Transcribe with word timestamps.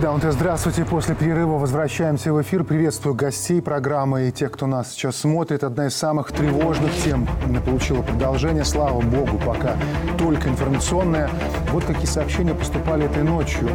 Даунте, 0.00 0.30
здравствуйте. 0.32 0.86
После 0.86 1.14
перерыва 1.14 1.58
возвращаемся 1.58 2.32
в 2.32 2.40
эфир. 2.40 2.64
Приветствую 2.64 3.14
гостей 3.14 3.60
программы 3.60 4.28
и 4.28 4.32
тех, 4.32 4.50
кто 4.50 4.66
нас 4.66 4.92
сейчас 4.92 5.16
смотрит. 5.16 5.62
Одна 5.62 5.88
из 5.88 5.94
самых 5.94 6.32
тревожных 6.32 6.90
тем 7.04 7.28
получила 7.66 8.00
продолжение. 8.00 8.64
Слава 8.64 9.02
богу, 9.02 9.38
пока 9.44 9.76
только 10.16 10.48
информационная. 10.48 11.28
Вот 11.72 11.84
какие 11.84 12.06
сообщения 12.06 12.52
поступали 12.52 13.06
этой 13.06 13.22
ночью. 13.22 13.68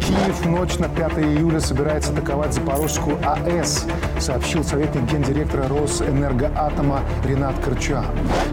Киев 0.00 0.46
ночь 0.46 0.78
на 0.78 0.88
5 0.88 1.18
июля 1.18 1.60
собирается 1.60 2.12
атаковать 2.12 2.54
Запорожскую 2.54 3.18
АЭС, 3.22 3.84
сообщил 4.18 4.64
советник 4.64 5.02
гендиректора 5.02 5.68
Росэнергоатома 5.68 7.00
Ренат 7.26 7.54
Крча. 7.62 8.04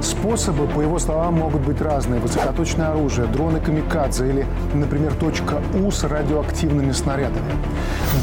Способы, 0.02 0.67
по 0.67 0.81
его 0.81 0.99
словам, 0.99 1.35
могут 1.35 1.62
быть 1.62 1.81
разные. 1.81 2.20
Высокоточное 2.20 2.91
оружие, 2.91 3.27
дроны 3.27 3.62
камикадзе 3.62 4.30
или, 4.30 4.45
например, 4.73 5.13
точка 5.13 5.61
У 5.73 5.91
с 5.91 6.03
радиоактивными 6.03 6.91
снарядами. 6.91 7.52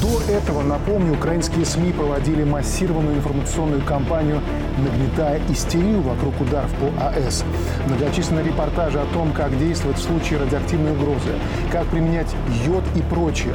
До 0.03 0.21
этого, 0.31 0.63
напомню, 0.63 1.15
украинские 1.15 1.65
СМИ 1.65 1.93
проводили 1.93 2.45
массированную 2.45 3.17
информационную 3.17 3.83
кампанию, 3.83 4.41
нагнетая 4.79 5.41
истерию 5.49 6.03
вокруг 6.03 6.41
ударов 6.41 6.71
по 6.75 7.09
АЭС. 7.09 7.45
Многочисленные 7.87 8.45
репортажи 8.45 9.01
о 9.01 9.07
том, 9.07 9.33
как 9.33 9.59
действовать 9.59 9.99
в 9.99 10.03
случае 10.03 10.41
радиоактивной 10.41 10.93
угрозы, 10.93 11.33
как 11.73 11.87
применять 11.87 12.35
йод 12.65 12.85
и 12.95 13.03
прочее. 13.03 13.55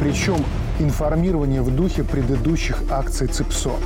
Причем 0.00 0.36
информирование 0.78 1.62
в 1.62 1.74
духе 1.74 2.04
предыдущих 2.04 2.82
акций 2.90 3.28
ЦИПСО. 3.28 3.76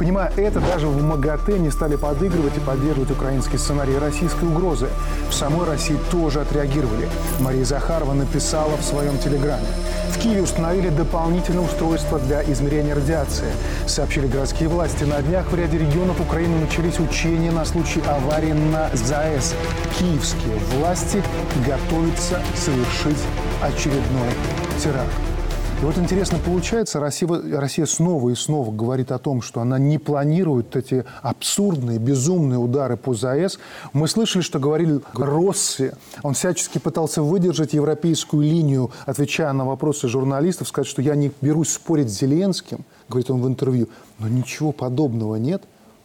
Понимая 0.00 0.32
это, 0.34 0.60
даже 0.60 0.86
в 0.86 1.02
МАГАТЭ 1.02 1.58
не 1.58 1.70
стали 1.70 1.96
подыгрывать 1.96 2.56
и 2.56 2.60
поддерживать 2.60 3.10
украинский 3.10 3.58
сценарий 3.58 3.98
российской 3.98 4.46
угрозы. 4.46 4.88
В 5.28 5.34
самой 5.34 5.66
России 5.66 5.98
тоже 6.10 6.40
отреагировали. 6.40 7.06
Мария 7.38 7.66
Захарова 7.66 8.14
написала 8.14 8.78
в 8.78 8.82
своем 8.82 9.18
телеграме. 9.18 9.66
В 10.08 10.18
Киеве 10.18 10.40
установили 10.40 10.88
дополнительное 10.88 11.66
устройство 11.66 12.18
для 12.18 12.42
измерения 12.50 12.94
радиации. 12.94 13.52
Сообщили 13.86 14.26
городские 14.26 14.70
власти. 14.70 15.04
На 15.04 15.20
днях 15.20 15.52
в 15.52 15.54
ряде 15.54 15.76
регионов 15.76 16.18
Украины 16.18 16.60
начались 16.60 16.98
учения 16.98 17.50
на 17.50 17.66
случай 17.66 18.00
аварии 18.08 18.52
на 18.52 18.88
ЗАЭС. 18.94 19.54
Киевские 19.98 20.56
власти 20.78 21.22
готовятся 21.66 22.40
совершить 22.56 23.22
очередной 23.60 24.30
теракт. 24.82 25.29
И 25.80 25.82
вот 25.82 25.96
интересно 25.96 26.38
получается, 26.44 27.00
Россия, 27.00 27.26
Россия 27.58 27.86
снова 27.86 28.28
и 28.28 28.34
снова 28.34 28.70
говорит 28.70 29.10
о 29.12 29.18
том, 29.18 29.40
что 29.40 29.62
она 29.62 29.78
не 29.78 29.96
планирует 29.96 30.76
эти 30.76 31.06
абсурдные, 31.22 31.98
безумные 31.98 32.58
удары 32.58 32.98
по 32.98 33.14
ЗАЭС. 33.14 33.58
Мы 33.94 34.06
слышали, 34.06 34.42
что 34.42 34.58
говорил 34.58 35.02
Росси. 35.14 35.92
Он 36.22 36.34
всячески 36.34 36.76
пытался 36.76 37.22
выдержать 37.22 37.72
европейскую 37.72 38.42
линию, 38.42 38.90
отвечая 39.06 39.54
на 39.54 39.64
вопросы 39.64 40.06
журналистов, 40.06 40.68
сказать, 40.68 40.86
что 40.86 41.00
я 41.00 41.14
не 41.14 41.32
берусь 41.40 41.72
спорить 41.72 42.10
с 42.10 42.18
Зеленским, 42.18 42.84
говорит 43.08 43.30
он 43.30 43.40
в 43.40 43.48
интервью. 43.48 43.88
Но 44.18 44.28
ничего 44.28 44.72
подобного 44.72 45.36
нет. 45.36 45.62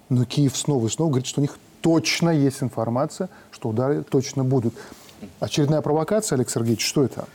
Но 0.07 0.23
Киев 0.23 0.55
снова 0.55 0.87
и 0.87 0.89
снова 0.89 1.09
говорит, 1.09 1.27
что 1.27 1.41
у 1.41 1.43
них 1.43 1.57
точно 1.81 2.29
есть 2.29 2.63
информация, 2.63 3.27
что 3.51 3.67
удары 3.67 4.05
точно 4.09 4.45
будут. 4.45 4.73
Очередная 5.41 5.81
провокация, 5.81 6.37
Олег 6.37 6.49
Сергеевич, 6.49 6.85
что 6.87 7.03
это? 7.03 7.25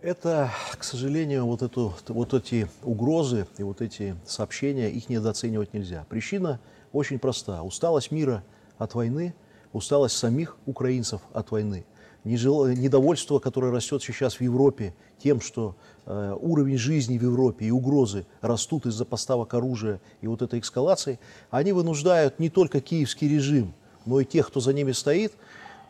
Это, 0.00 0.52
к 0.78 0.84
сожалению, 0.84 1.46
вот, 1.46 1.62
эту, 1.62 1.92
вот 2.06 2.32
эти 2.32 2.68
угрозы 2.84 3.48
и 3.58 3.64
вот 3.64 3.80
эти 3.80 4.14
сообщения, 4.24 4.88
их 4.90 5.08
недооценивать 5.08 5.74
нельзя. 5.74 6.06
Причина 6.08 6.60
очень 6.92 7.18
проста. 7.18 7.62
Усталость 7.64 8.12
мира 8.12 8.44
от 8.78 8.94
войны, 8.94 9.34
усталость 9.72 10.16
самих 10.16 10.56
украинцев 10.66 11.20
от 11.32 11.50
войны. 11.50 11.84
Недовольство, 12.22 13.40
которое 13.40 13.72
растет 13.72 14.00
сейчас 14.02 14.36
в 14.36 14.40
Европе 14.40 14.94
тем, 15.18 15.40
что 15.40 15.74
э, 16.06 16.36
уровень 16.40 16.78
жизни 16.78 17.18
в 17.18 17.22
Европе 17.22 17.66
и 17.66 17.70
угрозы 17.72 18.24
растут 18.40 18.86
из-за 18.86 19.04
поставок 19.04 19.54
оружия 19.54 20.00
и 20.20 20.28
вот 20.28 20.42
этой 20.42 20.60
эскалации, 20.60 21.18
они 21.50 21.72
вынуждают 21.72 22.38
не 22.38 22.50
только 22.50 22.80
киевский 22.80 23.28
режим, 23.28 23.72
но 24.06 24.20
и 24.20 24.24
тех, 24.24 24.46
кто 24.46 24.60
за 24.60 24.72
ними 24.72 24.92
стоит, 24.92 25.32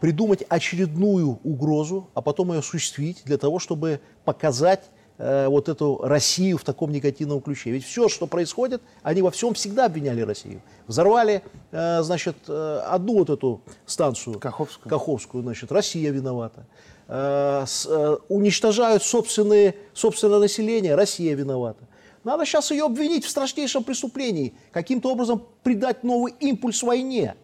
придумать 0.00 0.44
очередную 0.48 1.38
угрозу, 1.44 2.08
а 2.14 2.22
потом 2.22 2.52
ее 2.52 2.60
осуществить 2.60 3.22
для 3.24 3.38
того, 3.38 3.58
чтобы 3.58 4.00
показать 4.24 4.84
э, 5.18 5.48
вот 5.48 5.68
эту 5.68 5.98
Россию 6.02 6.58
в 6.58 6.64
таком 6.64 6.92
негативном 6.92 7.40
ключе. 7.40 7.70
Ведь 7.70 7.84
все, 7.84 8.08
что 8.08 8.26
происходит, 8.26 8.82
они 9.02 9.22
во 9.22 9.30
всем 9.30 9.54
всегда 9.54 9.86
обвиняли 9.86 10.22
Россию. 10.22 10.62
Взорвали, 10.86 11.42
э, 11.72 12.02
значит, 12.02 12.36
э, 12.48 12.82
одну 12.86 13.18
вот 13.18 13.30
эту 13.30 13.60
станцию. 13.86 14.38
Каховскую. 14.38 14.88
Каховскую, 14.88 15.42
значит, 15.42 15.72
Россия 15.72 16.10
виновата. 16.10 16.66
Э, 17.08 17.64
с, 17.66 17.86
э, 17.86 18.16
уничтожают 18.28 19.02
собственные, 19.02 19.74
собственное 19.94 20.38
население, 20.40 20.94
Россия 20.94 21.34
виновата. 21.34 21.84
Надо 22.24 22.44
сейчас 22.44 22.70
ее 22.70 22.84
обвинить 22.84 23.24
в 23.24 23.30
страшнейшем 23.30 23.84
преступлении, 23.84 24.52
каким-то 24.72 25.10
образом 25.10 25.42
придать 25.62 26.04
новый 26.04 26.34
импульс 26.40 26.82
войне. 26.82 27.36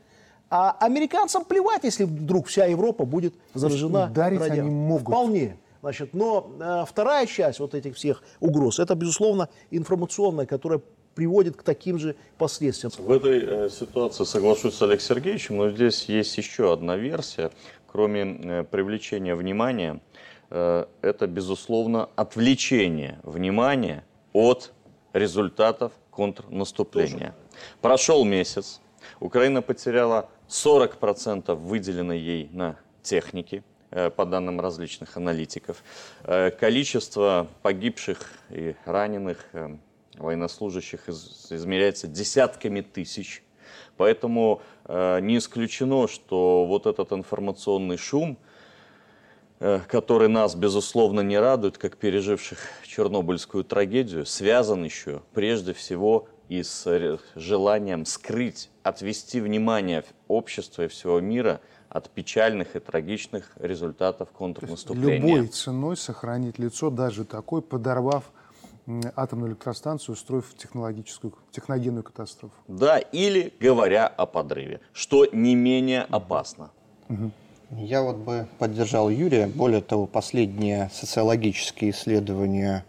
А 0.56 0.76
американцам 0.78 1.44
плевать, 1.44 1.82
если 1.82 2.04
вдруг 2.04 2.46
вся 2.46 2.66
Европа 2.66 3.04
будет 3.04 3.34
заражена 3.54 4.04
Ударить 4.04 4.38
радио. 4.38 4.62
они 4.62 4.70
могут. 4.70 5.08
Вполне. 5.08 5.56
Значит, 5.80 6.14
но 6.14 6.48
э, 6.60 6.84
вторая 6.88 7.26
часть 7.26 7.58
вот 7.58 7.74
этих 7.74 7.96
всех 7.96 8.22
угроз, 8.38 8.78
это, 8.78 8.94
безусловно, 8.94 9.48
информационная, 9.72 10.46
которая 10.46 10.80
приводит 11.16 11.56
к 11.56 11.64
таким 11.64 11.98
же 11.98 12.14
последствиям. 12.38 12.92
В 12.96 13.10
этой 13.10 13.66
э, 13.66 13.68
ситуации 13.68 14.22
соглашусь 14.22 14.74
с 14.74 14.82
Алексеем 14.82 15.16
Сергеевичем, 15.16 15.56
но 15.56 15.70
здесь 15.70 16.04
есть 16.04 16.38
еще 16.38 16.72
одна 16.72 16.96
версия. 16.96 17.50
Кроме 17.88 18.22
э, 18.22 18.62
привлечения 18.62 19.34
внимания, 19.34 20.00
э, 20.50 20.84
это, 21.02 21.26
безусловно, 21.26 22.10
отвлечение 22.14 23.18
внимания 23.24 24.04
от 24.32 24.72
результатов 25.12 25.90
контрнаступления. 26.12 27.34
Тоже. 27.34 27.34
Прошел 27.80 28.24
месяц, 28.24 28.80
Украина 29.20 29.62
потеряла 29.62 30.28
40% 30.48 31.54
выделено 31.54 32.12
ей 32.12 32.48
на 32.52 32.76
техники, 33.02 33.62
э, 33.90 34.10
по 34.10 34.24
данным 34.24 34.60
различных 34.60 35.16
аналитиков. 35.16 35.82
Э, 36.24 36.50
количество 36.50 37.46
погибших 37.62 38.18
и 38.50 38.74
раненых 38.84 39.44
э, 39.52 39.76
военнослужащих 40.16 41.08
измеряется 41.08 42.06
десятками 42.06 42.80
тысяч. 42.80 43.42
Поэтому 43.96 44.60
не 44.88 45.38
исключено, 45.38 46.08
что 46.08 46.64
вот 46.66 46.86
этот 46.86 47.12
информационный 47.12 47.96
шум, 47.96 48.38
который 49.58 50.28
нас, 50.28 50.54
безусловно, 50.54 51.20
не 51.20 51.38
радует, 51.38 51.78
как 51.78 51.96
переживших 51.96 52.58
Чернобыльскую 52.84 53.64
трагедию, 53.64 54.26
связан 54.26 54.84
еще 54.84 55.22
прежде 55.32 55.72
всего 55.72 56.28
и 56.58 56.62
с 56.62 57.18
желанием 57.34 58.04
скрыть, 58.04 58.70
отвести 58.82 59.40
внимание 59.40 60.04
общества 60.28 60.82
и 60.82 60.88
всего 60.88 61.20
мира 61.20 61.60
от 61.88 62.10
печальных 62.10 62.76
и 62.76 62.80
трагичных 62.80 63.52
результатов 63.56 64.30
контрнаступления. 64.30 65.36
любой 65.36 65.46
ценой 65.48 65.96
сохранить 65.96 66.58
лицо, 66.58 66.90
даже 66.90 67.24
такой, 67.24 67.62
подорвав 67.62 68.30
атомную 69.16 69.50
электростанцию, 69.50 70.14
устроив 70.14 70.54
технологическую, 70.56 71.34
техногенную 71.50 72.02
катастрофу. 72.02 72.54
Да, 72.68 72.98
или 72.98 73.52
говоря 73.60 74.06
о 74.06 74.26
подрыве, 74.26 74.80
что 74.92 75.26
не 75.26 75.54
менее 75.54 76.02
опасно. 76.02 76.70
Я 77.70 78.02
вот 78.02 78.16
бы 78.16 78.46
поддержал 78.58 79.08
Юрия. 79.08 79.46
Более 79.46 79.80
того, 79.80 80.06
последние 80.06 80.90
социологические 80.92 81.92
исследования 81.92 82.84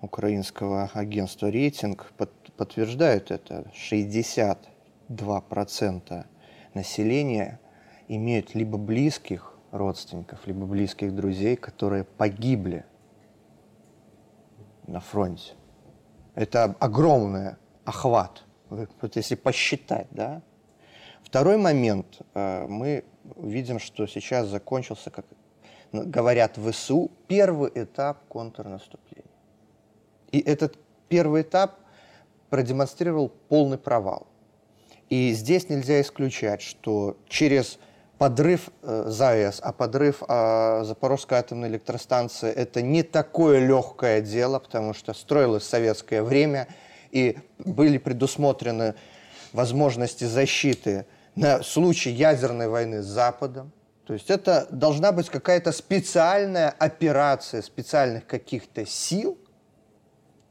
украинского 0.00 0.90
агентства 0.92 1.50
«Рейтинг» 1.50 2.12
подтверждают 2.56 3.30
это. 3.30 3.70
62% 3.74 6.26
населения 6.74 7.60
имеют 8.08 8.54
либо 8.54 8.78
близких 8.78 9.54
родственников, 9.70 10.46
либо 10.46 10.66
близких 10.66 11.14
друзей, 11.14 11.56
которые 11.56 12.04
погибли 12.04 12.84
на 14.86 15.00
фронте. 15.00 15.54
Это 16.34 16.76
огромный 16.78 17.56
охват, 17.84 18.44
вот 18.70 19.16
если 19.16 19.34
посчитать, 19.34 20.06
да. 20.10 20.42
Второй 21.22 21.56
момент, 21.56 22.20
э, 22.34 22.66
мы 22.66 23.04
видим, 23.36 23.78
что 23.78 24.06
сейчас 24.06 24.48
закончился, 24.48 25.10
как 25.10 25.24
говорят 25.92 26.58
в 26.58 26.70
ВСУ, 26.70 27.10
первый 27.28 27.70
этап 27.74 28.26
контрнаступления. 28.28 29.30
И 30.32 30.40
этот 30.40 30.76
первый 31.08 31.42
этап 31.42 31.78
продемонстрировал 32.54 33.32
полный 33.48 33.78
провал. 33.78 34.28
И 35.10 35.32
здесь 35.32 35.68
нельзя 35.68 36.00
исключать, 36.00 36.62
что 36.62 37.16
через 37.28 37.80
подрыв 38.16 38.68
э, 38.82 39.06
ЗАЭС, 39.08 39.58
а 39.60 39.72
подрыв 39.72 40.22
э, 40.22 40.84
Запорожской 40.84 41.38
атомной 41.38 41.66
электростанции– 41.66 42.48
это 42.54 42.80
не 42.80 43.02
такое 43.02 43.58
легкое 43.58 44.20
дело, 44.20 44.60
потому 44.60 44.94
что 44.94 45.14
строилось 45.14 45.64
советское 45.64 46.22
время, 46.22 46.68
и 47.10 47.38
были 47.58 47.98
предусмотрены 47.98 48.94
возможности 49.52 50.22
защиты 50.22 51.06
на 51.34 51.60
случай 51.64 52.10
ядерной 52.10 52.68
войны 52.68 53.02
с 53.02 53.06
Западом. 53.06 53.72
То 54.06 54.12
есть 54.12 54.30
это 54.30 54.68
должна 54.70 55.10
быть 55.10 55.28
какая-то 55.28 55.72
специальная 55.72 56.70
операция 56.70 57.62
специальных 57.62 58.28
каких-то 58.28 58.86
сил– 58.86 59.38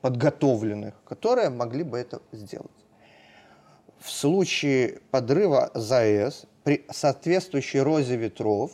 подготовленных, 0.04 0.96
которые 1.06 1.50
могли 1.50 1.84
бы 1.84 1.98
это 1.98 2.22
сделать. 2.34 2.70
В 4.00 4.12
случае 4.12 5.00
подрыва 5.12 5.72
ЗАЭС 5.76 6.44
при 6.66 6.86
соответствующей 6.92 7.80
розе 7.80 8.18
ветров 8.18 8.72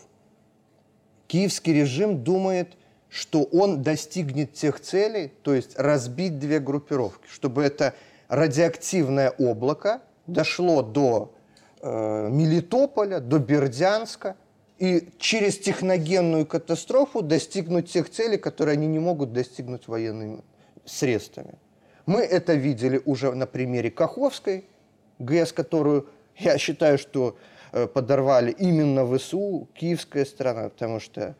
киевский 1.28 1.81
режим 1.81 2.24
думает, 2.24 2.78
что 3.10 3.44
он 3.44 3.84
достигнет 3.84 4.54
тех 4.54 4.80
целей, 4.80 5.31
то 5.44 5.54
есть 5.54 5.78
разбить 5.78 6.40
две 6.40 6.60
группировки, 6.60 7.28
чтобы 7.28 7.62
это 7.62 7.94
радиоактивное 8.28 9.30
облако 9.30 10.02
дошло 10.25 10.82
до 10.82 11.36
э, 11.80 12.30
Мелитополя, 12.32 13.20
до 13.20 13.38
Бердянска, 13.38 14.36
и 14.80 15.10
через 15.20 15.60
техногенную 15.60 16.48
катастрофу 16.48 17.22
достигнуть 17.22 17.92
тех 17.92 18.10
целей, 18.10 18.38
которые 18.38 18.74
они 18.74 18.88
не 18.88 18.98
могут 18.98 19.32
достигнуть 19.32 19.88
военными 19.88 20.42
средствами. 20.89 21.56
Мы 22.06 22.21
это 22.21 22.53
видели 22.53 23.01
уже 23.06 23.31
на 23.33 23.45
примере 23.45 23.91
Каховской 23.91 24.65
ГЭС, 25.19 25.53
которую 25.53 26.09
я 26.38 26.57
считаю, 26.57 26.97
что 26.97 27.38
э, 27.71 27.88
подорвали 27.88 28.51
именно 28.51 29.06
ВСУ, 29.06 29.68
киевская 29.75 30.25
страна, 30.25 30.69
потому 30.69 31.00
что 31.00 31.36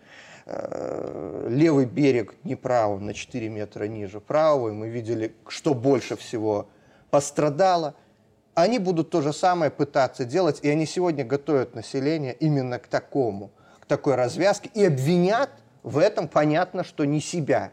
э, 0.45 1.47
левый 1.49 1.85
берег 1.85 2.35
Днепра, 2.43 2.87
он 2.87 3.05
на 3.05 3.13
4 3.13 3.49
метра 3.49 3.85
ниже 3.85 4.19
правого, 4.19 4.69
и 4.69 4.71
мы 4.71 4.89
видели, 4.89 5.33
что 5.47 5.73
больше 5.73 6.15
всего 6.15 6.67
пострадало. 7.09 7.95
Они 8.53 8.77
будут 8.77 9.09
то 9.09 9.21
же 9.21 9.33
самое 9.33 9.71
пытаться 9.71 10.25
делать, 10.25 10.59
и 10.61 10.69
они 10.69 10.85
сегодня 10.85 11.23
готовят 11.23 11.75
население 11.75 12.33
именно 12.33 12.77
к 12.77 12.87
такому, 12.87 13.51
к 13.79 13.85
такой 13.85 14.15
развязке, 14.15 14.69
и 14.73 14.85
обвинят 14.85 15.49
в 15.81 15.97
этом, 15.97 16.27
понятно, 16.27 16.83
что 16.83 17.05
не 17.05 17.21
себя, 17.21 17.71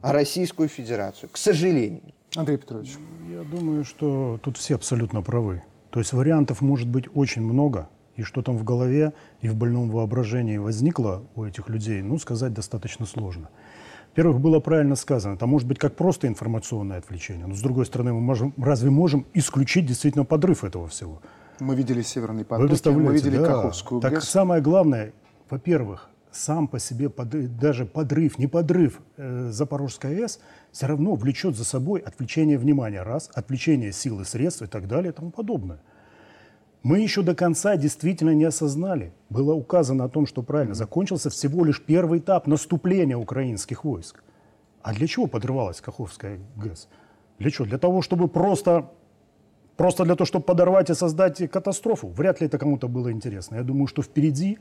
а 0.00 0.12
Российскую 0.12 0.68
Федерацию, 0.68 1.28
к 1.30 1.36
сожалению. 1.36 2.02
Андрей 2.36 2.56
Петрович. 2.56 2.96
Я 3.30 3.42
думаю, 3.42 3.84
что 3.84 4.38
тут 4.42 4.56
все 4.56 4.74
абсолютно 4.74 5.22
правы. 5.22 5.62
То 5.90 6.00
есть 6.00 6.12
вариантов 6.12 6.60
может 6.60 6.88
быть 6.88 7.04
очень 7.14 7.42
много, 7.42 7.88
и 8.16 8.22
что 8.22 8.42
там 8.42 8.56
в 8.56 8.64
голове 8.64 9.12
и 9.40 9.48
в 9.48 9.54
больном 9.54 9.90
воображении 9.90 10.56
возникло 10.56 11.22
у 11.36 11.44
этих 11.44 11.68
людей, 11.68 12.02
ну, 12.02 12.18
сказать 12.18 12.52
достаточно 12.52 13.06
сложно. 13.06 13.48
Во-первых, 14.10 14.40
было 14.40 14.60
правильно 14.60 14.94
сказано, 14.94 15.34
это 15.34 15.46
может 15.46 15.66
быть 15.66 15.78
как 15.78 15.96
просто 15.96 16.28
информационное 16.28 16.98
отвлечение, 16.98 17.46
но 17.46 17.54
с 17.54 17.60
другой 17.60 17.84
стороны, 17.86 18.12
мы 18.12 18.20
можем, 18.20 18.54
разве 18.56 18.90
можем 18.90 19.26
исключить 19.34 19.86
действительно 19.86 20.24
подрыв 20.24 20.62
этого 20.62 20.86
всего? 20.88 21.20
Мы 21.58 21.74
видели 21.74 22.02
Северный 22.02 22.44
поток, 22.44 22.70
мы 22.86 23.12
видели 23.12 23.38
да. 23.38 23.46
Каховскую 23.46 24.00
Так 24.00 24.14
ГЭС. 24.14 24.28
самое 24.28 24.62
главное, 24.62 25.12
во-первых, 25.50 26.10
сам 26.34 26.68
по 26.68 26.78
себе 26.78 27.08
подрыв, 27.08 27.50
даже 27.56 27.86
подрыв, 27.86 28.38
не 28.38 28.46
подрыв 28.46 29.00
э, 29.16 29.50
Запорожской 29.50 30.16
АЭС 30.16 30.40
все 30.72 30.86
равно 30.86 31.14
влечет 31.14 31.56
за 31.56 31.64
собой 31.64 32.00
отвлечение 32.00 32.58
внимания, 32.58 33.02
раз, 33.02 33.30
отвлечение 33.34 33.92
сил 33.92 34.20
и 34.20 34.24
средств 34.24 34.62
и 34.62 34.66
так 34.66 34.88
далее 34.88 35.12
и 35.12 35.14
тому 35.14 35.30
подобное. 35.30 35.80
Мы 36.82 36.98
еще 36.98 37.22
до 37.22 37.34
конца 37.34 37.76
действительно 37.76 38.34
не 38.34 38.44
осознали. 38.44 39.12
Было 39.30 39.54
указано 39.54 40.04
о 40.04 40.08
том, 40.08 40.26
что 40.26 40.42
правильно, 40.42 40.74
закончился 40.74 41.30
всего 41.30 41.64
лишь 41.64 41.82
первый 41.82 42.18
этап 42.18 42.46
наступления 42.46 43.16
украинских 43.16 43.84
войск. 43.84 44.22
А 44.82 44.92
для 44.92 45.06
чего 45.06 45.26
подрывалась 45.26 45.80
Каховская 45.80 46.38
ГЭС? 46.56 46.88
Для 47.38 47.50
чего? 47.50 47.66
Для 47.66 47.78
того, 47.78 48.02
чтобы 48.02 48.28
просто, 48.28 48.90
просто 49.76 50.04
для 50.04 50.14
того, 50.14 50.26
чтобы 50.26 50.44
подорвать 50.44 50.90
и 50.90 50.94
создать 50.94 51.50
катастрофу? 51.50 52.08
Вряд 52.08 52.42
ли 52.42 52.48
это 52.48 52.58
кому-то 52.58 52.86
было 52.86 53.10
интересно. 53.10 53.56
Я 53.56 53.62
думаю, 53.62 53.86
что 53.86 54.02
впереди 54.02 54.58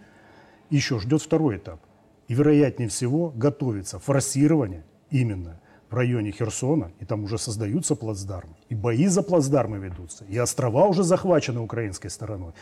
еще 0.69 1.00
ждет 1.00 1.21
второй 1.21 1.57
этап. 1.57 1.80
И 2.27 2.33
вероятнее 2.33 2.89
всего 2.89 3.30
готовится 3.30 4.00
форсирование 4.00 4.86
именно 5.10 5.60
в 5.94 5.95
районе 5.95 6.31
Херсона, 6.31 6.92
и 7.00 7.06
там 7.06 7.24
уже 7.24 7.38
создаются 7.38 7.95
плацдармы, 7.95 8.56
и 8.68 8.74
бои 8.74 9.06
за 9.06 9.21
плацдармы 9.21 9.77
ведутся, 9.77 10.25
и 10.25 10.36
острова 10.39 10.88
уже 10.88 11.04
захвачены 11.04 11.60
украинской 11.60 12.07
стороной, 12.07 12.54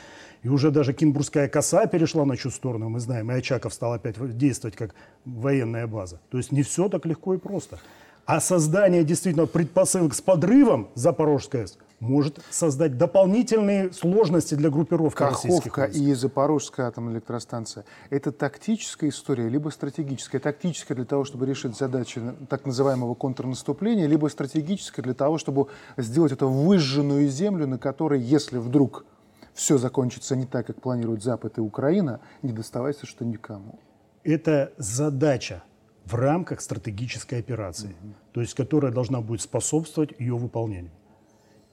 и 0.44 0.50
уже 0.50 0.70
даже 0.70 0.92
Кинбургская 0.92 1.48
коса 1.48 1.86
перешла 1.86 2.26
на 2.26 2.36
чью 2.36 2.52
сторону, 2.52 2.90
мы 2.90 3.00
знаем, 3.00 3.32
и 3.32 3.36
Очаков 3.36 3.74
стал 3.74 3.94
опять 3.94 4.18
действовать 4.38 4.76
как 4.76 4.96
военная 5.24 5.88
база. 5.88 6.20
То 6.30 6.38
есть 6.40 6.52
не 6.52 6.62
все 6.62 6.90
так 6.90 7.06
легко 7.06 7.34
и 7.34 7.38
просто. 7.38 7.80
А 8.26 8.42
создание 8.42 9.06
действительно 9.06 9.46
предпосылок 9.46 10.14
с 10.14 10.22
подрывом 10.22 10.90
Запорожской 10.96 11.64
может 12.02 12.40
создать 12.50 12.98
дополнительные 12.98 13.94
сложности 13.94 14.56
для 14.56 14.70
группировки 14.70 15.20
Каховка 15.20 15.86
и 15.86 16.14
Запорожская 16.14 16.88
атомная 16.88 17.14
электростанция– 17.14 17.86
это 18.10 18.32
тактическая 18.32 19.10
история, 19.10 19.48
либо 19.48 19.70
стратегическая? 19.70 20.40
Тактическая 20.40 20.96
для 20.96 21.06
того, 21.06 21.24
чтобы 21.26 21.46
решить 21.46 21.78
задачи 21.78 22.20
так 22.50 22.66
называемого 22.66 23.14
контрнаступления, 23.14 24.08
либо 24.08 24.28
стратегическая 24.28 25.04
для 25.04 25.14
того, 25.14 25.38
чтобы 25.38 25.68
сделать 25.96 26.32
это 26.32 26.48
выжженную 26.48 27.30
землю, 27.30 27.68
на 27.68 27.78
которой, 27.78 28.20
если 28.20 28.58
вдруг 28.58 29.06
все 29.54 29.78
закончится 29.78 30.36
не 30.36 30.46
так, 30.46 30.68
как 30.68 30.82
планируют 30.82 31.24
Запад 31.24 31.60
и 31.60 31.62
Украина, 31.62 32.20
не 32.42 32.52
доставайся 32.52 33.06
что 33.06 33.26
никому. 33.26 33.80
Это 34.24 34.74
задача 34.78 35.64
в 36.06 36.16
рамках 36.16 36.62
стратегической 36.62 37.40
операции, 37.40 37.96
угу. 38.02 38.14
то 38.32 38.42
есть 38.42 38.56
которая 38.56 38.92
должна 38.92 39.22
будет 39.22 39.42
способствовать 39.42 40.20
ее 40.20 40.36
выполнению. 40.36 40.92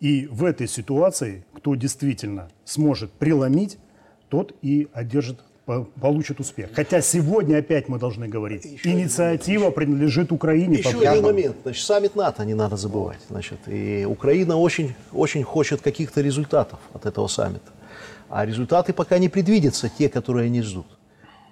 И 0.01 0.27
в 0.31 0.45
этой 0.45 0.69
ситуации, 0.69 1.45
кто 1.55 1.75
действительно 1.75 2.49
сможет 2.65 3.11
преломить, 3.13 3.79
тот 4.29 4.55
и 4.63 4.89
одержит 4.93 5.41
получит 6.01 6.41
успех. 6.41 6.71
Хотя 6.73 7.03
сегодня 7.03 7.59
опять 7.59 7.89
мы 7.89 7.99
должны 7.99 8.27
говорить, 8.27 8.65
еще 8.65 8.91
инициатива 8.91 9.67
один, 9.67 9.75
принадлежит 9.75 10.33
Украине. 10.33 10.79
Еще 10.79 10.99
один 11.07 11.23
момент. 11.23 11.57
Значит, 11.63 11.85
саммит 11.85 12.17
НАТО 12.17 12.45
не 12.47 12.55
надо 12.55 12.77
забывать. 12.77 13.19
Значит, 13.29 13.59
и 13.67 14.07
Украина 14.09 14.57
очень, 14.57 14.95
очень 15.13 15.43
хочет 15.43 15.83
каких-то 15.83 16.23
результатов 16.23 16.79
от 16.95 17.05
этого 17.05 17.27
саммита. 17.27 17.71
А 18.31 18.47
результаты 18.47 18.95
пока 18.95 19.19
не 19.19 19.29
предвидятся, 19.29 19.91
те, 19.91 20.09
которые 20.09 20.47
они 20.47 20.63
ждут. 20.63 20.87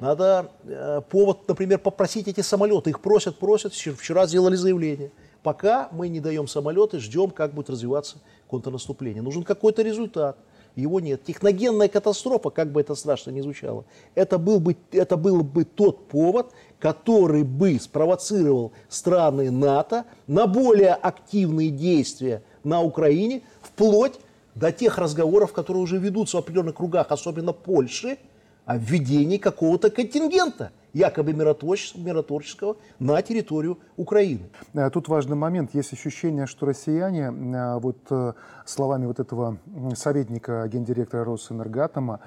Надо 0.00 0.50
э, 0.64 1.00
повод, 1.10 1.48
например, 1.48 1.78
попросить 1.78 2.28
эти 2.28 2.40
самолеты. 2.40 2.90
Их 2.90 3.00
просят, 3.00 3.38
просят. 3.38 3.75
Вчера 3.75 4.26
сделали 4.26 4.56
заявление. 4.56 5.10
Пока 5.43 5.88
мы 5.93 6.08
не 6.08 6.20
даем 6.20 6.48
самолеты, 6.48 6.98
ждем, 6.98 7.31
как 7.31 7.54
будет 7.54 7.70
развиваться 7.70 8.17
контрнаступление. 8.48 9.22
Нужен 9.22 9.43
какой-то 9.43 9.82
результат. 9.82 10.38
Его 10.74 11.00
нет. 11.00 11.24
Техногенная 11.24 11.88
катастрофа, 11.88 12.50
как 12.50 12.70
бы 12.70 12.82
это 12.82 12.94
страшно 12.94 13.31
ни 13.31 13.41
звучало, 13.41 13.86
это 14.15 14.38
был 14.38 14.60
бы, 14.60 14.76
это 14.93 15.17
был 15.17 15.43
бы 15.43 15.65
тот 15.65 16.06
повод, 16.08 16.53
который 16.79 17.44
бы 17.44 17.79
спровоцировал 17.81 18.72
страны 18.88 19.50
НАТО 19.50 20.05
на 20.26 20.46
более 20.46 20.93
активные 20.93 21.70
действия 21.70 22.43
на 22.62 22.82
Украине, 22.82 23.43
вплоть 23.62 24.20
до 24.55 24.70
тех 24.70 24.98
разговоров, 24.98 25.53
которые 25.53 25.82
уже 25.82 25.96
ведутся 25.98 26.36
в 26.36 26.41
определенных 26.41 26.76
кругах, 26.76 27.10
особенно 27.10 27.53
Польши, 27.55 28.19
о 28.67 28.76
введении 28.76 29.38
какого-то 29.38 29.91
контингента 29.91 30.72
якобы 30.96 31.34
миротворческого, 31.34 32.03
миротворческого 32.03 32.76
на 32.98 33.20
территорию 33.20 33.79
Украины. 33.98 34.48
Э, 34.72 34.88
тут 34.91 35.08
важный 35.08 35.36
момент. 35.36 35.74
Есть 35.74 35.93
ощущение, 35.93 36.46
что 36.46 36.65
россияне, 36.65 37.24
э, 37.24 37.79
вот 37.79 37.98
э, 38.10 38.32
словами 38.65 39.05
вот 39.05 39.20
этого 39.20 39.58
советника 39.94 40.67
гендиректора 40.69 41.24
Росэнергатома, 41.24 42.20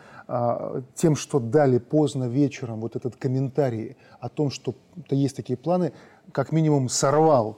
тем, 0.93 1.15
что 1.15 1.39
дали 1.39 1.79
поздно 1.79 2.25
вечером 2.29 2.81
вот 2.81 2.95
этот 2.95 3.15
комментарий 3.15 3.97
о 4.19 4.29
том, 4.29 4.51
что 4.51 4.75
есть 5.09 5.35
такие 5.35 5.57
планы, 5.57 5.91
как 6.31 6.51
минимум 6.51 6.88
сорвал 6.89 7.57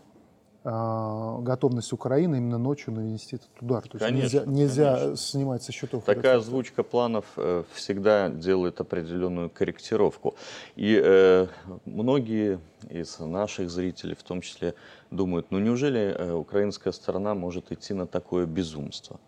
готовность 0.64 1.92
Украины 1.92 2.38
именно 2.38 2.60
ночью 2.60 2.94
нанести 2.94 3.38
этот 3.38 3.50
удар. 3.62 3.82
То 3.82 3.98
есть 3.98 4.06
конечно, 4.06 4.38
нельзя, 4.38 4.46
нельзя 4.46 4.96
конечно. 4.96 5.18
снимать 5.18 5.64
со 5.64 5.72
счетов. 5.72 6.04
Такая 6.04 6.38
озвучка 6.38 6.84
планов 6.84 7.26
э, 7.38 7.64
всегда 7.74 8.30
делает 8.30 8.80
определенную 8.80 9.50
корректировку. 9.50 10.36
И 10.76 11.02
э, 11.04 11.48
многие 11.86 12.60
из 12.90 13.18
наших 13.20 13.72
зрителей, 13.72 14.16
в 14.16 14.22
том 14.22 14.42
числе, 14.42 14.76
думают, 15.10 15.48
ну 15.50 15.58
неужели 15.58 16.16
э, 16.16 16.34
украинская 16.34 16.94
сторона 16.94 17.34
может 17.34 17.72
идти 17.72 17.96
на 17.96 18.06
такое 18.06 18.46
безумство? 18.46 19.20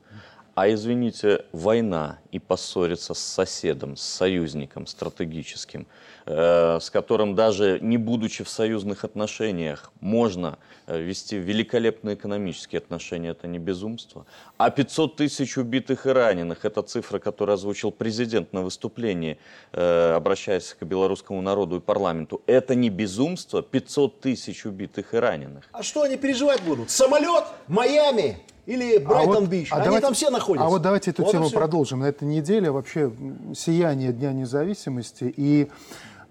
А 0.55 0.71
извините, 0.71 1.45
война 1.51 2.19
и 2.31 2.37
поссориться 2.37 3.15
с 3.15 3.19
соседом, 3.19 3.97
с 3.97 4.03
союзником 4.03 4.85
стратегическим, 4.85 5.87
э, 6.27 6.77
с 6.79 6.91
которым 6.91 7.33
даже 7.33 7.79
не 7.81 7.97
будучи 7.97 8.43
в 8.43 8.49
союзных 8.49 9.03
отношениях, 9.03 9.91
можно 9.99 10.59
э, 10.85 11.01
вести 11.01 11.37
великолепные 11.37 12.15
экономические 12.15 12.77
отношения, 12.77 13.29
это 13.29 13.47
не 13.47 13.57
безумство. 13.57 14.27
А 14.57 14.69
500 14.69 15.15
тысяч 15.15 15.57
убитых 15.57 16.05
и 16.05 16.09
раненых, 16.09 16.65
это 16.65 16.83
цифра, 16.83 17.17
которую 17.17 17.55
озвучил 17.55 17.91
президент 17.91 18.53
на 18.53 18.61
выступлении, 18.61 19.39
э, 19.71 20.13
обращаясь 20.15 20.75
к 20.79 20.83
белорусскому 20.83 21.41
народу 21.41 21.77
и 21.77 21.79
парламенту, 21.79 22.43
это 22.45 22.75
не 22.75 22.91
безумство, 22.91 23.63
500 23.63 24.21
тысяч 24.21 24.67
убитых 24.67 25.15
и 25.15 25.17
раненых. 25.17 25.67
А 25.71 25.81
что 25.81 26.03
они 26.03 26.15
переживать 26.15 26.61
будут? 26.61 26.91
Самолет? 26.91 27.45
Майами? 27.67 28.37
Или 28.65 28.97
Брайтон-Бич. 28.97 29.71
А 29.71 29.75
вот, 29.75 29.79
а 29.79 29.81
Они 29.81 29.85
давайте, 29.85 30.05
там 30.05 30.13
все 30.13 30.29
находятся. 30.29 30.65
А 30.65 30.69
вот 30.69 30.81
давайте 30.81 31.11
эту 31.11 31.23
вот 31.23 31.31
тему 31.31 31.49
продолжим. 31.49 31.99
На 31.99 32.05
этой 32.05 32.27
неделе 32.27 32.71
вообще 32.71 33.11
сияние 33.55 34.13
Дня 34.13 34.31
независимости. 34.31 35.33
И 35.35 35.69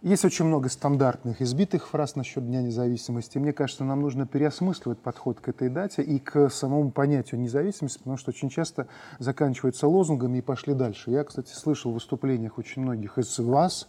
Есть 0.02 0.24
очень 0.24 0.46
много 0.46 0.68
стандартных 0.68 1.40
избитых 1.42 1.86
фраз 1.86 2.16
насчет 2.16 2.44
Дня 2.44 2.60
независимости. 2.60 3.38
Мне 3.38 3.52
кажется, 3.52 3.84
нам 3.84 4.00
нужно 4.00 4.26
переосмысливать 4.26 4.98
подход 4.98 5.38
к 5.38 5.48
этой 5.48 5.68
дате 5.68 6.02
и 6.02 6.18
к 6.18 6.50
самому 6.50 6.90
понятию 6.90 7.40
независимости, 7.40 7.98
потому 7.98 8.16
что 8.16 8.30
очень 8.30 8.50
часто 8.50 8.88
заканчиваются 9.20 9.86
лозунгами 9.86 10.38
и 10.38 10.40
пошли 10.40 10.74
дальше. 10.74 11.12
Я, 11.12 11.22
кстати, 11.22 11.52
слышал 11.52 11.92
в 11.92 11.94
выступлениях 11.94 12.58
очень 12.58 12.82
многих 12.82 13.16
из 13.16 13.38
вас, 13.38 13.86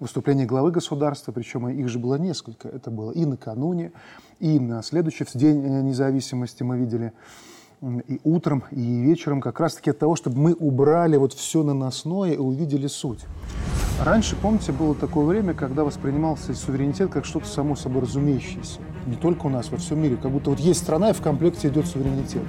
выступления 0.00 0.44
главы 0.44 0.70
государства, 0.70 1.32
причем 1.32 1.66
их 1.68 1.88
же 1.88 1.98
было 1.98 2.16
несколько. 2.16 2.68
Это 2.68 2.90
было 2.90 3.12
и 3.12 3.24
накануне, 3.24 3.92
и 4.40 4.60
на 4.60 4.82
следующий 4.82 5.24
День 5.32 5.64
э, 5.64 5.80
независимости 5.80 6.62
мы 6.62 6.76
видели 6.76 7.14
и 8.06 8.20
утром, 8.24 8.64
и 8.70 9.02
вечером, 9.02 9.40
как 9.40 9.60
раз-таки 9.60 9.90
от 9.90 9.98
того, 9.98 10.16
чтобы 10.16 10.38
мы 10.38 10.54
убрали 10.54 11.16
вот 11.16 11.32
все 11.32 11.62
наносное 11.62 12.32
и 12.32 12.36
увидели 12.36 12.86
суть. 12.86 13.20
Раньше, 14.02 14.36
помните, 14.36 14.72
было 14.72 14.94
такое 14.94 15.24
время, 15.24 15.54
когда 15.54 15.84
воспринимался 15.84 16.54
суверенитет 16.54 17.10
как 17.10 17.24
что-то 17.24 17.46
само 17.46 17.76
собой 17.76 18.02
разумеющееся. 18.02 18.80
Не 19.06 19.16
только 19.16 19.46
у 19.46 19.48
нас, 19.48 19.70
во 19.70 19.76
всем 19.76 20.02
мире. 20.02 20.16
Как 20.16 20.32
будто 20.32 20.50
вот 20.50 20.58
есть 20.58 20.80
страна, 20.80 21.10
и 21.10 21.12
в 21.12 21.22
комплекте 21.22 21.68
идет 21.68 21.86
суверенитет. 21.86 22.42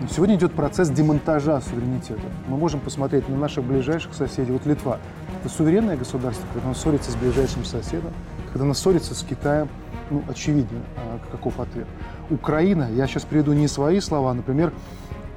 Но 0.00 0.08
сегодня 0.08 0.36
идет 0.36 0.52
процесс 0.52 0.88
демонтажа 0.88 1.60
суверенитета. 1.60 2.22
Мы 2.48 2.56
можем 2.56 2.80
посмотреть 2.80 3.28
на 3.28 3.36
наших 3.36 3.64
ближайших 3.64 4.14
соседей. 4.14 4.52
Вот 4.52 4.66
Литва. 4.66 4.98
Это 5.40 5.52
суверенное 5.52 5.96
государство, 5.96 6.46
когда 6.52 6.66
оно 6.68 6.74
ссорится 6.74 7.10
с 7.10 7.16
ближайшим 7.16 7.64
соседом, 7.64 8.12
когда 8.52 8.64
оно 8.64 8.74
ссорится 8.74 9.14
с 9.14 9.22
Китаем. 9.22 9.68
Ну, 10.10 10.22
очевидно, 10.28 10.78
а, 10.96 11.18
каков 11.32 11.58
ответ. 11.58 11.86
Украина, 12.30 12.88
я 12.90 13.06
сейчас 13.06 13.24
приведу 13.24 13.52
не 13.52 13.68
свои 13.68 14.00
слова, 14.00 14.32
например, 14.34 14.72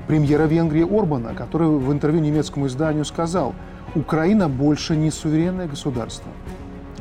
премьера 0.08 0.44
Венгрии 0.44 0.84
Орбана, 0.84 1.34
который 1.34 1.68
в 1.68 1.92
интервью 1.92 2.22
немецкому 2.22 2.68
изданию 2.68 3.06
сказал– 3.06 3.54
Украина 3.96 4.50
больше 4.50 4.96
не 4.96 5.10
суверенное 5.10 5.68
государство. 5.68 6.32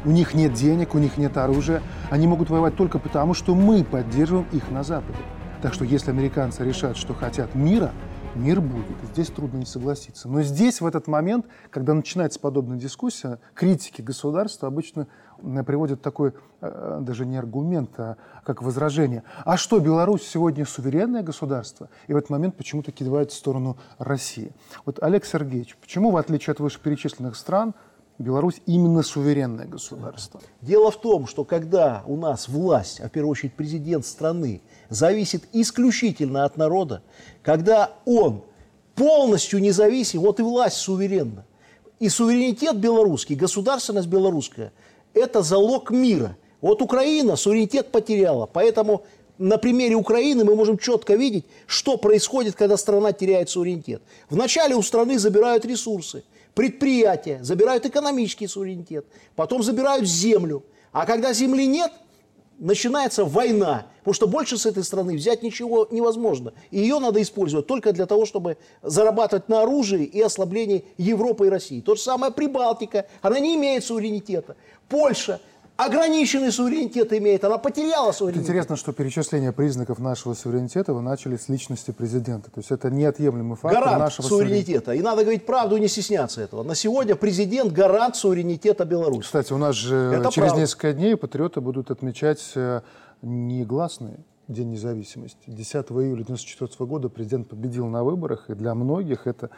У 0.04 0.10
них 0.10 0.34
нет 0.34 0.54
денег, 0.54 0.94
у 0.94 0.98
них 0.98 1.18
нет 1.18 1.36
оружия. 1.36 1.82
Они 2.10 2.26
могут 2.26 2.50
воевать 2.50 2.76
только 2.76 2.98
потому, 2.98 3.34
что 3.34 3.54
мы 3.54 3.84
поддерживаем 3.84 4.46
их 4.52 4.70
на 4.70 4.82
Западе. 4.82 5.18
Так 5.60 5.74
что 5.74 5.84
если 5.84 6.10
американцы 6.10 6.64
решат, 6.64 6.96
что 6.96 7.14
хотят 7.14 7.54
мира, 7.54 7.92
мир 8.34 8.60
будет. 8.60 8.96
Здесь 9.12 9.28
трудно 9.28 9.58
не 9.58 9.66
согласиться. 9.66 10.28
Но 10.28 10.42
здесь, 10.42 10.80
в 10.80 10.86
этот 10.86 11.08
момент, 11.08 11.46
когда 11.70 11.94
начинается 11.94 12.38
подобная 12.38 12.78
дискуссия, 12.78 13.38
критики 13.54 14.00
государства 14.00 14.68
обычно 14.68 15.08
приводят 15.64 16.02
такой 16.02 16.32
э, 16.60 16.98
даже 17.00 17.24
не 17.26 17.36
аргумент, 17.36 17.90
а 17.98 18.16
как 18.44 18.62
возражение. 18.62 19.22
А 19.44 19.56
что, 19.56 19.78
Беларусь 19.78 20.26
сегодня 20.26 20.66
суверенное 20.66 21.22
государство? 21.22 21.88
И 22.06 22.12
в 22.12 22.16
этот 22.16 22.30
момент 22.30 22.56
почему-то 22.56 22.92
кидывают 22.92 23.30
в 23.30 23.34
сторону 23.34 23.78
России. 23.98 24.52
Вот, 24.84 25.02
Олег 25.02 25.24
Сергеевич, 25.24 25.76
почему, 25.76 26.10
в 26.10 26.16
отличие 26.16 26.52
от 26.52 26.60
вышеперечисленных 26.60 27.36
стран, 27.36 27.74
Беларусь 28.18 28.60
именно 28.66 29.02
суверенное 29.02 29.66
государство? 29.66 30.40
Дело 30.60 30.90
в 30.90 31.00
том, 31.00 31.26
что 31.26 31.44
когда 31.44 32.02
у 32.06 32.16
нас 32.16 32.48
власть, 32.48 33.00
а 33.00 33.08
в 33.08 33.12
первую 33.12 33.30
очередь 33.32 33.54
президент 33.54 34.04
страны, 34.04 34.60
зависит 34.88 35.44
исключительно 35.52 36.44
от 36.44 36.56
народа, 36.56 37.02
когда 37.42 37.92
он 38.04 38.44
полностью 38.96 39.60
независим, 39.60 40.20
вот 40.20 40.40
и 40.40 40.42
власть 40.42 40.76
суверенна. 40.76 41.44
И 42.00 42.08
суверенитет 42.08 42.76
белорусский, 42.78 43.36
государственность 43.36 44.08
белорусская– 44.08 44.72
это 45.18 45.42
залог 45.42 45.90
мира. 45.90 46.36
Вот 46.60 46.82
Украина 46.82 47.36
суверенитет 47.36 47.92
потеряла, 47.92 48.46
поэтому 48.46 49.04
на 49.38 49.56
примере 49.58 49.94
Украины 49.94 50.44
мы 50.44 50.56
можем 50.56 50.78
четко 50.78 51.14
видеть, 51.14 51.44
что 51.66 51.96
происходит, 51.96 52.56
когда 52.56 52.76
страна 52.76 53.12
теряет 53.12 53.48
суверенитет. 53.48 54.02
Вначале 54.28 54.74
у 54.74 54.82
страны 54.82 55.18
забирают 55.18 55.64
ресурсы, 55.64 56.24
предприятия, 56.54 57.38
забирают 57.42 57.86
экономический 57.86 58.48
суверенитет, 58.48 59.06
потом 59.36 59.62
забирают 59.62 60.06
землю. 60.06 60.64
А 60.90 61.06
когда 61.06 61.32
земли 61.32 61.66
нет, 61.66 61.92
начинается 62.58 63.24
война, 63.24 63.86
потому 63.98 64.14
что 64.14 64.26
больше 64.26 64.58
с 64.58 64.66
этой 64.66 64.84
страны 64.84 65.16
взять 65.16 65.42
ничего 65.42 65.86
невозможно. 65.90 66.52
И 66.70 66.78
ее 66.78 66.98
надо 66.98 67.22
использовать 67.22 67.66
только 67.66 67.92
для 67.92 68.06
того, 68.06 68.26
чтобы 68.26 68.58
зарабатывать 68.82 69.48
на 69.48 69.62
оружии 69.62 70.04
и 70.04 70.20
ослаблении 70.20 70.84
Европы 70.96 71.46
и 71.46 71.50
России. 71.50 71.80
То 71.80 71.94
же 71.94 72.02
самое 72.02 72.32
Прибалтика, 72.32 73.06
она 73.22 73.38
не 73.38 73.54
имеет 73.56 73.84
суверенитета. 73.84 74.56
Польша 74.88 75.40
ограниченный 75.78 76.50
суверенитет 76.50 77.12
имеет, 77.12 77.44
она 77.44 77.56
потеряла 77.56 78.10
суверенитет. 78.12 78.48
Интересно, 78.48 78.76
что 78.76 78.92
перечисление 78.92 79.52
признаков 79.52 80.00
нашего 80.00 80.34
суверенитета 80.34 80.92
вы 80.92 81.00
начали 81.02 81.36
с 81.36 81.48
личности 81.48 81.92
президента. 81.92 82.50
То 82.50 82.58
есть 82.58 82.72
это 82.72 82.90
неотъемлемый 82.90 83.56
фактор 83.56 83.84
гарант 83.84 84.00
нашего 84.00 84.26
суверенитета. 84.26 84.86
суверенитета. 84.86 84.92
И 84.94 85.02
надо 85.02 85.22
говорить 85.22 85.46
правду 85.46 85.76
и 85.76 85.80
не 85.80 85.86
стесняться 85.88 86.42
этого. 86.42 86.64
На 86.64 86.74
сегодня 86.74 87.14
президент 87.14 87.72
гарант 87.72 88.16
суверенитета 88.16 88.84
Беларуси. 88.84 89.22
Кстати, 89.22 89.52
у 89.52 89.58
нас 89.58 89.76
же 89.76 89.96
это 89.96 90.30
через 90.32 90.48
правда. 90.48 90.60
несколько 90.60 90.92
дней 90.92 91.16
патриоты 91.16 91.60
будут 91.60 91.92
отмечать 91.92 92.42
э, 92.56 92.82
негласный 93.22 94.16
День 94.48 94.70
независимости. 94.70 95.38
10 95.46 95.74
июля 95.74 96.22
1994 96.22 96.88
года 96.88 97.10
президент 97.10 97.48
победил 97.48 97.86
на 97.86 98.02
выборах, 98.02 98.48
и 98.48 98.54
для 98.54 98.74
многих 98.74 99.26
это 99.26 99.50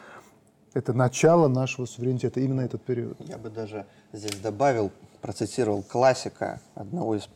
это 0.75 0.93
начало 0.93 1.49
нашего 1.49 1.87
суверенитета, 1.87 2.41
именно 2.41 2.61
этот 2.61 2.83
период. 2.83 3.17
Я 3.21 3.39
бы 3.39 3.51
даже 3.51 3.87
здесь 4.13 4.35
добавил 4.41 4.91
процитировал 5.21 5.83
классика 5.83 6.61
одного 6.75 7.17
из 7.17 7.29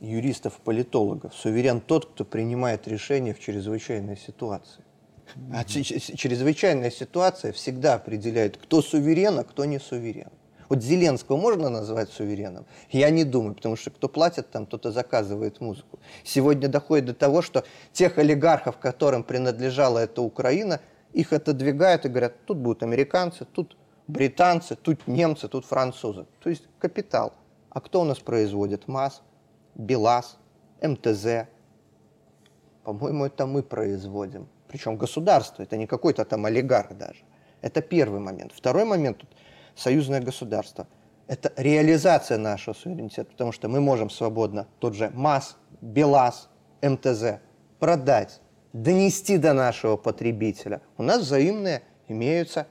юристов-политологов. 0.00 1.34
Суверен 1.34 1.80
тот, 1.80 2.06
кто 2.06 2.24
принимает 2.24 2.86
решения 2.86 3.34
в 3.34 3.40
чрезвычайной 3.40 4.16
ситуации. 4.16 4.84
А 5.52 5.64
чрезвычайная 5.64 6.90
ситуация 6.90 7.52
всегда 7.52 7.94
определяет, 7.94 8.56
кто 8.56 8.80
суверен, 8.80 9.38
а 9.38 9.44
кто 9.44 9.64
не 9.64 9.78
суверен. 9.78 10.30
Вот 10.68 10.82
Зеленского 10.82 11.36
можно 11.36 11.70
назвать 11.70 12.10
сувереном? 12.10 12.66
Я 12.90 13.10
не 13.10 13.24
думаю, 13.24 13.54
потому 13.54 13.76
что 13.76 13.90
кто 13.90 14.08
платит 14.08 14.50
там, 14.50 14.66
тот 14.66 14.84
и 14.86 14.90
заказывает 14.90 15.60
музыку. 15.60 15.98
Сегодня 16.24 16.68
доходит 16.68 17.06
до 17.06 17.14
того, 17.14 17.40
что 17.40 17.64
тех 17.92 18.18
олигархов, 18.18 18.78
которым 18.78 19.22
принадлежала 19.22 19.98
эта 19.98 20.20
Украина, 20.20 20.80
их 21.14 21.32
отодвигают 21.32 22.04
и 22.04 22.08
говорят, 22.08 22.44
тут 22.44 22.58
будут 22.58 22.82
американцы, 22.82 23.46
тут 23.46 23.76
британцы, 24.08 24.74
тут 24.74 25.06
немцы, 25.06 25.48
тут 25.48 25.64
французы. 25.64 26.26
То 26.40 26.50
есть 26.50 26.64
капитал. 26.78 27.34
А 27.70 27.80
кто 27.80 28.00
у 28.00 28.04
нас 28.04 28.18
производит? 28.18 28.88
МАЗ, 28.88 29.22
БелАЗ, 29.74 30.38
МТЗ. 30.82 31.46
По-моему, 32.82 33.26
это 33.26 33.46
мы 33.46 33.62
производим. 33.62 34.48
Причем 34.66 34.96
государство, 34.96 35.62
это 35.62 35.76
не 35.76 35.86
какой-то 35.86 36.24
там 36.24 36.46
олигарх 36.46 36.96
даже. 36.96 37.20
Это 37.60 37.82
первый 37.82 38.20
момент. 38.20 38.52
Второй 38.52 38.84
момент, 38.84 39.18
тут 39.18 39.30
союзное 39.76 40.20
государство. 40.20 40.86
Это 41.26 41.52
реализация 41.56 42.38
нашего 42.38 42.74
суверенитета, 42.74 43.30
потому 43.30 43.52
что 43.52 43.68
мы 43.68 43.80
можем 43.80 44.08
свободно 44.08 44.66
тот 44.78 44.94
же 44.94 45.10
МАЗ, 45.10 45.56
БелАЗ, 45.82 46.48
МТЗ 46.80 47.40
продать, 47.78 48.40
донести 48.72 49.36
до 49.36 49.52
нашего 49.52 49.96
потребителя. 49.96 50.80
У 50.96 51.02
нас 51.02 51.20
взаимные 51.20 51.82
имеются 52.08 52.66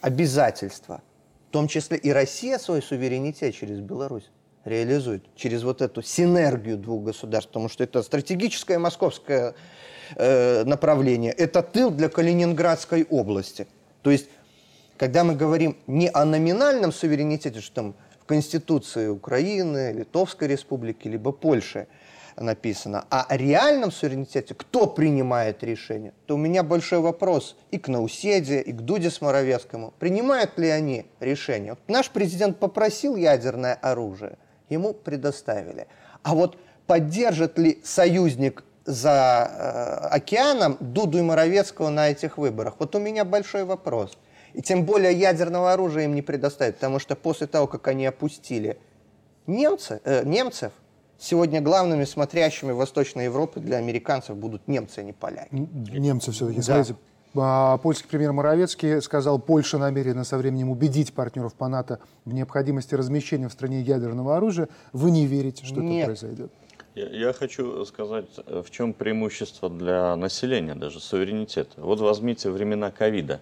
обязательства, 0.00 1.02
в 1.48 1.52
том 1.52 1.68
числе 1.68 1.96
и 1.96 2.10
Россия 2.10 2.58
свой 2.58 2.82
суверенитет 2.82 3.54
через 3.54 3.80
Беларусь 3.80 4.30
реализует, 4.64 5.24
через 5.34 5.62
вот 5.62 5.82
эту 5.82 6.02
синергию 6.02 6.76
двух 6.76 7.04
государств, 7.04 7.50
потому 7.50 7.68
что 7.68 7.82
это 7.82 8.02
стратегическое 8.02 8.78
московское 8.78 9.54
э, 10.16 10.64
направление, 10.64 11.32
это 11.32 11.62
тыл 11.62 11.90
для 11.90 12.08
Калининградской 12.08 13.04
области. 13.04 13.66
То 14.02 14.10
есть, 14.10 14.28
когда 14.96 15.24
мы 15.24 15.34
говорим 15.34 15.76
не 15.86 16.08
о 16.08 16.24
номинальном 16.24 16.92
суверенитете, 16.92 17.60
что 17.60 17.74
там 17.74 17.94
в 18.20 18.26
Конституции 18.26 19.08
Украины, 19.08 19.92
Литовской 19.92 20.48
Республики, 20.48 21.08
либо 21.08 21.32
Польши– 21.32 21.86
написано, 22.42 23.04
а 23.10 23.24
о 23.28 23.36
реальном 23.36 23.90
суверенитете, 23.90 24.54
кто 24.54 24.86
принимает 24.86 25.62
решение, 25.62 26.12
то 26.26 26.34
у 26.34 26.38
меня 26.38 26.62
большой 26.62 27.00
вопрос 27.00 27.56
и 27.70 27.78
к 27.78 27.88
Науседе, 27.88 28.60
и 28.60 28.72
к 28.72 28.80
Дуде 28.80 29.10
Сморовецкому. 29.10 29.92
Принимают 29.98 30.58
ли 30.58 30.68
они 30.68 31.06
решение? 31.20 31.72
Вот 31.72 31.80
наш 31.88 32.10
президент 32.10 32.58
попросил 32.58 33.16
ядерное 33.16 33.74
оружие, 33.74 34.38
ему 34.68 34.92
предоставили. 34.94 35.86
А 36.22 36.34
вот 36.34 36.58
поддержит 36.86 37.58
ли 37.58 37.80
союзник 37.84 38.64
за 38.84 39.50
э, 39.50 40.14
океаном 40.14 40.76
Дуду 40.80 41.18
и 41.18 41.22
Моровецкого 41.22 41.90
на 41.90 42.10
этих 42.10 42.38
выборах? 42.38 42.74
Вот 42.78 42.94
у 42.94 42.98
меня 42.98 43.24
большой 43.24 43.64
вопрос. 43.64 44.16
И 44.54 44.62
тем 44.62 44.84
более 44.84 45.12
ядерного 45.12 45.72
оружия 45.72 46.04
им 46.04 46.14
не 46.14 46.22
предоставят, 46.22 46.76
потому 46.76 46.98
что 46.98 47.14
после 47.14 47.46
того, 47.46 47.66
как 47.66 47.86
они 47.86 48.06
опустили 48.06 48.78
немцы, 49.46 50.00
э, 50.04 50.24
немцев, 50.24 50.72
сегодня 51.20 51.60
главными 51.60 52.04
смотрящими 52.04 52.72
в 52.72 52.76
Восточной 52.76 53.24
Европе 53.24 53.60
для 53.60 53.76
американцев 53.76 54.36
будут 54.36 54.66
немцы, 54.66 55.00
а 55.00 55.02
не 55.02 55.12
поляки. 55.12 55.48
Немцы 55.52 56.32
все-таки. 56.32 56.58
Да. 56.58 56.62
Смотрите, 56.62 56.96
а, 57.36 57.78
польский 57.78 58.08
премьер 58.08 58.32
Моровецкий 58.32 59.00
сказал, 59.00 59.38
Польша 59.38 59.78
намерена 59.78 60.24
со 60.24 60.36
временем 60.36 60.70
убедить 60.70 61.12
партнеров 61.12 61.54
по 61.54 61.68
НАТО 61.68 62.00
в 62.24 62.34
необходимости 62.34 62.94
размещения 62.94 63.48
в 63.48 63.52
стране 63.52 63.82
ядерного 63.82 64.36
оружия. 64.36 64.68
Вы 64.92 65.12
не 65.12 65.26
верите, 65.26 65.64
что 65.64 65.80
Нет. 65.80 65.98
это 65.98 66.06
произойдет? 66.06 66.52
Я, 66.96 67.08
я 67.08 67.32
хочу 67.32 67.84
сказать, 67.84 68.26
в 68.46 68.68
чем 68.70 68.94
преимущество 68.94 69.70
для 69.70 70.16
населения 70.16 70.74
даже 70.74 70.98
суверенитета. 70.98 71.80
Вот 71.80 72.00
возьмите 72.00 72.50
времена 72.50 72.90
ковида. 72.90 73.40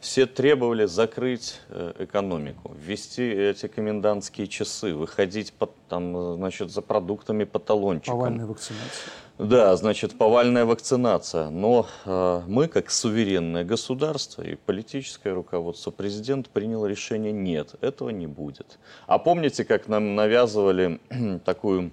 Все 0.00 0.26
требовали 0.26 0.84
закрыть 0.84 1.60
э, 1.68 1.92
экономику, 1.98 2.74
ввести 2.78 3.28
эти 3.28 3.66
комендантские 3.66 4.46
часы, 4.46 4.94
выходить 4.94 5.52
под, 5.52 5.70
там, 5.88 6.36
значит, 6.36 6.70
за 6.70 6.82
продуктами 6.82 7.44
по 7.44 7.58
талончикам. 7.58 8.18
Повальная 8.18 8.46
вакцинация. 8.46 9.12
Да, 9.38 9.76
значит, 9.76 10.18
повальная 10.18 10.64
вакцинация. 10.64 11.50
Но 11.50 11.86
э, 12.04 12.42
мы, 12.46 12.66
как 12.68 12.90
суверенное 12.90 13.64
государство 13.64 14.42
и 14.42 14.56
политическое 14.56 15.32
руководство, 15.32 15.90
президент 15.90 16.48
принял 16.48 16.84
решение, 16.86 17.32
нет, 17.32 17.74
этого 17.80 18.10
не 18.10 18.26
будет. 18.26 18.78
А 19.06 19.18
помните, 19.18 19.64
как 19.64 19.88
нам 19.88 20.16
навязывали 20.16 21.00
такую 21.44 21.92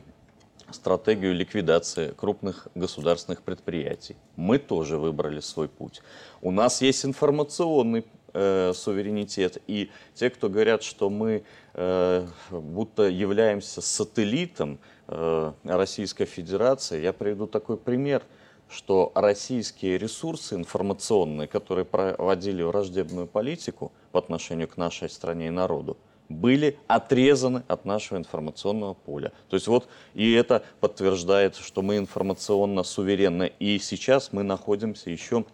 стратегию 0.71 1.33
ликвидации 1.33 2.11
крупных 2.11 2.67
государственных 2.75 3.41
предприятий. 3.41 4.15
Мы 4.35 4.57
тоже 4.57 4.97
выбрали 4.97 5.39
свой 5.39 5.67
путь. 5.67 6.01
У 6.41 6.51
нас 6.51 6.81
есть 6.81 7.05
информационный 7.05 8.05
э, 8.33 8.73
суверенитет. 8.73 9.61
И 9.67 9.91
те, 10.13 10.29
кто 10.29 10.49
говорят, 10.49 10.83
что 10.83 11.09
мы 11.09 11.43
э, 11.73 12.27
будто 12.51 13.03
являемся 13.03 13.81
сателлитом 13.81 14.79
э, 15.07 15.51
Российской 15.63 16.25
Федерации, 16.25 17.01
я 17.01 17.13
приведу 17.13 17.47
такой 17.47 17.77
пример 17.77 18.23
что 18.67 19.11
российские 19.15 19.97
ресурсы 19.97 20.55
информационные, 20.55 21.47
которые 21.47 21.85
проводили 21.85 22.63
враждебную 22.63 23.27
политику 23.27 23.91
по 24.11 24.19
отношению 24.19 24.67
к 24.67 24.77
нашей 24.77 25.09
стране 25.09 25.47
и 25.47 25.51
народу, 25.51 25.97
были 26.29 26.77
отрезаны 26.87 27.63
от 27.67 27.85
нашего 27.85 28.17
информационного 28.17 28.93
поля. 28.93 29.31
То 29.49 29.55
есть 29.55 29.67
вот 29.67 29.87
и 30.13 30.31
это 30.33 30.63
подтверждает, 30.79 31.55
что 31.55 31.81
мы 31.81 31.97
информационно 31.97 32.83
суверенны. 32.83 33.51
И 33.59 33.79
сейчас 33.79 34.31
мы 34.31 34.43
находимся 34.43 35.09
еще 35.09 35.45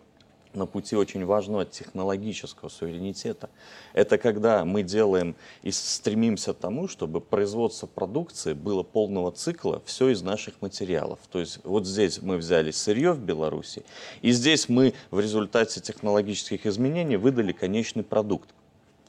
на 0.54 0.66
пути 0.66 0.96
очень 0.96 1.26
важного 1.26 1.66
технологического 1.66 2.70
суверенитета. 2.70 3.50
Это 3.94 4.18
когда 4.18 4.66
мы 4.66 4.84
делаем 4.84 5.36
и 5.64 5.72
стремимся 5.72 6.54
к 6.54 6.58
тому, 6.58 6.88
чтобы 6.88 7.22
производство 7.22 7.88
продукции 7.88 8.54
было 8.54 8.84
полного 8.84 9.32
цикла, 9.32 9.82
все 9.86 10.10
из 10.10 10.22
наших 10.22 10.62
материалов. 10.62 11.20
То 11.32 11.40
есть 11.40 11.60
вот 11.64 11.86
здесь 11.86 12.22
мы 12.22 12.38
взяли 12.38 12.72
сырье 12.72 13.14
в 13.14 13.20
Беларуси, 13.20 13.84
и 14.22 14.32
здесь 14.32 14.70
мы 14.70 14.94
в 15.10 15.20
результате 15.20 15.80
технологических 15.80 16.66
изменений 16.66 17.18
выдали 17.18 17.52
конечный 17.52 18.04
продукт. 18.04 18.50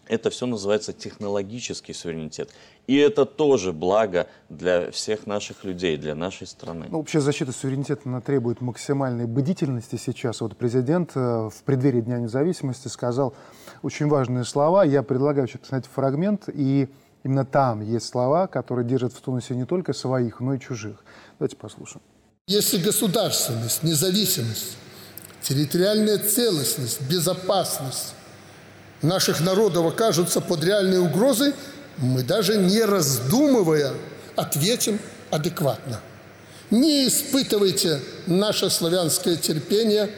Это 0.08 0.30
все 0.30 0.46
называется 0.46 0.92
технологический 0.92 1.94
суверенитет. 1.94 2.50
И 2.86 2.96
это 2.96 3.24
тоже 3.24 3.72
благо 3.72 4.26
для 4.48 4.90
всех 4.90 5.26
наших 5.26 5.64
людей, 5.64 5.96
для 5.96 6.14
нашей 6.14 6.46
страны. 6.46 6.86
Ну, 6.90 6.98
общая 6.98 7.20
защита 7.20 7.52
суверенитета 7.52 8.02
она 8.06 8.20
требует 8.20 8.60
максимальной 8.60 9.26
бдительности 9.26 9.96
сейчас. 9.96 10.40
Вот 10.40 10.56
президент 10.56 11.12
э, 11.14 11.20
в 11.20 11.62
преддверии 11.64 12.00
Дня 12.00 12.18
независимости 12.18 12.88
сказал 12.88 13.34
очень 13.82 14.08
важные 14.08 14.44
слова. 14.44 14.84
Я 14.84 15.04
предлагаю 15.04 15.46
сейчас 15.46 15.60
посмотреть 15.60 15.92
фрагмент, 15.92 16.48
и 16.52 16.88
именно 17.22 17.44
там 17.44 17.80
есть 17.80 18.06
слова, 18.06 18.48
которые 18.48 18.86
держат 18.86 19.12
в 19.12 19.20
тонусе 19.20 19.54
не 19.54 19.64
только 19.64 19.92
своих, 19.92 20.40
но 20.40 20.54
и 20.54 20.60
чужих. 20.60 21.04
Давайте 21.38 21.56
послушаем. 21.56 22.02
Если 22.48 22.78
государственность, 22.78 23.84
независимость, 23.84 24.76
территориальная 25.42 26.18
целостность, 26.18 27.00
безопасность 27.08 28.14
наших 29.02 29.40
народов 29.40 29.86
окажутся 29.86 30.40
под 30.40 30.64
реальной 30.64 30.98
угрозой, 30.98 31.54
мы 31.98 32.22
даже 32.22 32.56
не 32.56 32.82
раздумывая 32.82 33.92
ответим 34.36 34.98
адекватно. 35.30 36.00
Не 36.70 37.06
испытывайте 37.06 38.00
наше 38.26 38.70
славянское 38.70 39.36
терпение 39.36 40.10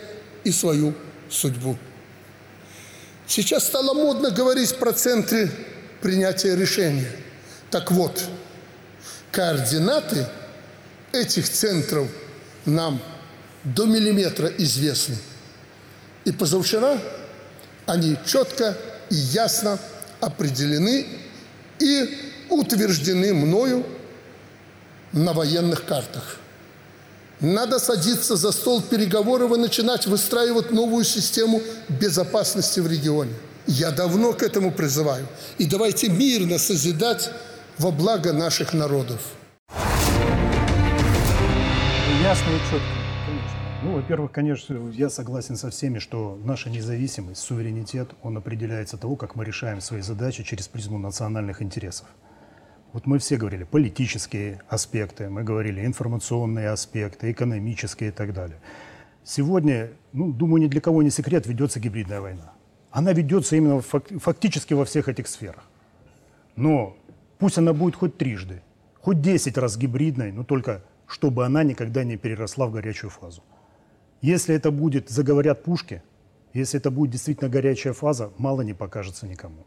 и 0.44 0.52
свою 0.52 0.94
судьбу. 1.28 1.76
Сейчас 3.26 3.66
стало 3.66 3.94
модно 3.94 4.30
говорить 4.30 4.76
про 4.78 4.92
центры 4.92 5.50
принятия 6.00 6.54
решения. 6.54 7.10
Так 7.70 7.90
вот, 7.90 8.22
координаты 9.32 10.26
этих 11.12 11.48
центров 11.48 12.08
нам 12.66 13.00
до 13.64 13.86
миллиметра 13.86 14.48
известны. 14.58 15.16
И 16.24 16.32
позавчера 16.32 16.98
они 17.86 18.16
четко 18.26 18.76
и 19.10 19.14
ясно 19.14 19.78
определены 20.20 21.06
и 21.78 22.18
утверждены 22.48 23.34
мною 23.34 23.84
на 25.12 25.32
военных 25.32 25.84
картах. 25.84 26.38
Надо 27.40 27.78
садиться 27.78 28.36
за 28.36 28.52
стол 28.52 28.80
переговоров 28.80 29.52
и 29.52 29.58
начинать 29.58 30.06
выстраивать 30.06 30.70
новую 30.70 31.04
систему 31.04 31.60
безопасности 31.88 32.80
в 32.80 32.90
регионе. 32.90 33.34
Я 33.66 33.90
давно 33.90 34.32
к 34.32 34.42
этому 34.42 34.72
призываю. 34.72 35.26
И 35.58 35.66
давайте 35.66 36.08
мирно 36.08 36.58
созидать 36.58 37.30
во 37.78 37.90
благо 37.90 38.32
наших 38.32 38.72
народов. 38.72 39.20
Ясно 42.22 42.50
и 42.50 42.70
четко. 42.70 42.93
Во-первых, 43.94 44.32
конечно, 44.32 44.90
я 44.90 45.08
согласен 45.08 45.54
со 45.54 45.70
всеми, 45.70 46.00
что 46.00 46.36
наша 46.44 46.68
независимость, 46.68 47.40
суверенитет, 47.40 48.10
он 48.22 48.36
определяется 48.36 48.96
того, 48.96 49.14
как 49.14 49.36
мы 49.36 49.44
решаем 49.44 49.80
свои 49.80 50.00
задачи 50.00 50.42
через 50.42 50.66
призму 50.66 50.98
национальных 50.98 51.62
интересов. 51.62 52.08
Вот 52.92 53.06
мы 53.06 53.20
все 53.20 53.36
говорили 53.36 53.62
политические 53.62 54.60
аспекты, 54.68 55.30
мы 55.30 55.44
говорили 55.44 55.86
информационные 55.86 56.70
аспекты, 56.70 57.30
экономические 57.30 58.08
и 58.08 58.12
так 58.12 58.32
далее. 58.34 58.58
Сегодня, 59.22 59.92
ну, 60.12 60.32
думаю, 60.32 60.62
ни 60.62 60.66
для 60.66 60.80
кого 60.80 61.04
не 61.04 61.10
секрет, 61.10 61.46
ведется 61.46 61.78
гибридная 61.78 62.20
война. 62.20 62.52
Она 62.90 63.12
ведется 63.12 63.54
именно 63.54 63.80
фактически 63.80 64.74
во 64.74 64.84
всех 64.84 65.08
этих 65.08 65.28
сферах. 65.28 65.62
Но 66.56 66.96
пусть 67.38 67.58
она 67.58 67.72
будет 67.72 67.94
хоть 67.94 68.18
трижды, 68.18 68.60
хоть 69.00 69.20
десять 69.20 69.56
раз 69.56 69.76
гибридной, 69.76 70.32
но 70.32 70.42
только 70.42 70.82
чтобы 71.06 71.46
она 71.46 71.62
никогда 71.62 72.02
не 72.02 72.16
переросла 72.16 72.66
в 72.66 72.72
горячую 72.72 73.10
фазу. 73.10 73.44
Если 74.24 74.54
это 74.54 74.70
будет, 74.70 75.10
заговорят 75.10 75.64
пушки, 75.64 76.02
если 76.54 76.80
это 76.80 76.90
будет 76.90 77.10
действительно 77.10 77.50
горячая 77.50 77.92
фаза, 77.92 78.30
мало 78.38 78.62
не 78.62 78.72
покажется 78.72 79.26
никому. 79.26 79.66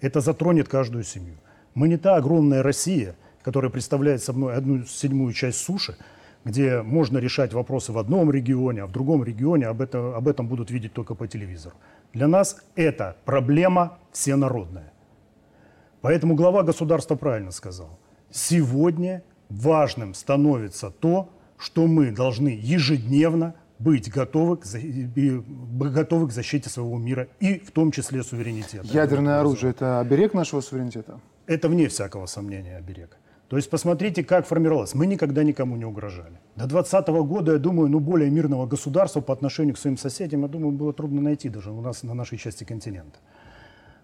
Это 0.00 0.22
затронет 0.22 0.66
каждую 0.66 1.04
семью. 1.04 1.34
Мы 1.74 1.88
не 1.88 1.98
та 1.98 2.16
огромная 2.16 2.62
Россия, 2.62 3.16
которая 3.42 3.70
представляет 3.70 4.22
собой 4.22 4.54
одну 4.54 4.82
седьмую 4.86 5.34
часть 5.34 5.58
суши, 5.58 5.98
где 6.42 6.80
можно 6.80 7.18
решать 7.18 7.52
вопросы 7.52 7.92
в 7.92 7.98
одном 7.98 8.30
регионе, 8.30 8.84
а 8.84 8.86
в 8.86 8.92
другом 8.92 9.24
регионе 9.24 9.66
об 9.66 9.82
этом, 9.82 10.14
об 10.14 10.26
этом 10.26 10.48
будут 10.48 10.70
видеть 10.70 10.94
только 10.94 11.14
по 11.14 11.28
телевизору. 11.28 11.76
Для 12.14 12.28
нас 12.28 12.56
это 12.76 13.14
проблема 13.26 13.98
всенародная. 14.12 14.90
Поэтому 16.00 16.34
глава 16.34 16.62
государства 16.62 17.14
правильно 17.14 17.50
сказал. 17.50 17.98
Сегодня 18.30 19.22
важным 19.50 20.14
становится 20.14 20.88
то, 20.88 21.28
что 21.58 21.86
мы 21.86 22.10
должны 22.10 22.58
ежедневно 22.58 23.54
быть 23.78 24.10
готовы 24.10 24.56
к, 24.56 24.66
готовы 25.92 26.28
к 26.28 26.32
защите 26.32 26.68
своего 26.68 26.98
мира 26.98 27.28
и 27.40 27.58
в 27.58 27.70
том 27.70 27.92
числе 27.92 28.22
суверенитета. 28.22 28.86
Ядерное 28.86 29.40
оружие– 29.40 29.70
это 29.72 30.00
оберег 30.00 30.34
нашего 30.34 30.60
суверенитета? 30.60 31.20
Это 31.46 31.68
вне 31.68 31.88
всякого 31.88 32.26
сомнения 32.26 32.76
оберег. 32.76 33.16
То 33.48 33.56
есть 33.56 33.70
посмотрите, 33.70 34.24
как 34.24 34.46
формировалось. 34.46 34.94
Мы 34.94 35.06
никогда 35.06 35.42
никому 35.42 35.76
не 35.76 35.86
угрожали. 35.86 36.38
До 36.56 36.66
2020 36.66 37.08
года, 37.26 37.52
я 37.52 37.58
думаю, 37.58 37.88
ну, 37.88 37.98
более 37.98 38.30
мирного 38.30 38.66
государства 38.66 39.20
по 39.20 39.32
отношению 39.32 39.74
к 39.74 39.78
своим 39.78 39.96
соседям, 39.96 40.42
я 40.42 40.48
думаю, 40.48 40.72
было 40.72 40.92
трудно 40.92 41.22
найти 41.22 41.48
даже 41.48 41.70
у 41.70 41.80
нас 41.80 42.02
на 42.02 42.12
нашей 42.12 42.36
части 42.36 42.64
континента. 42.64 43.18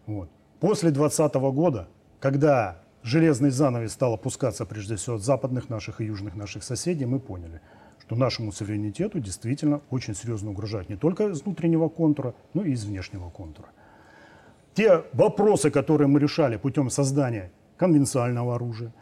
Вот. 0.07 0.31
После 0.61 0.91
2020 0.91 1.35
года, 1.55 1.89
когда 2.21 2.81
железный 3.03 3.51
занавес 3.51 3.93
стал 3.93 4.15
опускаться 4.15 4.65
прежде 4.65 4.97
всего 4.97 5.17
от 5.17 5.23
западных 5.23 5.69
наших 5.69 6.01
и 6.01 6.07
южных 6.07 6.37
наших 6.37 6.63
соседей, 6.65 7.05
мы 7.05 7.19
поняли– 7.19 7.61
что 8.07 8.17
нашему 8.17 8.53
суверенитету 8.53 9.19
действительно 9.19 9.81
очень 9.91 10.15
серьезно 10.15 10.51
угрожает 10.51 10.89
не 10.91 10.97
только 10.97 11.29
из 11.29 11.43
внутреннего 11.43 11.89
контура, 11.89 12.35
но 12.53 12.63
и 12.63 12.73
из 12.73 12.85
внешнего 12.85 13.31
контура. 13.31 13.69
Те 14.75 15.05
вопросы, 15.13 15.71
которые 15.71 16.09
мы 16.09 16.21
решали 16.21 16.57
путем 16.57 16.91
создания 16.91 17.51
конвенциального 17.77 18.57
оружия, 18.57 18.93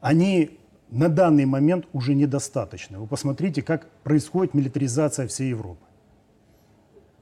они 0.00 0.58
на 0.90 1.08
данный 1.08 1.44
момент 1.44 1.86
уже 1.92 2.14
недостаточны. 2.14 2.98
Вы 2.98 3.06
посмотрите, 3.06 3.62
как 3.62 3.88
происходит 4.02 4.54
милитаризация 4.54 5.28
всей 5.28 5.50
Европы. 5.50 5.84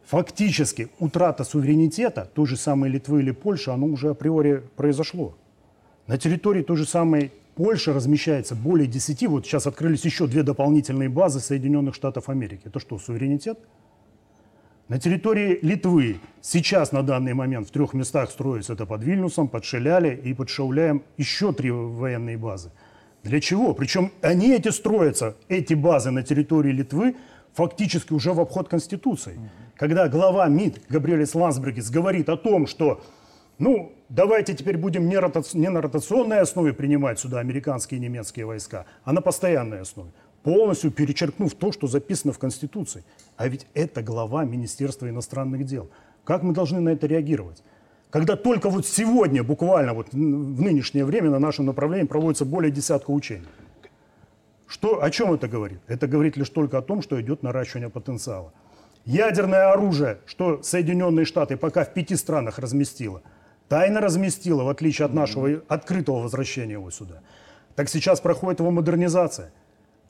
Фактически 0.07 0.89
утрата 1.01 1.43
суверенитета 1.43 2.31
той 2.33 2.47
же 2.47 2.57
самой 2.57 2.91
Литвы 2.91 3.21
или 3.21 3.33
Польши, 3.33 3.71
оно 3.71 3.87
уже 3.87 4.11
априори 4.11 4.63
произошло. 4.77 5.37
На 6.07 6.17
территории 6.17 6.63
той 6.63 6.77
же 6.77 6.87
самой 6.87 7.33
Польша 7.57 7.95
размещается 7.95 8.55
более 8.55 8.87
10, 8.87 9.27
вот 9.29 9.47
сейчас 9.47 9.67
открылись 9.67 10.05
еще 10.05 10.27
две 10.27 10.43
дополнительные 10.43 11.09
базы 11.09 11.41
Соединенных 11.41 11.95
Штатов 11.95 12.29
Америки. 12.29 12.61
Это 12.65 12.79
что, 12.81 12.99
суверенитет? 12.99 13.59
На 14.89 15.01
территории 15.01 15.59
Литвы 15.63 16.21
сейчас 16.43 16.93
на 16.93 17.03
данный 17.03 17.33
момент 17.33 17.67
в 17.67 17.71
трех 17.71 17.95
местах 17.95 18.31
строится 18.31 18.75
это 18.75 18.85
под 18.85 19.03
Вильнюсом, 19.03 19.49
под 19.49 19.65
Шеляле 19.65 20.15
и 20.15 20.35
под 20.35 20.51
Шауляем 20.51 21.03
еще 21.17 21.55
три 21.55 21.71
военные 21.71 22.37
базы. 22.37 22.73
Для 23.23 23.41
чего? 23.41 23.73
Причем 23.73 24.13
они 24.21 24.53
эти 24.53 24.69
строятся, 24.69 25.35
эти 25.49 25.73
базы 25.73 26.11
на 26.11 26.23
территории 26.23 26.73
Литвы, 26.73 27.17
фактически 27.55 28.13
уже 28.13 28.35
в 28.35 28.41
обход 28.41 28.69
Конституции. 28.69 29.41
Когда 29.77 30.09
глава 30.09 30.47
МИД 30.47 30.83
Габриэлис 30.91 31.35
Лансбергес 31.35 31.89
говорит 31.89 32.29
о 32.29 32.37
том, 32.37 32.67
что 32.67 33.01
ну, 33.59 33.93
давайте 34.09 34.55
теперь 34.55 34.77
будем 34.77 35.09
не, 35.09 35.19
рота... 35.19 35.43
не 35.55 35.71
на 35.71 35.81
ротационной 35.81 36.41
основе 36.41 36.73
принимать 36.73 37.19
сюда 37.19 37.41
американские 37.41 37.99
и 37.99 38.03
немецкие 38.03 38.47
войска, 38.47 38.85
а 39.05 39.13
на 39.13 39.21
постоянной 39.21 39.81
основе, 39.81 40.11
полностью 40.43 40.91
перечеркнув 40.91 41.55
то, 41.55 41.73
что 41.73 41.87
записано 41.87 42.33
в 42.33 42.39
Конституции. 42.39 43.05
А 43.37 43.49
ведь 43.49 43.67
это 43.75 44.03
глава 44.03 44.45
Министерства 44.45 45.09
иностранных 45.09 45.65
дел. 45.65 45.89
Как 46.25 46.43
мы 46.43 46.53
должны 46.53 46.81
на 46.81 46.91
это 46.91 47.07
реагировать? 47.07 47.63
Когда 48.11 48.37
только 48.37 48.71
вот 48.71 48.87
сегодня, 48.87 49.43
буквально 49.43 49.95
вот 49.95 50.13
в 50.13 50.17
нынешнее 50.63 51.05
время 51.05 51.31
на 51.31 51.39
нашем 51.39 51.67
направлении 51.67 52.07
проводится 52.07 52.45
более 52.45 52.71
десятка 52.71 53.11
учений. 53.11 53.47
Что, 54.67 55.03
о 55.03 55.11
чем 55.11 55.33
это 55.33 55.49
говорит? 55.49 55.81
Это 55.87 56.07
говорит 56.07 56.37
лишь 56.37 56.49
только 56.51 56.79
о 56.79 56.83
том, 56.83 57.03
что 57.03 57.21
идет 57.21 57.43
наращивание 57.43 57.89
потенциала. 57.89 58.53
Ядерное 59.05 59.71
оружие, 59.73 60.19
что 60.27 60.63
Соединенные 60.63 61.25
Штаты 61.25 61.57
пока 61.57 61.85
в 61.85 61.95
пяти 61.95 62.17
странах 62.17 62.59
разместило, 62.59 63.23
тайно 63.69 64.01
разместило, 64.01 64.65
в 64.65 64.69
отличие 64.69 65.07
от 65.07 65.15
нашего 65.15 65.63
открытого 65.69 66.23
возвращения 66.23 66.75
его 66.75 66.91
сюда. 66.91 67.21
Так 67.75 67.89
сейчас 67.89 68.21
проходит 68.21 68.61
его 68.61 68.71
модернизация. 68.71 69.53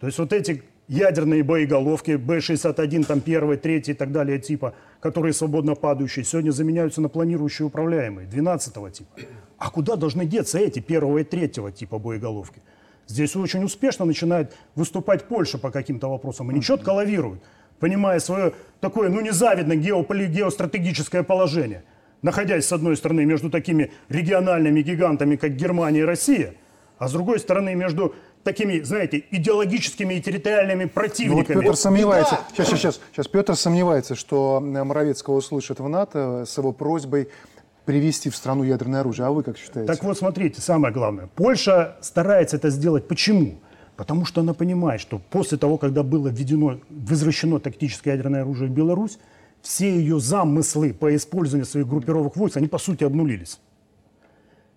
То 0.01 0.07
есть 0.07 0.19
вот 0.19 0.33
эти 0.33 0.63
ядерные 0.89 1.43
боеголовки 1.43 2.17
Б-61, 2.17 3.05
там 3.05 3.21
первый, 3.21 3.57
третий 3.57 3.93
и 3.93 3.95
так 3.95 4.13
далее 4.13 4.39
типа, 4.39 4.75
которые 5.01 5.33
свободно 5.33 5.75
падающие, 5.75 6.25
сегодня 6.25 6.51
заменяются 6.51 7.01
на 7.01 7.09
планирующие 7.09 7.67
управляемые 7.67 8.27
12 8.27 8.93
типа. 8.93 9.11
А 9.59 9.71
куда 9.71 9.97
должны 9.97 10.27
деться 10.27 10.59
эти 10.59 10.81
первого 10.81 11.19
и 11.19 11.25
третьего 11.25 11.73
типа 11.73 11.99
боеголовки? 11.99 12.63
Здесь 13.09 13.37
очень 13.37 13.65
успешно 13.65 14.05
начинает 14.05 14.55
выступать 14.75 15.25
Польша 15.25 15.59
по 15.59 15.71
каким-то 15.71 16.09
вопросам. 16.09 16.51
Они 16.51 16.61
четко 16.61 16.91
лавируют, 16.91 17.41
понимая 17.79 18.19
свое 18.19 18.53
такое, 18.81 19.09
ну, 19.09 19.21
незавидное 19.21 19.77
геополи- 19.77 20.27
геостратегическое 20.27 21.23
положение. 21.23 21.85
Находясь, 22.27 22.67
с 22.67 22.73
одной 22.73 22.97
стороны, 22.97 23.25
между 23.25 23.51
такими 23.51 23.93
региональными 24.09 24.83
гигантами, 24.83 25.37
как 25.37 25.55
Германия 25.55 26.01
и 26.01 26.03
Россия, 26.03 26.55
а 26.99 27.07
с 27.07 27.13
другой 27.13 27.39
стороны, 27.39 27.77
между 27.77 28.17
такими, 28.43 28.81
знаете, 28.81 29.23
идеологическими 29.31 30.15
и 30.15 30.21
территориальными 30.21 30.83
Ну, 30.83 30.85
вот 30.87 30.93
противниками. 30.93 31.61
Петр 31.61 31.77
сомневается. 31.77 32.41
Сейчас, 32.51 32.67
сейчас, 32.67 32.81
сейчас. 32.81 33.01
Сейчас 33.13 33.29
Петр 33.29 33.55
сомневается, 33.55 34.17
что 34.17 34.61
э, 34.61 34.83
Моровецкого 34.83 35.37
услышат 35.37 35.79
в 35.79 35.89
НАТО 35.89 36.43
с 36.49 36.59
его 36.59 36.73
просьбой 36.73 37.29
привести 37.85 38.29
в 38.29 38.35
страну 38.35 38.65
ядерное 38.65 39.03
оружие. 39.03 39.29
А 39.29 39.31
вы 39.31 39.45
как 39.45 39.57
считаете? 39.57 39.87
Так 39.87 40.03
вот, 40.03 40.19
смотрите, 40.19 40.61
самое 40.61 40.93
главное. 40.93 41.29
Польша 41.37 41.97
старается 42.01 42.57
это 42.57 42.71
сделать. 42.71 43.07
Почему? 43.07 43.61
Потому 43.97 44.25
что 44.25 44.41
она 44.41 44.53
понимает, 44.53 45.01
что 45.01 45.21
после 45.31 45.59
того, 45.59 45.79
когда 45.79 46.03
было 46.03 46.27
введено, 46.27 46.81
возвращено 46.91 47.61
тактическое 47.61 48.15
ядерное 48.15 48.43
оружие 48.43 48.69
в 48.69 48.73
Беларусь, 48.73 49.21
все 49.67 49.99
ее 49.99 50.21
замыслы 50.21 50.95
по 50.95 51.15
использованию 51.15 51.67
своих 51.67 51.89
группировок 51.89 52.37
войск, 52.37 52.57
они 52.57 52.69
по 52.69 52.79
сути 52.79 53.03
обнулились. 53.03 53.59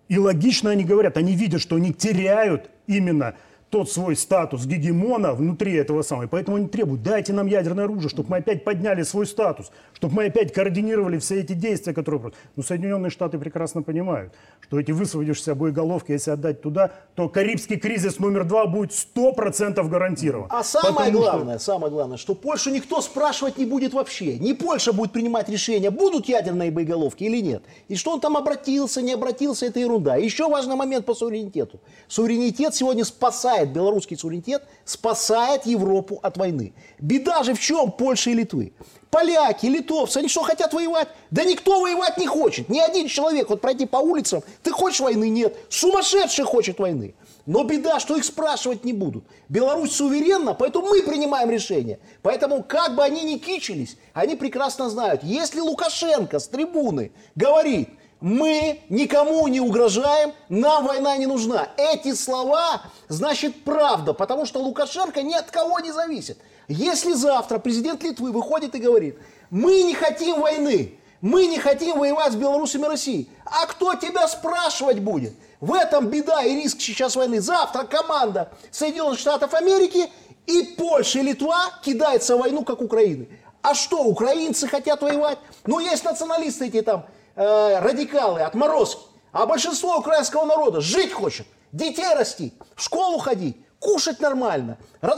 И 0.08 0.18
логично 0.18 0.70
они 0.70 0.84
говорят, 0.84 1.16
они 1.16 1.34
видят, 1.34 1.60
что 1.60 1.76
они 1.76 1.94
теряют 1.94 2.70
именно 2.88 3.36
тот 3.70 3.90
свой 3.90 4.16
статус 4.16 4.66
гегемона 4.66 5.32
внутри 5.32 5.74
этого 5.74 6.02
самого. 6.02 6.24
И 6.24 6.26
поэтому 6.26 6.56
они 6.56 6.66
требуют, 6.66 7.02
дайте 7.02 7.32
нам 7.32 7.46
ядерное 7.46 7.84
оружие, 7.84 8.08
чтобы 8.10 8.30
мы 8.30 8.36
опять 8.38 8.64
подняли 8.64 9.04
свой 9.04 9.26
статус, 9.26 9.70
чтобы 9.94 10.14
мы 10.16 10.24
опять 10.26 10.52
координировали 10.52 11.18
все 11.18 11.40
эти 11.40 11.52
действия, 11.52 11.94
которые... 11.94 12.32
Но 12.56 12.62
Соединенные 12.62 13.10
Штаты 13.10 13.38
прекрасно 13.38 13.82
понимают, 13.82 14.32
что 14.60 14.80
эти 14.80 14.90
высвободившиеся 14.90 15.54
боеголовки, 15.54 16.10
если 16.12 16.32
отдать 16.32 16.60
туда, 16.62 16.90
то 17.14 17.28
Карибский 17.28 17.76
кризис 17.76 18.18
номер 18.18 18.44
два 18.44 18.66
будет 18.66 18.90
100% 18.90 19.88
гарантирован. 19.88 20.48
А 20.50 20.64
самое 20.64 20.94
Потому 20.96 21.10
что- 21.12 21.18
главное, 21.20 21.58
самое 21.58 21.92
главное, 21.92 22.16
что 22.16 22.34
Польшу 22.34 22.70
никто 22.70 23.00
спрашивать 23.00 23.56
не 23.56 23.66
будет 23.66 23.94
вообще. 23.94 24.36
Не 24.38 24.52
Польша 24.52 24.92
будет 24.92 25.12
принимать 25.12 25.48
решение, 25.48 25.90
будут 25.90 26.28
ядерные 26.28 26.72
боеголовки 26.72 27.22
или 27.22 27.40
нет. 27.40 27.62
И 27.86 27.94
что 27.94 28.12
он 28.12 28.20
там 28.20 28.36
обратился, 28.36 29.00
не 29.00 29.12
обратился, 29.12 29.66
это 29.66 29.78
ерунда. 29.78 30.16
Еще 30.16 30.48
важный 30.48 30.74
момент 30.74 31.06
по 31.06 31.14
суверенитету. 31.14 31.78
Суверенитет 32.08 32.74
сегодня 32.74 33.04
спасает, 33.04 33.59
белорусский 33.68 34.16
суверенитет 34.16 34.62
спасает 34.84 35.66
Европу 35.66 36.18
от 36.22 36.36
войны. 36.36 36.72
Беда 36.98 37.42
же 37.42 37.54
в 37.54 37.60
чем 37.60 37.92
Польша 37.92 38.30
и 38.30 38.34
Литвы? 38.34 38.72
Поляки, 39.10 39.66
литовцы, 39.66 40.18
они 40.18 40.28
что, 40.28 40.42
хотят 40.42 40.72
воевать? 40.72 41.08
Да 41.32 41.44
никто 41.44 41.80
воевать 41.80 42.16
не 42.16 42.28
хочет. 42.28 42.68
Ни 42.68 42.78
один 42.78 43.08
человек, 43.08 43.50
вот 43.50 43.60
пройти 43.60 43.84
по 43.84 43.96
улицам, 43.96 44.42
ты 44.62 44.70
хочешь 44.70 45.00
войны? 45.00 45.28
Нет. 45.28 45.56
Сумасшедший 45.68 46.44
хочет 46.44 46.78
войны. 46.78 47.14
Но 47.44 47.64
беда, 47.64 47.98
что 47.98 48.16
их 48.16 48.24
спрашивать 48.24 48.84
не 48.84 48.92
будут. 48.92 49.24
Беларусь 49.48 49.96
суверенна, 49.96 50.54
поэтому 50.54 50.86
мы 50.88 51.02
принимаем 51.02 51.50
решение. 51.50 51.98
Поэтому, 52.22 52.62
как 52.62 52.94
бы 52.94 53.02
они 53.02 53.22
ни 53.24 53.38
кичились, 53.38 53.96
они 54.12 54.36
прекрасно 54.36 54.88
знают, 54.88 55.24
если 55.24 55.58
Лукашенко 55.58 56.38
с 56.38 56.46
трибуны 56.46 57.10
говорит, 57.34 57.88
мы 58.20 58.80
никому 58.88 59.46
не 59.48 59.60
угрожаем, 59.60 60.32
нам 60.48 60.86
война 60.86 61.16
не 61.16 61.26
нужна. 61.26 61.68
Эти 61.76 62.14
слова 62.14 62.82
значит 63.08 63.64
правда, 63.64 64.12
потому 64.12 64.46
что 64.46 64.60
Лукашенко 64.60 65.22
ни 65.22 65.34
от 65.34 65.50
кого 65.50 65.80
не 65.80 65.92
зависит. 65.92 66.38
Если 66.68 67.14
завтра 67.14 67.58
президент 67.58 68.02
Литвы 68.02 68.30
выходит 68.30 68.74
и 68.74 68.78
говорит, 68.78 69.18
мы 69.50 69.82
не 69.82 69.94
хотим 69.94 70.40
войны, 70.40 70.98
мы 71.20 71.46
не 71.46 71.58
хотим 71.58 71.98
воевать 71.98 72.32
с 72.32 72.36
Беларусью 72.36 72.80
и 72.82 72.84
Россией, 72.84 73.30
а 73.44 73.66
кто 73.66 73.94
тебя 73.94 74.28
спрашивать 74.28 75.00
будет? 75.00 75.34
В 75.60 75.74
этом 75.74 76.08
беда 76.08 76.42
и 76.42 76.54
риск 76.54 76.80
сейчас 76.80 77.16
войны. 77.16 77.40
Завтра 77.40 77.84
команда 77.84 78.50
Соединенных 78.70 79.18
Штатов 79.18 79.52
Америки 79.52 80.08
и 80.46 80.62
Польша 80.78 81.18
и 81.18 81.22
Литва 81.22 81.70
кидается 81.82 82.36
в 82.36 82.40
войну, 82.40 82.64
как 82.64 82.80
Украины. 82.80 83.28
А 83.62 83.74
что, 83.74 84.04
украинцы 84.04 84.66
хотят 84.66 85.02
воевать? 85.02 85.38
Ну, 85.66 85.80
есть 85.80 86.04
националисты 86.04 86.68
эти 86.68 86.80
там, 86.80 87.04
э, 87.40 87.80
радикалы, 87.80 88.42
отморозки. 88.42 89.02
А 89.32 89.46
большинство 89.46 89.98
украинского 89.98 90.44
народа 90.44 90.80
жить 90.80 91.12
хочет, 91.12 91.46
детей 91.72 92.14
растить, 92.14 92.54
в 92.74 92.82
школу 92.82 93.18
ходить, 93.18 93.56
кушать 93.78 94.20
нормально, 94.20 94.76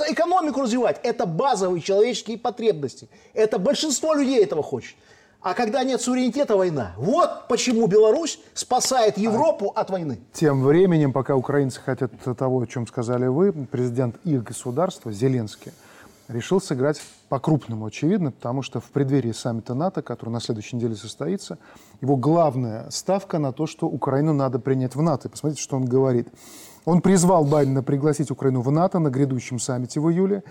экономику 0.08 0.62
развивать. 0.62 1.00
Это 1.02 1.26
базовые 1.26 1.82
человеческие 1.82 2.38
потребности. 2.38 3.08
Это 3.32 3.58
большинство 3.58 4.14
людей 4.14 4.42
этого 4.42 4.62
хочет. 4.62 4.94
А 5.40 5.54
когда 5.54 5.82
нет 5.82 6.00
суверенитета, 6.00 6.56
война. 6.56 6.92
Вот 6.96 7.48
почему 7.48 7.88
Беларусь 7.88 8.38
спасает 8.54 9.18
Европу 9.18 9.72
от 9.74 9.90
войны. 9.90 10.20
Тем 10.32 10.62
временем, 10.62 11.12
пока 11.12 11.34
украинцы 11.34 11.80
хотят 11.80 12.12
того, 12.38 12.60
о 12.60 12.66
чем 12.66 12.86
сказали 12.86 13.26
вы, 13.26 13.52
президент 13.52 14.16
их 14.24 14.44
государства, 14.44 15.10
Зеленский, 15.10 15.72
решил 16.32 16.60
сыграть 16.60 17.00
по-крупному, 17.28 17.86
очевидно, 17.86 18.32
потому 18.32 18.62
что 18.62 18.80
в 18.80 18.90
преддверии 18.90 19.32
саммита 19.32 19.74
НАТО, 19.74 20.02
который 20.02 20.30
на 20.30 20.40
следующей 20.40 20.76
неделе 20.76 20.94
состоится, 20.96 21.58
его 22.00 22.16
главная 22.16 22.90
ставка 22.90 23.38
на 23.38 23.52
то, 23.52 23.66
что 23.66 23.86
Украину 23.86 24.32
надо 24.32 24.58
принять 24.58 24.94
в 24.94 25.02
НАТО. 25.02 25.28
Посмотрите, 25.28 25.62
что 25.62 25.76
он 25.76 25.84
говорит. 25.84 26.28
Он 26.84 27.00
призвал 27.00 27.44
Байдена 27.44 27.82
пригласить 27.82 28.30
Украину 28.30 28.60
в 28.60 28.70
НАТО 28.72 28.98
на 28.98 29.08
грядущем 29.08 29.60
саммите 29.60 30.00
в 30.00 30.10
июле. 30.10 30.42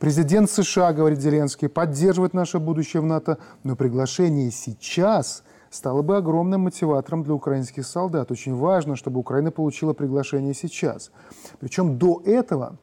Президент 0.00 0.50
США, 0.50 0.92
говорит 0.92 1.20
Зеленский, 1.20 1.68
поддерживает 1.68 2.34
наше 2.34 2.58
будущее 2.58 3.02
в 3.02 3.04
НАТО, 3.04 3.38
но 3.62 3.76
приглашение 3.76 4.50
сейчас 4.50 5.44
стало 5.70 6.02
бы 6.02 6.16
огромным 6.16 6.62
мотиватором 6.62 7.22
для 7.22 7.34
украинских 7.34 7.86
солдат. 7.86 8.32
Очень 8.32 8.56
важно, 8.56 8.96
чтобы 8.96 9.20
Украина 9.20 9.50
получила 9.52 9.92
приглашение 9.92 10.54
сейчас. 10.54 11.12
Причем 11.60 11.98
до 11.98 12.20
этого 12.24 12.78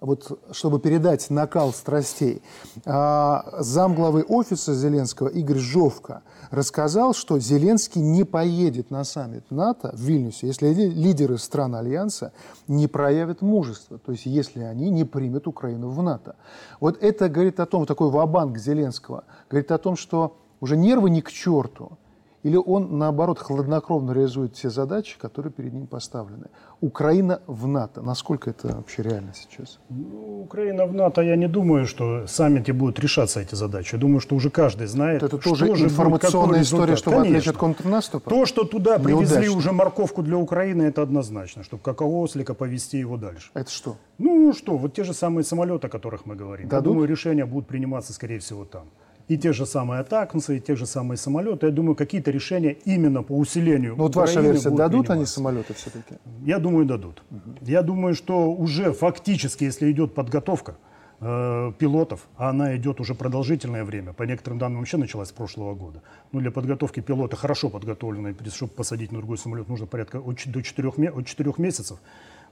вот 0.00 0.38
чтобы 0.52 0.78
передать 0.78 1.30
накал 1.30 1.72
страстей, 1.72 2.42
а, 2.84 3.44
замглавы 3.58 4.24
офиса 4.28 4.74
Зеленского 4.74 5.28
Игорь 5.28 5.58
Жовка 5.58 6.22
рассказал, 6.50 7.14
что 7.14 7.38
Зеленский 7.38 8.00
не 8.00 8.24
поедет 8.24 8.90
на 8.90 9.04
саммит 9.04 9.50
НАТО 9.50 9.90
в 9.94 10.00
Вильнюсе, 10.00 10.46
если 10.46 10.68
ли- 10.68 10.90
лидеры 10.90 11.38
стран 11.38 11.74
Альянса 11.74 12.32
не 12.68 12.86
проявят 12.86 13.42
мужество, 13.42 13.98
то 13.98 14.12
есть 14.12 14.26
если 14.26 14.60
они 14.60 14.90
не 14.90 15.04
примут 15.04 15.46
Украину 15.46 15.88
в 15.88 16.02
НАТО. 16.02 16.36
Вот 16.80 17.02
это 17.02 17.28
говорит 17.28 17.58
о 17.60 17.66
том, 17.66 17.86
такой 17.86 18.10
вабанк 18.10 18.58
Зеленского, 18.58 19.24
говорит 19.50 19.70
о 19.72 19.78
том, 19.78 19.96
что 19.96 20.36
уже 20.60 20.76
нервы 20.76 21.10
не 21.10 21.22
к 21.22 21.30
черту, 21.30 21.98
или 22.46 22.56
он, 22.56 22.98
наоборот, 22.98 23.40
хладнокровно 23.40 24.12
реализует 24.12 24.54
те 24.54 24.70
задачи, 24.70 25.18
которые 25.18 25.52
перед 25.52 25.72
ним 25.72 25.88
поставлены. 25.88 26.46
Украина 26.80 27.40
в 27.48 27.66
НАТО. 27.66 28.02
Насколько 28.02 28.50
это 28.50 28.68
вообще 28.76 29.02
реально 29.02 29.32
сейчас? 29.34 29.80
Ну, 29.90 30.42
Украина 30.42 30.86
в 30.86 30.94
НАТО, 30.94 31.22
я 31.22 31.34
не 31.36 31.48
думаю, 31.48 31.86
что 31.86 32.04
в 32.26 32.28
саммите 32.28 32.72
будут 32.72 33.00
решаться 33.00 33.40
эти 33.40 33.56
задачи. 33.56 33.94
Я 33.96 34.00
думаю, 34.00 34.20
что 34.20 34.36
уже 34.36 34.50
каждый 34.50 34.86
знает, 34.86 35.24
Это 35.24 35.40
что 35.40 35.50
тоже 35.50 35.66
же 35.66 35.72
будет, 35.72 35.84
информационная 35.90 36.62
история, 36.62 36.92
результат. 36.92 37.14
отвлечь 37.14 37.32
Конечно. 37.32 37.50
от 37.50 37.56
контрнаступа? 37.58 38.30
То, 38.30 38.46
что 38.46 38.62
туда 38.64 38.98
привезли 39.00 39.36
Неудачно. 39.38 39.56
уже 39.58 39.72
морковку 39.72 40.22
для 40.22 40.36
Украины, 40.36 40.82
это 40.84 41.02
однозначно, 41.02 41.64
чтобы 41.64 41.82
как 41.82 42.00
ослика 42.00 42.54
повезти 42.54 42.98
его 42.98 43.16
дальше. 43.16 43.50
Это 43.54 43.70
что? 43.72 43.96
Ну 44.18 44.52
что, 44.52 44.76
вот 44.76 44.94
те 44.94 45.02
же 45.02 45.14
самые 45.14 45.42
самолеты, 45.44 45.88
о 45.88 45.90
которых 45.90 46.26
мы 46.26 46.36
говорим. 46.36 46.68
Дадут? 46.68 46.86
Я 46.86 46.90
думаю, 46.92 47.08
решения 47.08 47.44
будут 47.44 47.66
приниматься, 47.66 48.12
скорее 48.12 48.38
всего, 48.38 48.64
там. 48.64 48.84
И 49.28 49.36
те 49.36 49.52
же 49.52 49.66
самые 49.66 50.00
атакнсы, 50.00 50.56
и 50.56 50.60
те 50.60 50.76
же 50.76 50.86
самые 50.86 51.18
самолеты. 51.18 51.66
Я 51.66 51.72
думаю, 51.72 51.96
какие-то 51.96 52.30
решения 52.30 52.76
именно 52.84 53.22
по 53.22 53.32
усилению 53.32 53.96
Ну, 53.96 54.04
вот 54.04 54.16
ваша 54.16 54.40
версия, 54.40 54.70
дадут 54.70 55.10
они 55.10 55.26
самолеты 55.26 55.74
все-таки? 55.74 56.14
Я 56.44 56.58
думаю, 56.58 56.86
дадут. 56.86 57.22
Я 57.62 57.82
думаю, 57.82 58.14
что 58.14 58.52
уже 58.52 58.92
фактически, 58.92 59.64
если 59.64 59.90
идет 59.90 60.14
подготовка, 60.14 60.76
э, 61.20 61.72
пилотов, 61.78 62.28
а 62.36 62.50
она 62.50 62.76
идет 62.76 63.00
уже 63.00 63.14
продолжительное 63.14 63.84
время, 63.84 64.12
по 64.12 64.22
некоторым 64.22 64.58
данным 64.58 64.80
вообще 64.80 64.96
началась 64.96 65.28
с 65.28 65.32
прошлого 65.32 65.74
года. 65.74 66.02
Ну, 66.32 66.40
для 66.40 66.50
подготовки 66.50 67.00
пилота, 67.00 67.36
хорошо 67.36 67.68
подготовленной, 67.68 68.36
чтобы 68.52 68.72
посадить 68.72 69.12
на 69.12 69.18
другой 69.18 69.38
самолет, 69.38 69.68
нужно 69.68 69.86
порядка 69.86 70.20
от, 70.20 70.38
до 70.46 70.62
4, 70.62 70.88
от 71.08 71.26
4 71.26 71.54
месяцев. 71.58 71.98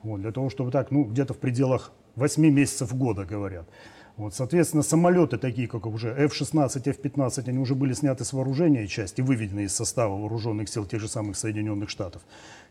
Вот, 0.02 0.20
для 0.20 0.32
того, 0.32 0.50
чтобы 0.50 0.70
так, 0.70 0.90
ну, 0.90 1.04
где-то 1.04 1.34
в 1.34 1.38
пределах 1.38 1.92
8 2.16 2.50
месяцев 2.50 2.94
года, 2.94 3.24
говорят. 3.24 3.66
Вот, 4.16 4.32
соответственно, 4.32 4.84
самолеты 4.84 5.38
такие, 5.38 5.66
как 5.66 5.86
уже 5.86 6.10
F-16, 6.10 6.88
F-15, 6.88 7.48
они 7.48 7.58
уже 7.58 7.74
были 7.74 7.94
сняты 7.94 8.24
с 8.24 8.32
вооружения 8.32 8.86
части, 8.86 9.20
выведены 9.20 9.64
из 9.64 9.74
состава 9.74 10.16
вооруженных 10.16 10.68
сил 10.68 10.86
тех 10.86 11.00
же 11.00 11.08
самых 11.08 11.36
Соединенных 11.36 11.90
Штатов. 11.90 12.22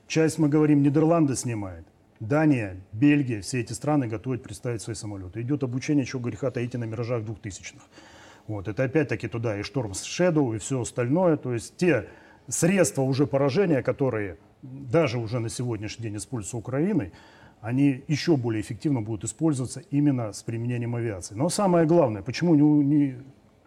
Часть, 0.07 0.39
мы 0.39 0.47
говорим, 0.47 0.81
Нидерланды 0.83 1.35
снимает. 1.35 1.85
Дания, 2.21 2.77
Бельгия, 2.93 3.41
все 3.41 3.59
эти 3.59 3.73
страны 3.73 4.07
готовят 4.07 4.41
представить 4.41 4.81
свои 4.81 4.95
самолеты. 4.95 5.41
Идет 5.41 5.63
обучение, 5.63 6.05
чего 6.05 6.21
греха 6.21 6.49
таить 6.49 6.75
на 6.75 6.85
миражах 6.85 7.25
двухтысячных. 7.25 7.83
Вот, 8.47 8.69
это 8.69 8.85
опять-таки 8.85 9.27
туда 9.27 9.59
и 9.59 9.63
Шторм 9.63 9.91
Shadow, 9.91 10.55
и 10.55 10.59
все 10.59 10.81
остальное. 10.81 11.35
То 11.35 11.53
есть 11.53 11.75
те 11.75 12.07
средства 12.47 13.01
уже 13.01 13.27
поражения, 13.27 13.81
которые 13.81 14.37
даже 14.61 15.17
уже 15.17 15.39
на 15.39 15.49
сегодняшний 15.49 16.03
день 16.03 16.17
используются 16.17 16.55
Украиной, 16.55 17.11
они 17.63 18.03
еще 18.09 18.35
более 18.35 18.59
эффективно 18.59 19.01
будут 19.01 19.23
использоваться 19.23 19.81
именно 19.89 20.33
с 20.33 20.43
применением 20.43 20.95
авиации. 20.95 21.33
Но 21.33 21.47
самое 21.47 21.85
главное, 21.85 22.21
почему 22.21 22.55
не, 22.55 22.61
не, 22.61 23.15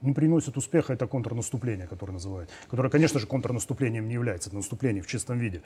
не 0.03 0.13
приносит 0.13 0.59
успеха 0.59 0.93
это 0.93 1.07
контрнаступление, 1.07 1.87
которое 1.87 2.13
называют, 2.13 2.51
которое, 2.69 2.91
конечно 2.91 3.19
же, 3.19 3.27
контрнаступлением 3.27 4.07
не 4.07 4.13
является, 4.13 4.51
это 4.51 4.57
наступление 4.57 5.03
в 5.03 5.07
чистом 5.07 5.39
виде. 5.39 5.63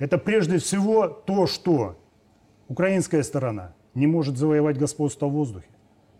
Это 0.00 0.18
прежде 0.18 0.58
всего 0.58 1.06
то, 1.06 1.46
что 1.46 1.96
украинская 2.66 3.22
сторона 3.22 3.72
не 3.94 4.08
может 4.08 4.36
завоевать 4.36 4.76
господство 4.76 5.28
в 5.28 5.32
воздухе, 5.32 5.68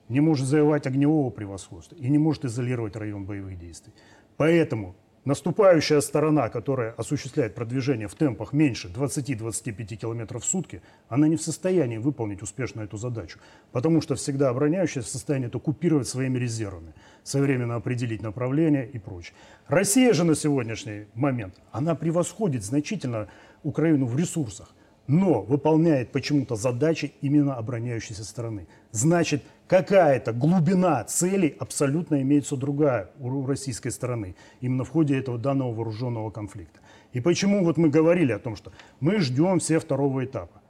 не 0.08 0.20
может 0.20 0.46
завоевать 0.46 0.86
огневого 0.86 1.30
превосходства 1.30 1.96
и 1.96 2.08
не 2.08 2.18
может 2.18 2.44
изолировать 2.44 2.94
район 2.94 3.24
боевых 3.24 3.58
действий. 3.58 3.92
Поэтому 4.36 4.94
Наступающая 5.24 6.02
сторона, 6.02 6.50
которая 6.50 6.92
осуществляет 6.92 7.54
продвижение 7.54 8.08
в 8.08 8.14
темпах 8.14 8.52
меньше 8.52 8.88
20-25 8.88 9.96
км 9.96 10.38
в 10.38 10.44
сутки, 10.44 10.82
она 11.08 11.28
не 11.28 11.36
в 11.36 11.42
состоянии 11.42 11.96
выполнить 11.96 12.42
успешно 12.42 12.82
эту 12.82 12.98
задачу, 12.98 13.38
потому 13.72 14.02
что 14.02 14.16
всегда 14.16 14.50
обороняющая 14.50 15.00
в 15.00 15.08
состоянии 15.08 15.46
это 15.46 15.58
купировать 15.58 16.08
своими 16.08 16.38
резервами, 16.38 16.92
своевременно 17.22 17.76
определить 17.76 18.20
направление 18.22 18.86
и 18.86 18.98
прочее. 18.98 19.34
Россия 19.66 20.12
же 20.12 20.24
на 20.24 20.34
сегодняшний 20.34 21.06
момент, 21.14 21.54
она 21.72 21.94
превосходит 21.94 22.62
значительно 22.62 23.28
Украину 23.62 24.04
в 24.04 24.18
ресурсах 24.18 24.74
но 25.06 25.42
выполняет 25.42 26.12
почему-то 26.12 26.56
задачи 26.56 27.12
именно 27.20 27.54
обороняющейся 27.56 28.24
стороны. 28.24 28.66
Значит, 28.90 29.42
какая-то 29.66 30.32
глубина 30.32 31.02
целей 31.04 31.56
абсолютно 31.58 32.20
имеется 32.22 32.56
другая 32.56 33.10
у 33.18 33.46
российской 33.46 33.90
стороны, 33.90 34.36
именно 34.60 34.84
в 34.84 34.90
ходе 34.90 35.18
этого 35.18 35.38
данного 35.38 35.72
вооруженного 35.72 36.30
конфликта. 36.30 36.80
И 37.12 37.20
почему 37.20 37.64
вот 37.64 37.76
мы 37.76 37.88
говорили 37.88 38.32
о 38.32 38.38
том, 38.38 38.56
что 38.56 38.72
мы 39.00 39.18
ждем 39.20 39.60
все 39.60 39.78
второго 39.78 40.24
этапа. 40.24 40.60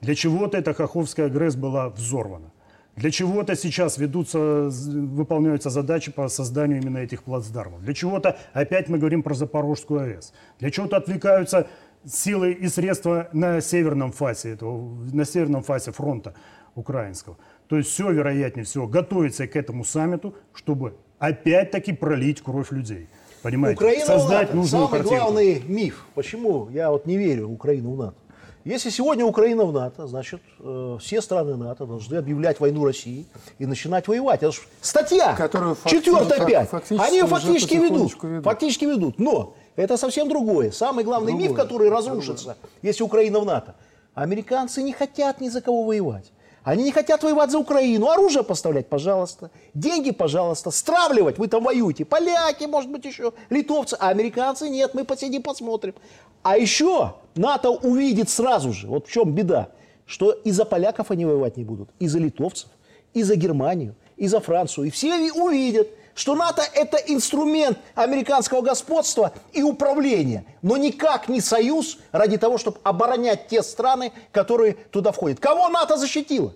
Для 0.00 0.14
чего-то 0.14 0.58
эта 0.58 0.74
Каховская 0.74 1.28
ГРЭС 1.28 1.56
была 1.56 1.88
взорвана. 1.88 2.52
Для 2.96 3.10
чего-то 3.10 3.56
сейчас 3.56 3.98
ведутся, 3.98 4.68
выполняются 4.70 5.68
задачи 5.70 6.12
по 6.12 6.28
созданию 6.28 6.80
именно 6.80 6.98
этих 6.98 7.24
плацдармов. 7.24 7.82
Для 7.82 7.92
чего-то 7.92 8.38
опять 8.52 8.88
мы 8.88 8.98
говорим 8.98 9.22
про 9.22 9.34
Запорожскую 9.34 10.00
АЭС. 10.00 10.32
Для 10.60 10.70
чего-то 10.70 10.98
отвлекаются 10.98 11.66
силы 12.06 12.52
и 12.52 12.68
средства 12.68 13.28
на 13.32 13.60
северном 13.60 14.12
фасе, 14.12 14.50
этого, 14.50 14.94
на 15.12 15.24
северном 15.24 15.62
фасе 15.62 15.90
фронта 15.90 16.34
украинского. 16.74 17.36
То 17.68 17.76
есть 17.76 17.90
все, 17.90 18.10
вероятнее 18.10 18.64
всего, 18.64 18.86
готовится 18.86 19.46
к 19.46 19.56
этому 19.56 19.84
саммиту, 19.84 20.34
чтобы 20.52 20.94
опять-таки 21.18 21.92
пролить 21.92 22.42
кровь 22.42 22.70
людей. 22.70 23.08
Понимаете? 23.42 23.76
Украина 23.76 24.06
Создать 24.06 24.48
в 24.48 24.54
НАТО. 24.54 24.56
нужную 24.56 24.86
Самый 24.86 24.98
картинку. 24.98 25.16
главный 25.16 25.62
миф. 25.66 26.06
Почему 26.14 26.68
я 26.70 26.90
вот 26.90 27.06
не 27.06 27.16
верю 27.16 27.48
в 27.48 27.52
Украину 27.52 27.92
в 27.92 27.98
НАТО? 27.98 28.16
Если 28.64 28.88
сегодня 28.88 29.26
Украина 29.26 29.66
в 29.66 29.72
НАТО, 29.74 30.06
значит, 30.06 30.40
э, 30.58 30.96
все 30.98 31.20
страны 31.20 31.54
НАТО 31.56 31.84
должны 31.84 32.16
объявлять 32.16 32.60
войну 32.60 32.82
России 32.86 33.26
и 33.58 33.66
начинать 33.66 34.08
воевать. 34.08 34.42
Это 34.42 34.52
же 34.52 34.62
статья, 34.80 35.34
Которую 35.36 35.76
четвертая, 35.84 36.46
пять. 36.46 36.70
Они 36.90 37.18
ее 37.18 37.26
фактически 37.26 37.74
ведут, 37.74 38.14
ведут. 38.22 38.44
Фактически 38.44 38.86
ведут. 38.86 39.18
Но 39.18 39.54
это 39.76 39.98
совсем 39.98 40.30
другое. 40.30 40.70
Самый 40.70 41.04
главный 41.04 41.32
другое. 41.32 41.48
миф, 41.48 41.56
который 41.56 41.90
разрушится, 41.90 42.44
другое. 42.44 42.70
если 42.80 43.02
Украина 43.02 43.40
в 43.40 43.44
НАТО. 43.44 43.74
Американцы 44.14 44.82
не 44.82 44.94
хотят 44.94 45.42
ни 45.42 45.50
за 45.50 45.60
кого 45.60 45.84
воевать. 45.84 46.32
Они 46.64 46.84
не 46.84 46.92
хотят 46.92 47.22
воевать 47.22 47.50
за 47.50 47.58
Украину. 47.58 48.08
Оружие 48.08 48.42
поставлять, 48.42 48.88
пожалуйста. 48.88 49.50
Деньги, 49.74 50.10
пожалуйста. 50.10 50.70
Стравливать, 50.70 51.38
вы 51.38 51.46
там 51.46 51.62
воюете. 51.62 52.06
Поляки, 52.06 52.64
может 52.64 52.90
быть, 52.90 53.04
еще 53.04 53.34
литовцы. 53.50 53.96
А 54.00 54.08
американцы 54.08 54.70
нет, 54.70 54.94
мы 54.94 55.04
посидим, 55.04 55.42
посмотрим. 55.42 55.94
А 56.42 56.56
еще 56.56 57.14
НАТО 57.34 57.70
увидит 57.70 58.30
сразу 58.30 58.72
же, 58.72 58.86
вот 58.86 59.06
в 59.06 59.10
чем 59.10 59.32
беда, 59.32 59.70
что 60.06 60.32
и 60.32 60.50
за 60.50 60.64
поляков 60.64 61.10
они 61.10 61.24
воевать 61.24 61.56
не 61.56 61.64
будут, 61.64 61.88
и 61.98 62.06
за 62.06 62.18
литовцев, 62.18 62.68
и 63.14 63.22
за 63.22 63.36
Германию, 63.36 63.94
и 64.16 64.26
за 64.26 64.40
Францию. 64.40 64.86
И 64.86 64.90
все 64.90 65.32
увидят, 65.32 65.88
что 66.14 66.34
НАТО 66.34 66.62
это 66.74 66.96
инструмент 66.96 67.78
американского 67.94 68.60
господства 68.60 69.32
и 69.52 69.62
управления, 69.62 70.44
но 70.62 70.76
никак 70.76 71.28
не 71.28 71.40
союз 71.40 71.98
ради 72.12 72.38
того, 72.38 72.58
чтобы 72.58 72.78
оборонять 72.82 73.48
те 73.48 73.62
страны, 73.62 74.12
которые 74.32 74.74
туда 74.74 75.12
входят. 75.12 75.40
Кого 75.40 75.68
НАТО 75.68 75.96
защитило? 75.96 76.52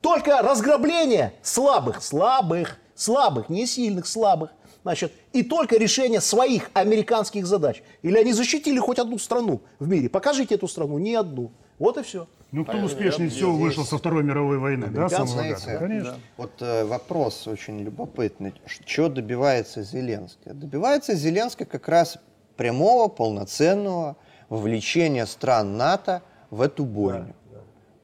Только 0.00 0.42
разграбление 0.42 1.34
слабых, 1.42 2.02
слабых, 2.02 2.76
слабых, 2.94 3.48
не 3.48 3.66
сильных, 3.66 4.06
слабых. 4.06 4.50
Значит, 4.82 5.12
и 5.32 5.42
только 5.42 5.76
решение 5.76 6.20
своих 6.20 6.70
американских 6.72 7.46
задач. 7.46 7.82
Или 8.02 8.18
они 8.18 8.32
защитили 8.32 8.78
хоть 8.78 9.00
одну 9.00 9.18
страну 9.18 9.60
в 9.80 9.88
мире. 9.88 10.08
Покажите 10.08 10.54
эту 10.54 10.68
страну, 10.68 10.98
ни 10.98 11.12
одну. 11.12 11.50
Вот 11.78 11.98
и 11.98 12.02
все. 12.02 12.26
Ну, 12.52 12.64
кто 12.64 12.78
успешнее 12.78 13.28
всего 13.28 13.52
здесь... 13.52 13.62
вышел 13.62 13.84
со 13.84 13.98
Второй 13.98 14.22
мировой 14.22 14.58
войны, 14.58 14.86
да, 14.86 15.08
самого 15.08 15.28
знаете, 15.28 15.78
Конечно. 15.78 16.12
Да. 16.12 16.18
Вот 16.36 16.52
э, 16.60 16.84
вопрос 16.84 17.46
очень 17.48 17.80
любопытный. 17.80 18.54
Что 18.86 19.08
добивается 19.08 19.82
Зеленский? 19.82 20.52
Добивается 20.52 21.14
Зеленский 21.14 21.66
как 21.66 21.88
раз 21.88 22.18
прямого, 22.56 23.08
полноценного 23.08 24.16
вовлечения 24.48 25.26
стран 25.26 25.76
НАТО 25.76 26.22
в 26.50 26.62
эту 26.62 26.84
бойню. 26.84 27.34
Да, 27.50 27.58
да. 27.58 27.60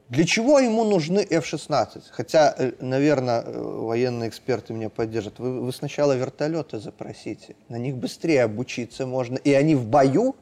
Для 0.09 0.25
чего 0.25 0.59
ему 0.59 0.83
нужны 0.83 1.25
F-16? 1.27 2.03
Хотя, 2.11 2.53
э, 2.57 2.73
наверное, 2.81 3.41
э, 3.41 3.59
военные 3.59 4.29
эксперты 4.29 4.73
меня 4.73 4.89
поддержат. 4.89 5.39
Вы, 5.39 5.61
вы 5.61 5.71
сначала 5.71 6.13
вертолеты 6.13 6.79
запросите. 6.79 7.55
На 7.69 7.77
них 7.77 7.95
быстрее 7.95 8.43
обучиться 8.43 9.05
можно. 9.05 9.37
И 9.37 9.53
они 9.53 9.73
в 9.73 9.85
бою 9.87 10.35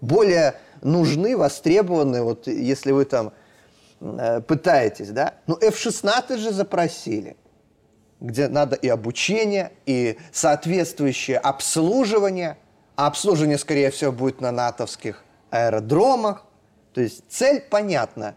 более 0.00 0.54
нужны, 0.82 1.36
востребованы, 1.36 2.22
вот 2.22 2.46
если 2.46 2.92
вы 2.92 3.04
там 3.04 3.32
э, 4.00 4.40
пытаетесь, 4.40 5.10
да? 5.10 5.34
Ну, 5.46 5.56
F-16 5.60 6.36
же 6.38 6.52
запросили, 6.52 7.36
где 8.20 8.48
надо 8.48 8.76
и 8.76 8.88
обучение, 8.88 9.72
и 9.86 10.18
соответствующее 10.32 11.38
обслуживание. 11.38 12.58
А 12.96 13.06
обслуживание, 13.06 13.58
скорее 13.58 13.90
всего, 13.90 14.10
будет 14.10 14.40
на 14.40 14.50
натовских 14.50 15.22
аэродромах. 15.50 16.44
То 16.94 17.00
есть 17.00 17.22
цель 17.28 17.60
понятна. 17.60 18.34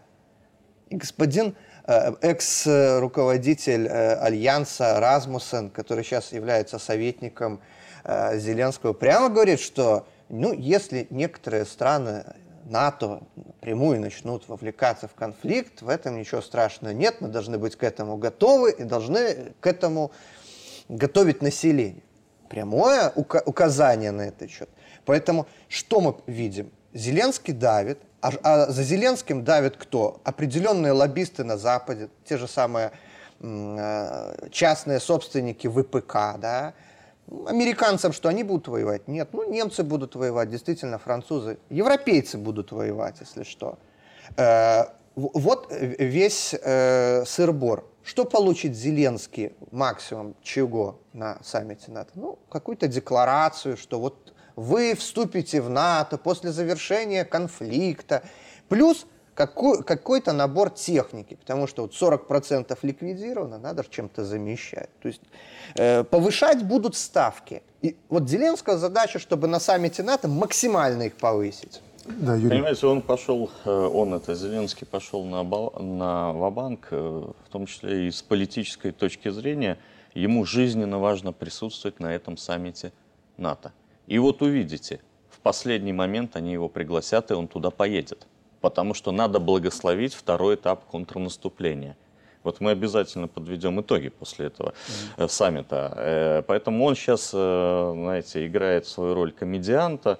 И 0.88 0.96
господин 0.96 1.56
э, 1.86 2.12
экс-руководитель 2.20 3.86
э, 3.86 4.14
Альянса 4.16 5.00
Размусен, 5.00 5.70
который 5.70 6.04
сейчас 6.04 6.32
является 6.32 6.78
советником 6.78 7.60
э, 8.04 8.38
Зеленского, 8.38 8.92
прямо 8.92 9.30
говорит, 9.30 9.58
что 9.58 10.06
ну, 10.32 10.54
если 10.54 11.06
некоторые 11.10 11.66
страны 11.66 12.24
НАТО 12.64 13.22
напрямую 13.36 14.00
начнут 14.00 14.48
вовлекаться 14.48 15.06
в 15.06 15.14
конфликт, 15.14 15.82
в 15.82 15.88
этом 15.90 16.18
ничего 16.18 16.40
страшного 16.40 16.94
нет, 16.94 17.20
мы 17.20 17.28
должны 17.28 17.58
быть 17.58 17.76
к 17.76 17.82
этому 17.82 18.16
готовы 18.16 18.72
и 18.72 18.84
должны 18.84 19.52
к 19.60 19.66
этому 19.66 20.10
готовить 20.88 21.42
население. 21.42 22.02
Прямое 22.48 23.10
указание 23.10 24.10
на 24.10 24.22
этот 24.22 24.50
счет. 24.50 24.70
Поэтому 25.04 25.46
что 25.68 26.00
мы 26.00 26.16
видим? 26.26 26.70
Зеленский 26.94 27.52
давит, 27.52 27.98
а, 28.22 28.32
а 28.42 28.70
за 28.70 28.82
Зеленским 28.82 29.44
давит 29.44 29.76
кто? 29.76 30.22
Определенные 30.24 30.92
лоббисты 30.92 31.44
на 31.44 31.58
Западе, 31.58 32.08
те 32.24 32.38
же 32.38 32.48
самые 32.48 32.92
э, 33.40 34.48
частные 34.50 34.98
собственники 34.98 35.66
ВПК, 35.66 36.38
да, 36.38 36.72
Американцам 37.46 38.12
что, 38.12 38.28
они 38.28 38.42
будут 38.42 38.68
воевать? 38.68 39.08
Нет. 39.08 39.28
Ну, 39.32 39.50
немцы 39.50 39.82
будут 39.82 40.14
воевать, 40.14 40.50
действительно, 40.50 40.98
французы. 40.98 41.58
Европейцы 41.70 42.36
будут 42.36 42.72
воевать, 42.72 43.16
если 43.20 43.42
что. 43.44 43.78
Э, 44.36 44.84
вот 45.14 45.68
весь 45.70 46.54
э, 46.54 47.24
сыр-бор. 47.24 47.88
Что 48.02 48.24
получит 48.24 48.74
Зеленский 48.74 49.52
максимум 49.70 50.34
чего 50.42 50.98
на 51.12 51.38
саммите 51.42 51.92
НАТО? 51.92 52.10
Ну, 52.14 52.38
какую-то 52.50 52.88
декларацию, 52.88 53.76
что 53.76 54.00
вот 54.00 54.34
вы 54.56 54.94
вступите 54.94 55.60
в 55.60 55.70
НАТО 55.70 56.18
после 56.18 56.50
завершения 56.50 57.24
конфликта. 57.24 58.22
Плюс 58.68 59.06
какой, 59.46 59.82
какой-то 59.82 60.32
набор 60.32 60.70
техники, 60.70 61.34
потому 61.34 61.66
что 61.66 61.82
вот 61.82 61.92
40% 61.92 62.78
ликвидировано, 62.82 63.58
надо 63.58 63.84
чем-то 63.88 64.24
замещать. 64.24 64.88
То 65.00 65.08
есть 65.08 65.22
э, 65.74 66.04
повышать 66.04 66.62
будут 66.64 66.94
ставки. 66.94 67.62
И 67.82 67.96
вот 68.08 68.28
Зеленского 68.28 68.78
задача, 68.78 69.18
чтобы 69.18 69.48
на 69.48 69.58
саммите 69.60 70.02
НАТО 70.02 70.28
максимально 70.28 71.02
их 71.02 71.14
повысить. 71.14 71.80
Да, 72.04 72.36
Юрий. 72.36 72.50
Понимаете, 72.50 72.86
он 72.86 73.02
пошел, 73.02 73.50
э, 73.64 73.70
он 73.70 74.14
это, 74.14 74.34
Зеленский 74.34 74.86
пошел 74.86 75.24
на, 75.24 75.42
на 75.42 76.32
Вабанк, 76.32 76.88
э, 76.92 76.96
в 76.96 77.48
том 77.50 77.66
числе 77.66 78.06
и 78.06 78.10
с 78.10 78.22
политической 78.22 78.92
точки 78.92 79.30
зрения, 79.30 79.78
ему 80.14 80.44
жизненно 80.44 80.98
важно 81.00 81.32
присутствовать 81.32 81.98
на 81.98 82.14
этом 82.14 82.36
саммите 82.36 82.92
НАТО. 83.36 83.72
И 84.06 84.18
вот 84.18 84.42
увидите, 84.42 85.00
в 85.30 85.40
последний 85.40 85.92
момент 85.92 86.36
они 86.36 86.52
его 86.52 86.68
пригласят, 86.68 87.32
и 87.32 87.34
он 87.34 87.48
туда 87.48 87.70
поедет. 87.70 88.26
Потому 88.62 88.94
что 88.94 89.12
надо 89.12 89.40
благословить 89.40 90.14
второй 90.14 90.54
этап 90.54 90.86
контрнаступления. 90.86 91.94
Вот 92.42 92.60
мы 92.60 92.70
обязательно 92.70 93.28
подведем 93.28 93.78
итоги 93.82 94.08
после 94.08 94.46
этого 94.46 94.72
mm-hmm. 95.18 95.28
саммита. 95.28 96.44
Поэтому 96.48 96.86
он 96.86 96.96
сейчас, 96.96 97.30
знаете, 97.30 98.46
играет 98.46 98.86
свою 98.86 99.14
роль 99.14 99.32
комедианта 99.32 100.18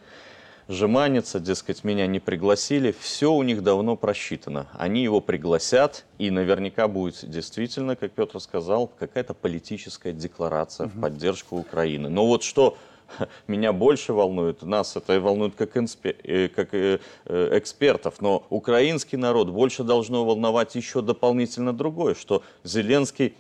жеманится, 0.68 1.40
дескать, 1.40 1.84
меня 1.84 2.06
не 2.06 2.20
пригласили. 2.20 2.94
Все 2.98 3.32
у 3.32 3.42
них 3.42 3.62
давно 3.62 3.96
просчитано. 3.96 4.68
Они 4.72 5.02
его 5.02 5.20
пригласят, 5.20 6.04
и 6.18 6.30
наверняка 6.30 6.88
будет 6.88 7.28
действительно, 7.28 7.96
как 7.96 8.12
Петр 8.12 8.40
сказал, 8.40 8.86
какая-то 8.86 9.34
политическая 9.34 10.12
декларация 10.12 10.86
угу. 10.86 10.96
в 10.96 11.00
поддержку 11.00 11.56
Украины. 11.56 12.08
Но 12.08 12.26
вот 12.26 12.42
что 12.42 12.76
меня 13.46 13.72
больше 13.72 14.12
волнует, 14.12 14.62
нас 14.62 14.96
это 14.96 15.20
волнует 15.20 15.54
как, 15.54 15.76
инспе, 15.76 16.16
э, 16.22 16.48
как 16.48 16.74
э, 16.74 16.98
э, 17.24 17.58
экспертов, 17.58 18.20
но 18.20 18.44
украинский 18.50 19.18
народ 19.18 19.50
больше 19.50 19.84
должно 19.84 20.24
волновать 20.24 20.74
еще 20.74 21.02
дополнительно 21.02 21.72
другое, 21.72 22.14
что 22.14 22.42
Зеленский 22.64 23.34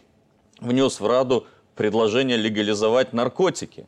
внес 0.60 1.00
в 1.00 1.06
Раду 1.06 1.46
предложение 1.74 2.36
легализовать 2.36 3.12
наркотики. 3.12 3.86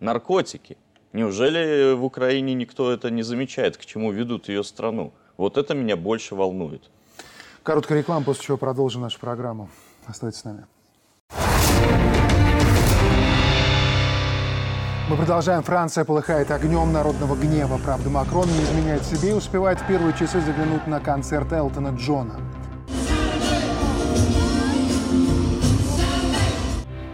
Наркотики. 0.00 0.76
Неужели 1.12 1.94
в 1.94 2.04
Украине 2.04 2.54
никто 2.54 2.92
это 2.92 3.10
не 3.10 3.22
замечает, 3.22 3.76
к 3.76 3.84
чему 3.84 4.12
ведут 4.12 4.48
ее 4.48 4.62
страну? 4.62 5.12
Вот 5.36 5.56
это 5.56 5.74
меня 5.74 5.96
больше 5.96 6.34
волнует. 6.34 6.90
Короткая 7.62 7.98
реклама, 7.98 8.24
после 8.24 8.44
чего 8.44 8.56
продолжим 8.56 9.02
нашу 9.02 9.18
программу. 9.18 9.70
Оставайтесь 10.06 10.40
с 10.40 10.44
нами. 10.44 10.66
Мы 15.08 15.16
продолжаем. 15.16 15.62
Франция 15.62 16.04
полыхает 16.04 16.50
огнем 16.50 16.92
народного 16.92 17.36
гнева. 17.36 17.78
Правда, 17.84 18.10
Макрон 18.10 18.48
не 18.48 18.64
изменяет 18.64 19.04
себе 19.04 19.30
и 19.30 19.34
успевает 19.34 19.78
в 19.78 19.86
первые 19.86 20.12
часы 20.14 20.40
заглянуть 20.40 20.88
на 20.88 20.98
концерт 20.98 21.52
Элтона 21.52 21.94
Джона. 21.96 22.34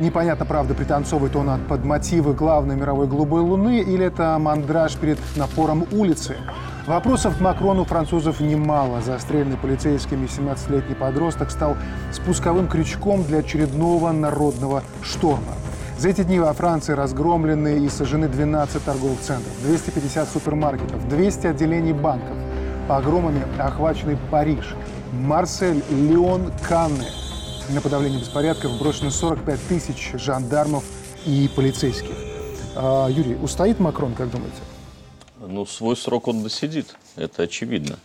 Непонятно, 0.00 0.46
правда, 0.46 0.72
пританцовывает 0.72 1.36
он 1.36 1.60
под 1.68 1.84
мотивы 1.84 2.32
главной 2.32 2.76
мировой 2.76 3.06
голубой 3.06 3.42
луны 3.42 3.80
или 3.80 4.06
это 4.06 4.38
мандраж 4.40 4.96
перед 4.96 5.18
напором 5.36 5.86
улицы. 5.92 6.38
Вопросов 6.86 7.36
к 7.36 7.40
Макрону 7.42 7.84
французов 7.84 8.40
немало. 8.40 9.02
Застрельный 9.02 9.58
полицейскими 9.58 10.26
17-летний 10.26 10.94
подросток 10.94 11.50
стал 11.50 11.76
спусковым 12.10 12.68
крючком 12.68 13.22
для 13.22 13.40
очередного 13.40 14.12
народного 14.12 14.82
шторма. 15.02 15.52
За 16.02 16.08
эти 16.08 16.24
дни 16.24 16.40
во 16.40 16.52
Франции 16.52 16.94
разгромлены 16.94 17.86
и 17.86 17.88
сожжены 17.88 18.26
12 18.26 18.84
торговых 18.84 19.20
центров, 19.20 19.52
250 19.62 20.28
супермаркетов, 20.28 21.08
200 21.08 21.46
отделений 21.46 21.92
банков. 21.92 22.36
Погромами 22.88 23.44
охваченный 23.56 24.18
Париж, 24.28 24.74
Марсель, 25.12 25.80
Лион, 25.90 26.50
Канны– 26.68 27.06
на 27.68 27.80
подавление 27.80 28.18
беспорядков 28.18 28.76
брошено 28.80 29.10
45 29.10 29.60
тысяч 29.68 30.10
жандармов 30.14 30.82
и 31.24 31.48
полицейских. 31.54 32.16
А, 32.74 33.06
Юрий, 33.06 33.36
устоит 33.36 33.78
Макрон, 33.78 34.14
как 34.14 34.28
думаете? 34.28 34.56
Ну, 35.38 35.64
свой 35.66 35.96
срок 35.96 36.26
он 36.26 36.42
досидит, 36.42 36.96
это 37.14 37.44
очевидно. 37.44 38.00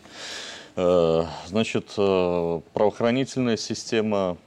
Э, 0.76 1.24
значит, 1.48 1.96
э, 1.98 2.62
правоохранительная 2.74 3.58
система 3.58 4.38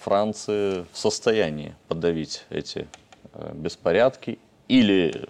Франции 0.00 0.84
в 0.92 0.96
состоянии 0.96 1.74
подавить 1.88 2.44
эти 2.50 2.88
беспорядки 3.52 4.38
или 4.68 5.28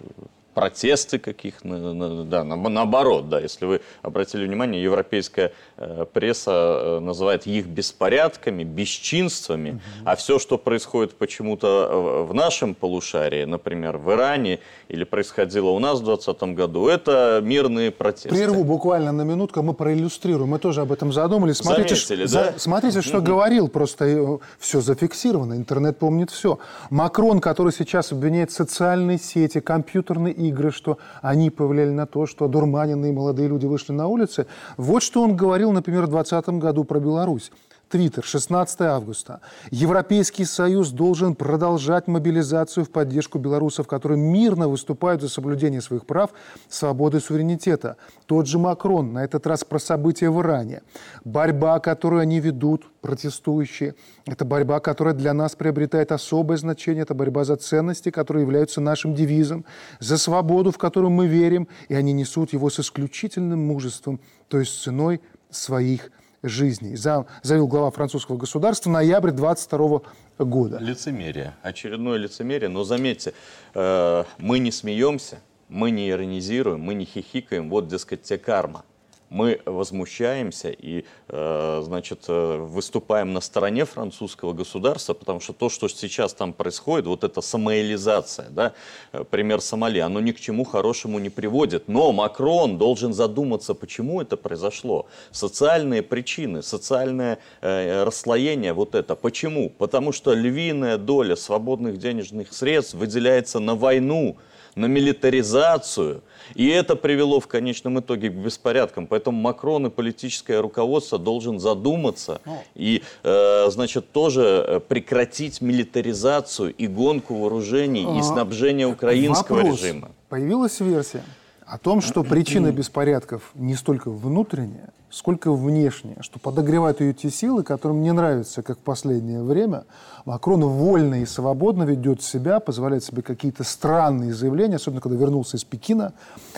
протесты 0.57 1.19
каких, 1.19 1.53
да, 1.61 2.43
наоборот, 2.43 3.29
да, 3.29 3.39
если 3.39 3.65
вы 3.65 3.81
обратили 4.01 4.43
внимание, 4.43 4.81
европейская 4.81 5.53
э, 5.77 6.07
пресса 6.11 6.51
э, 6.51 6.99
называет 6.99 7.45
их 7.45 7.67
беспорядками, 7.67 8.63
бесчинствами, 8.63 9.69
угу. 9.69 9.79
а 10.05 10.15
все, 10.15 10.39
что 10.39 10.57
происходит 10.57 11.13
почему-то 11.13 12.25
в 12.27 12.33
нашем 12.33 12.73
полушарии, 12.73 13.43
например, 13.43 13.97
в 13.99 14.11
Иране 14.11 14.59
или 14.87 15.03
происходило 15.03 15.69
у 15.69 15.77
нас 15.77 15.99
в 15.99 16.05
2020 16.05 16.55
году, 16.55 16.87
это 16.87 17.39
мирные 17.43 17.91
протесты. 17.91 18.29
Прерву 18.29 18.63
буквально 18.63 19.11
на 19.11 19.21
минутку, 19.21 19.61
мы 19.61 19.75
проиллюстрируем, 19.75 20.49
мы 20.49 20.57
тоже 20.57 20.81
об 20.81 20.91
этом 20.91 21.13
задумались. 21.13 21.57
Смотрите, 21.57 21.93
Заметили, 21.93 22.25
что, 22.25 22.35
да? 22.35 22.51
за, 22.53 22.59
смотрите, 22.59 23.01
что 23.03 23.17
угу. 23.19 23.27
говорил, 23.27 23.67
просто 23.67 24.05
э, 24.05 24.37
все 24.57 24.81
зафиксировано, 24.81 25.53
интернет 25.53 25.99
помнит 25.99 26.31
все. 26.31 26.57
Макрон, 26.89 27.41
который 27.41 27.71
сейчас 27.71 28.11
обвиняет 28.11 28.49
социальные 28.49 29.19
сети, 29.19 29.59
компьютерные 29.59 30.33
игры, 30.33 30.46
игры, 30.49 30.71
что 30.71 30.97
они 31.21 31.49
повлияли 31.49 31.91
на 31.91 32.05
то, 32.05 32.25
что 32.25 32.45
одурманенные 32.45 33.13
молодые 33.13 33.47
люди 33.47 33.65
вышли 33.65 33.93
на 33.93 34.07
улицы. 34.07 34.47
Вот 34.77 35.03
что 35.03 35.23
он 35.23 35.35
говорил, 35.35 35.71
например, 35.71 36.05
в 36.05 36.09
2020 36.09 36.61
году 36.61 36.83
про 36.83 36.99
Беларусь. 36.99 37.51
Твиттер, 37.89 38.25
16 38.25 38.81
августа. 38.81 39.39
Европейский 39.71 40.43
Союз 40.43 40.89
должен 40.89 41.35
продолжать 41.35 42.07
мобилизацию 42.07 42.83
в 42.83 42.89
поддержку 42.89 43.39
белорусов, 43.39 43.87
которые 43.87 44.19
мирно 44.19 44.67
выступают 44.67 45.21
за 45.21 45.29
соблюдение 45.29 45.79
своих 45.79 46.05
прав, 46.05 46.31
свободы 46.67 47.19
и 47.19 47.21
суверенитета. 47.21 47.95
Тот 48.25 48.47
же 48.47 48.59
Макрон, 48.59 49.13
на 49.13 49.23
этот 49.23 49.47
раз 49.47 49.63
про 49.63 49.79
события 49.79 50.29
в 50.29 50.41
Иране. 50.41 50.81
Борьба, 51.23 51.79
которую 51.79 52.21
они 52.21 52.41
ведут, 52.41 52.83
протестующие, 52.99 53.95
это 54.25 54.43
борьба, 54.43 54.81
которая 54.81 55.13
для 55.13 55.33
нас 55.33 55.55
приобретает 55.55 56.11
особое 56.11 56.57
значение. 56.57 57.03
Это 57.03 57.13
борьба 57.13 57.45
за 57.45 57.55
ценности, 57.55 58.11
которые 58.11 58.43
являются 58.43 58.81
нашим 58.81 59.15
девизом, 59.15 59.63
за 60.01 60.17
свободу, 60.17 60.71
в 60.71 60.77
которую 60.77 61.11
мы 61.11 61.27
верим, 61.27 61.69
и 61.87 61.93
они 61.93 62.11
несут 62.11 62.51
его 62.51 62.69
с 62.69 62.81
исключительным 62.81 63.65
мужеством, 63.65 64.19
то 64.49 64.59
есть 64.59 64.81
ценой 64.81 65.21
своих 65.49 66.11
жизней, 66.43 66.95
заявил 66.95 67.67
глава 67.67 67.91
французского 67.91 68.37
государства 68.37 68.89
ноябрь 68.89 69.31
22 69.31 70.01
года. 70.39 70.77
Лицемерие, 70.79 71.55
очередное 71.61 72.17
лицемерие. 72.17 72.69
Но 72.69 72.83
заметьте, 72.83 73.33
э, 73.73 74.23
мы 74.37 74.59
не 74.59 74.71
смеемся, 74.71 75.39
мы 75.69 75.91
не 75.91 76.09
иронизируем, 76.09 76.81
мы 76.81 76.93
не 76.93 77.05
хихикаем. 77.05 77.69
Вот, 77.69 77.87
дескать, 77.87 78.23
те 78.23 78.37
карма 78.37 78.83
мы 79.29 79.59
возмущаемся 79.65 80.69
и, 80.69 81.03
э, 81.27 81.81
значит, 81.83 82.25
э, 82.27 82.57
выступаем 82.57 83.33
на 83.33 83.41
стороне 83.41 83.85
французского 83.85 84.53
государства, 84.53 85.13
потому 85.13 85.39
что 85.39 85.53
то, 85.53 85.69
что 85.69 85.87
сейчас 85.89 86.33
там 86.33 86.53
происходит, 86.53 87.07
вот 87.07 87.23
эта 87.23 87.41
самоэлизация, 87.41 88.49
да, 88.49 88.73
э, 89.11 89.23
пример 89.29 89.61
Сомали, 89.61 89.99
оно 89.99 90.19
ни 90.21 90.31
к 90.31 90.39
чему 90.39 90.63
хорошему 90.63 91.19
не 91.19 91.29
приводит. 91.29 91.87
Но 91.87 92.11
Макрон 92.13 92.77
должен 92.77 93.13
задуматься, 93.13 93.73
почему 93.73 94.21
это 94.21 94.37
произошло. 94.37 95.07
Социальные 95.31 96.03
причины, 96.03 96.63
социальное 96.63 97.39
расслоение 97.61 98.73
вот 98.73 98.95
это. 98.95 99.15
Почему? 99.15 99.69
Потому 99.69 100.11
что 100.11 100.33
львиная 100.33 100.97
доля 100.97 101.35
свободных 101.35 101.97
денежных 101.97 102.53
средств 102.53 102.93
выделяется 102.93 103.59
на 103.59 103.75
войну, 103.75 104.37
на 104.77 104.85
милитаризацию. 104.85 106.21
И 106.55 106.67
это 106.67 106.95
привело 106.95 107.39
в 107.39 107.47
конечном 107.47 107.99
итоге 107.99 108.29
к 108.29 108.33
беспорядкам. 108.33 109.07
Поэтому 109.17 109.41
Макрон 109.41 109.87
и 109.87 109.89
политическое 109.89 110.59
руководство 110.61 111.17
должен 111.17 111.59
задуматься 111.59 112.39
ну. 112.45 112.61
и, 112.75 113.01
э, 113.23 113.69
значит, 113.71 114.11
тоже 114.11 114.41
э, 114.67 114.79
прекратить 114.79 115.59
милитаризацию 115.59 116.71
и 116.71 116.85
гонку 116.85 117.33
вооружений 117.33 118.03
и 118.03 118.19
а, 118.19 118.23
снабжение 118.23 118.85
украинского 118.85 119.57
Вопрос. 119.57 119.81
режима. 119.81 120.11
Появилась 120.29 120.79
версия 120.79 121.23
о 121.67 121.77
том, 121.77 122.01
что 122.01 122.23
причина 122.23 122.71
беспорядков 122.71 123.51
не 123.53 123.75
столько 123.75 124.09
внутренняя, 124.09 124.89
сколько 125.09 125.51
внешняя, 125.51 126.17
что 126.21 126.39
подогревают 126.39 127.01
ее 127.01 127.13
те 127.13 127.29
силы, 127.29 127.63
которым 127.63 128.01
не 128.01 128.11
нравится, 128.11 128.61
как 128.61 128.77
в 128.77 128.81
последнее 128.81 129.41
время 129.41 129.85
Макрон 130.25 130.65
вольно 130.65 131.21
и 131.21 131.25
свободно 131.25 131.83
ведет 131.83 132.21
себя, 132.21 132.59
позволяет 132.59 133.03
себе 133.03 133.21
какие-то 133.21 133.63
странные 133.63 134.33
заявления, 134.33 134.75
особенно 134.75 135.01
когда 135.01 135.17
вернулся 135.17 135.57
из 135.57 135.63
Пекина. 135.63 136.13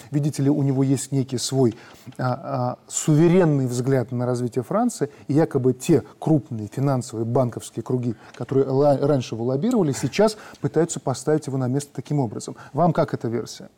Видите 0.10 0.42
ли, 0.42 0.50
у 0.50 0.64
него 0.64 0.82
есть 0.84 1.12
некий 1.12 1.38
свой 1.38 1.76
а, 2.18 2.24
а, 2.24 2.78
суверенный 2.88 3.68
взгляд 3.68 4.12
на 4.12 4.26
развитие 4.26 4.64
Франции, 4.64 5.10
и 5.28 5.34
якобы 5.34 5.74
те 5.74 6.04
крупные 6.18 6.68
финансовые 6.68 7.26
банковские 7.26 7.84
круги, 7.84 8.16
которые 8.34 8.66
раньше 9.06 9.36
его 9.36 9.46
лоббировали, 9.46 9.92
сейчас 9.92 10.38
пытаются 10.62 11.00
поставить 11.00 11.48
его 11.48 11.58
на 11.58 11.68
место 11.68 11.92
таким 11.94 12.20
образом. 12.20 12.56
Вам 12.74 12.94
как 12.94 13.14
эта 13.14 13.28
версия? 13.28 13.70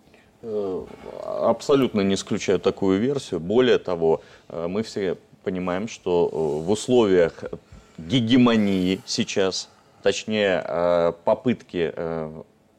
Э, 0.43 0.85
абсолютно 1.23 2.01
не 2.01 2.15
исключаю 2.15 2.59
такую 2.59 2.99
версию. 2.99 3.39
Более 3.39 3.77
того, 3.77 4.21
э, 4.49 4.67
мы 4.67 4.81
все 4.81 5.17
понимаем, 5.43 5.87
что 5.87 6.29
э, 6.31 6.65
в 6.65 6.71
условиях 6.71 7.43
гегемонии 7.97 9.01
сейчас, 9.05 9.69
точнее 10.01 11.13
попытки 11.25 11.93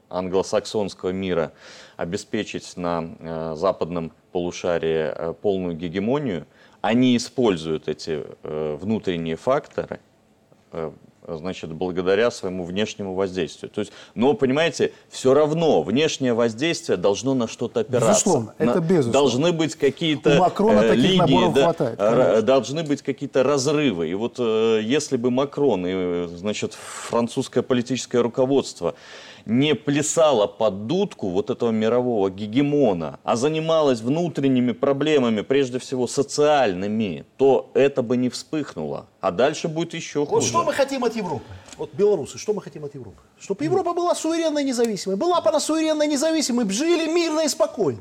англосаксонского 0.08 1.10
мира 1.10 1.52
обеспечить 1.96 2.76
на 2.76 3.54
западном 3.54 4.10
полушарии 4.32 5.32
полную 5.34 5.76
гегемонию, 5.76 6.46
они 6.80 7.16
используют 7.16 7.86
эти 7.86 8.24
внутренние 8.42 9.36
факторы 9.36 10.00
значит, 11.26 11.72
благодаря 11.72 12.30
своему 12.30 12.64
внешнему 12.64 13.14
воздействию. 13.14 13.70
То 13.70 13.80
есть, 13.80 13.92
но, 14.14 14.34
понимаете, 14.34 14.92
все 15.08 15.34
равно 15.34 15.82
внешнее 15.82 16.34
воздействие 16.34 16.96
должно 16.96 17.34
на 17.34 17.48
что-то 17.48 17.80
опираться. 17.80 18.10
Безусловно, 18.10 18.54
на, 18.58 18.62
это 18.62 18.80
безусловно. 18.80 19.12
Должны 19.12 19.52
быть 19.52 19.74
какие-то 19.76 20.36
У 20.36 20.40
Макрона 20.40 20.80
э, 20.80 20.88
таких 20.90 21.04
линии, 21.04 21.54
да, 21.54 21.62
хватает, 21.62 22.00
э, 22.00 22.42
должны 22.42 22.82
быть 22.82 23.02
какие-то 23.02 23.42
разрывы. 23.42 24.08
И 24.08 24.14
вот 24.14 24.36
э, 24.38 24.80
если 24.82 25.16
бы 25.16 25.30
Макрон 25.30 25.86
и, 25.86 26.26
значит, 26.28 26.74
французское 26.74 27.62
политическое 27.62 28.20
руководство 28.20 28.94
не 29.44 29.74
плясала 29.74 30.46
под 30.46 30.86
дудку 30.86 31.28
вот 31.28 31.50
этого 31.50 31.70
мирового 31.70 32.30
гегемона, 32.30 33.18
а 33.22 33.36
занималась 33.36 34.00
внутренними 34.00 34.72
проблемами, 34.72 35.40
прежде 35.40 35.78
всего 35.78 36.06
социальными, 36.06 37.24
то 37.36 37.70
это 37.74 38.02
бы 38.02 38.16
не 38.16 38.28
вспыхнуло. 38.28 39.06
А 39.20 39.30
дальше 39.30 39.68
будет 39.68 39.94
еще 39.94 40.26
хуже. 40.26 40.34
Вот 40.34 40.44
что 40.44 40.64
мы 40.64 40.72
хотим 40.72 41.04
от 41.04 41.16
Европы? 41.16 41.44
Вот 41.76 41.92
белорусы, 41.94 42.38
что 42.38 42.52
мы 42.52 42.62
хотим 42.62 42.84
от 42.84 42.94
Европы? 42.94 43.18
Чтобы 43.38 43.64
Европа 43.64 43.92
была 43.92 44.14
суверенной 44.14 44.62
и 44.62 44.66
независимой. 44.66 45.16
Была 45.16 45.40
бы 45.40 45.48
она 45.48 45.60
суверенной 45.60 46.06
и 46.06 46.10
независимой, 46.10 46.68
жили 46.70 47.10
мирно 47.12 47.40
и 47.40 47.48
спокойно. 47.48 48.00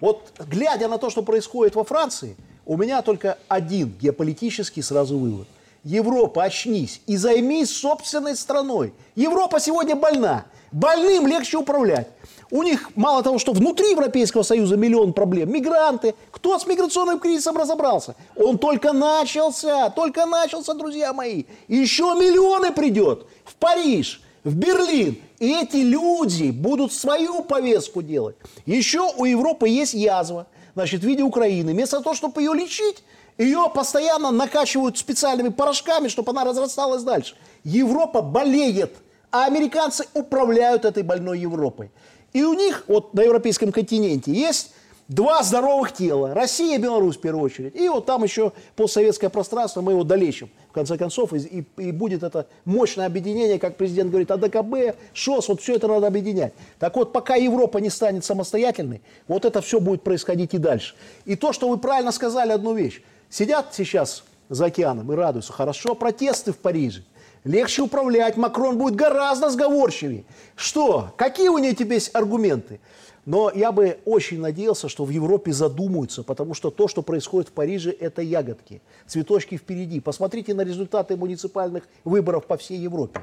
Вот 0.00 0.32
глядя 0.38 0.88
на 0.88 0.98
то, 0.98 1.10
что 1.10 1.22
происходит 1.22 1.74
во 1.74 1.84
Франции, 1.84 2.36
у 2.64 2.76
меня 2.76 3.02
только 3.02 3.38
один 3.48 3.92
геополитический 4.00 4.82
сразу 4.82 5.18
вывод. 5.18 5.46
Европа, 5.84 6.44
очнись 6.44 7.00
и 7.06 7.16
займись 7.16 7.70
собственной 7.70 8.36
страной. 8.36 8.92
Европа 9.14 9.60
сегодня 9.60 9.96
больна. 9.96 10.44
Больным 10.72 11.26
легче 11.26 11.56
управлять. 11.58 12.08
У 12.50 12.62
них 12.62 12.90
мало 12.96 13.22
того, 13.22 13.38
что 13.38 13.52
внутри 13.52 13.90
Европейского 13.90 14.42
Союза 14.42 14.76
миллион 14.76 15.12
проблем, 15.12 15.52
мигранты, 15.52 16.14
кто 16.32 16.58
с 16.58 16.66
миграционным 16.66 17.20
кризисом 17.20 17.56
разобрался? 17.56 18.16
Он 18.36 18.58
только 18.58 18.92
начался, 18.92 19.90
только 19.90 20.26
начался, 20.26 20.74
друзья 20.74 21.12
мои. 21.12 21.44
еще 21.68 22.14
миллионы 22.14 22.72
придет 22.72 23.26
в 23.44 23.54
Париж, 23.54 24.20
в 24.42 24.54
Берлин. 24.54 25.18
И 25.38 25.52
эти 25.52 25.76
люди 25.76 26.50
будут 26.50 26.92
свою 26.92 27.42
повестку 27.42 28.02
делать. 28.02 28.36
Еще 28.66 29.00
у 29.16 29.24
Европы 29.24 29.68
есть 29.68 29.94
язва, 29.94 30.46
значит, 30.74 31.02
в 31.02 31.04
виде 31.04 31.22
Украины. 31.22 31.72
Вместо 31.72 32.00
того, 32.00 32.14
чтобы 32.14 32.42
ее 32.42 32.52
лечить, 32.52 33.02
ее 33.38 33.70
постоянно 33.72 34.32
накачивают 34.32 34.98
специальными 34.98 35.48
порошками, 35.48 36.08
чтобы 36.08 36.30
она 36.32 36.44
разрасталась 36.44 37.02
дальше. 37.04 37.36
Европа 37.64 38.22
болеет– 38.22 38.92
а 39.30 39.46
американцы 39.46 40.06
управляют 40.14 40.84
этой 40.84 41.02
больной 41.02 41.40
Европой. 41.40 41.90
И 42.32 42.42
у 42.42 42.54
них, 42.54 42.84
вот 42.86 43.14
на 43.14 43.22
европейском 43.22 43.72
континенте, 43.72 44.32
есть 44.32 44.72
два 45.08 45.42
здоровых 45.42 45.92
тела. 45.92 46.34
Россия 46.34 46.78
и 46.78 46.80
Беларусь 46.80 47.16
в 47.16 47.20
первую 47.20 47.44
очередь. 47.44 47.74
И 47.74 47.88
вот 47.88 48.06
там 48.06 48.22
еще 48.22 48.52
постсоветское 48.76 49.28
пространство, 49.28 49.80
мы 49.80 49.92
его 49.92 50.04
долечим, 50.04 50.48
в 50.68 50.72
конце 50.72 50.96
концов, 50.96 51.32
и, 51.34 51.38
и, 51.38 51.66
и 51.76 51.92
будет 51.92 52.22
это 52.22 52.46
мощное 52.64 53.06
объединение, 53.06 53.58
как 53.58 53.76
президент 53.76 54.10
говорит, 54.10 54.30
АДКБ, 54.30 54.96
ШОС, 55.12 55.48
вот 55.48 55.60
все 55.60 55.74
это 55.74 55.88
надо 55.88 56.06
объединять. 56.06 56.52
Так 56.78 56.94
вот, 56.94 57.12
пока 57.12 57.34
Европа 57.34 57.78
не 57.78 57.90
станет 57.90 58.24
самостоятельной, 58.24 59.02
вот 59.26 59.44
это 59.44 59.60
все 59.60 59.80
будет 59.80 60.02
происходить 60.02 60.54
и 60.54 60.58
дальше. 60.58 60.94
И 61.24 61.34
то, 61.34 61.52
что 61.52 61.68
вы 61.68 61.78
правильно 61.78 62.12
сказали 62.12 62.52
одну 62.52 62.74
вещь. 62.74 63.02
Сидят 63.28 63.68
сейчас 63.72 64.22
за 64.48 64.66
океаном 64.66 65.12
и 65.12 65.16
радуются. 65.16 65.52
Хорошо, 65.52 65.94
протесты 65.96 66.52
в 66.52 66.58
Париже 66.58 67.02
легче 67.44 67.82
управлять, 67.82 68.36
Макрон 68.36 68.78
будет 68.78 68.96
гораздо 68.96 69.50
сговорчивее. 69.50 70.24
Что? 70.56 71.12
Какие 71.16 71.48
у 71.48 71.58
него 71.58 71.74
теперь 71.74 71.94
есть 71.94 72.14
аргументы? 72.14 72.80
Но 73.26 73.50
я 73.54 73.70
бы 73.70 73.98
очень 74.06 74.40
надеялся, 74.40 74.88
что 74.88 75.04
в 75.04 75.10
Европе 75.10 75.52
задумаются, 75.52 76.22
потому 76.22 76.54
что 76.54 76.70
то, 76.70 76.88
что 76.88 77.02
происходит 77.02 77.50
в 77.50 77.52
Париже, 77.52 77.90
это 77.90 78.22
ягодки, 78.22 78.80
цветочки 79.06 79.56
впереди. 79.56 80.00
Посмотрите 80.00 80.54
на 80.54 80.62
результаты 80.62 81.16
муниципальных 81.16 81.84
выборов 82.04 82.46
по 82.46 82.56
всей 82.56 82.78
Европе 82.78 83.22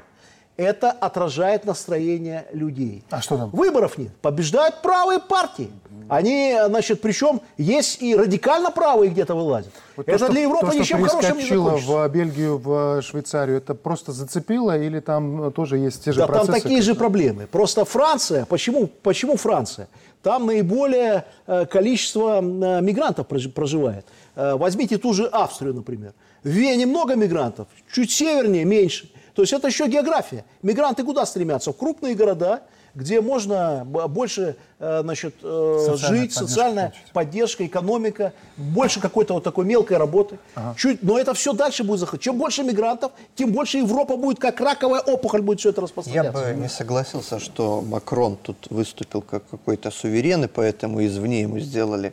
это 0.58 0.90
отражает 0.90 1.64
настроение 1.64 2.46
людей. 2.52 3.04
А 3.10 3.22
что 3.22 3.38
там? 3.38 3.50
Выборов 3.50 3.96
нет. 3.96 4.10
Побеждают 4.20 4.82
правые 4.82 5.20
партии. 5.20 5.70
Они, 6.08 6.56
значит, 6.66 7.00
причем 7.00 7.40
есть 7.58 8.02
и 8.02 8.16
радикально 8.16 8.70
правые 8.70 9.10
где-то 9.10 9.34
вылазят. 9.34 9.72
Вот 9.94 10.08
это 10.08 10.26
то, 10.26 10.32
для 10.32 10.42
Европы 10.42 10.70
то, 10.70 10.78
ничем 10.78 11.04
хорошим 11.04 11.36
не 11.36 11.44
закончится. 11.46 11.92
в 11.92 12.08
Бельгию, 12.08 12.58
в 12.58 13.02
Швейцарию, 13.02 13.58
это 13.58 13.74
просто 13.74 14.12
зацепило 14.12 14.76
или 14.76 15.00
там 15.00 15.52
тоже 15.52 15.76
есть 15.76 16.04
те 16.04 16.12
же 16.12 16.20
да, 16.20 16.26
процессы? 16.26 16.52
там 16.52 16.60
такие 16.62 16.82
же 16.82 16.94
проблемы. 16.94 17.46
Просто 17.46 17.84
Франция, 17.84 18.46
почему, 18.46 18.88
почему 19.02 19.36
Франция? 19.36 19.88
Там 20.22 20.46
наиболее 20.46 21.24
э, 21.46 21.66
количество 21.66 22.38
э, 22.38 22.40
мигрантов 22.80 23.26
проживает. 23.26 24.06
Э, 24.34 24.54
возьмите 24.56 24.96
ту 24.96 25.12
же 25.12 25.26
Австрию, 25.26 25.74
например. 25.74 26.14
В 26.42 26.48
Вене 26.48 26.86
много 26.86 27.14
мигрантов, 27.16 27.68
чуть 27.92 28.10
севернее 28.10 28.64
меньше. 28.64 29.10
То 29.38 29.42
есть 29.42 29.52
это 29.52 29.68
еще 29.68 29.86
география. 29.86 30.44
Мигранты 30.62 31.04
куда 31.04 31.24
стремятся? 31.24 31.70
В 31.70 31.76
крупные 31.76 32.16
города, 32.16 32.62
где 32.96 33.20
можно 33.20 33.84
больше 33.84 34.56
э, 34.80 35.00
значит, 35.04 35.36
э, 35.44 35.86
Социальная 35.86 36.20
жить, 36.20 36.32
социальная 36.32 36.84
получить. 36.88 37.12
поддержка, 37.12 37.64
экономика, 37.64 38.32
больше 38.56 38.98
какой-то 38.98 39.34
вот 39.34 39.44
такой 39.44 39.64
мелкой 39.64 39.96
работы. 39.98 40.40
Ага. 40.56 40.74
Чуть, 40.76 41.04
но 41.04 41.20
это 41.20 41.34
все 41.34 41.52
дальше 41.52 41.84
будет 41.84 42.00
заходить. 42.00 42.24
Чем 42.24 42.36
больше 42.36 42.64
мигрантов, 42.64 43.12
тем 43.36 43.52
больше 43.52 43.78
Европа 43.78 44.16
будет, 44.16 44.40
как 44.40 44.60
раковая 44.60 45.02
опухоль, 45.02 45.42
будет 45.42 45.60
все 45.60 45.68
это 45.68 45.82
распространяться. 45.82 46.48
Я 46.48 46.54
бы 46.54 46.60
не 46.60 46.68
согласился, 46.68 47.38
что 47.38 47.80
Макрон 47.80 48.38
тут 48.42 48.66
выступил 48.70 49.22
как 49.22 49.48
какой-то 49.48 49.92
суверен, 49.92 50.46
и 50.46 50.48
поэтому 50.48 51.06
извне 51.06 51.42
ему 51.42 51.60
сделали 51.60 52.12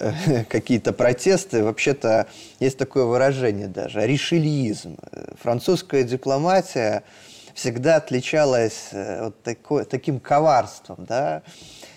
какие-то 0.48 0.92
протесты. 0.92 1.62
Вообще-то 1.62 2.26
есть 2.58 2.78
такое 2.78 3.04
выражение 3.04 3.68
даже, 3.68 4.06
ришельизм. 4.06 4.96
Французская 5.40 6.04
дипломатия 6.04 7.02
всегда 7.54 7.96
отличалась 7.96 8.88
э, 8.92 9.24
вот 9.24 9.42
такой, 9.42 9.84
таким 9.84 10.20
коварством, 10.20 11.04
да. 11.06 11.42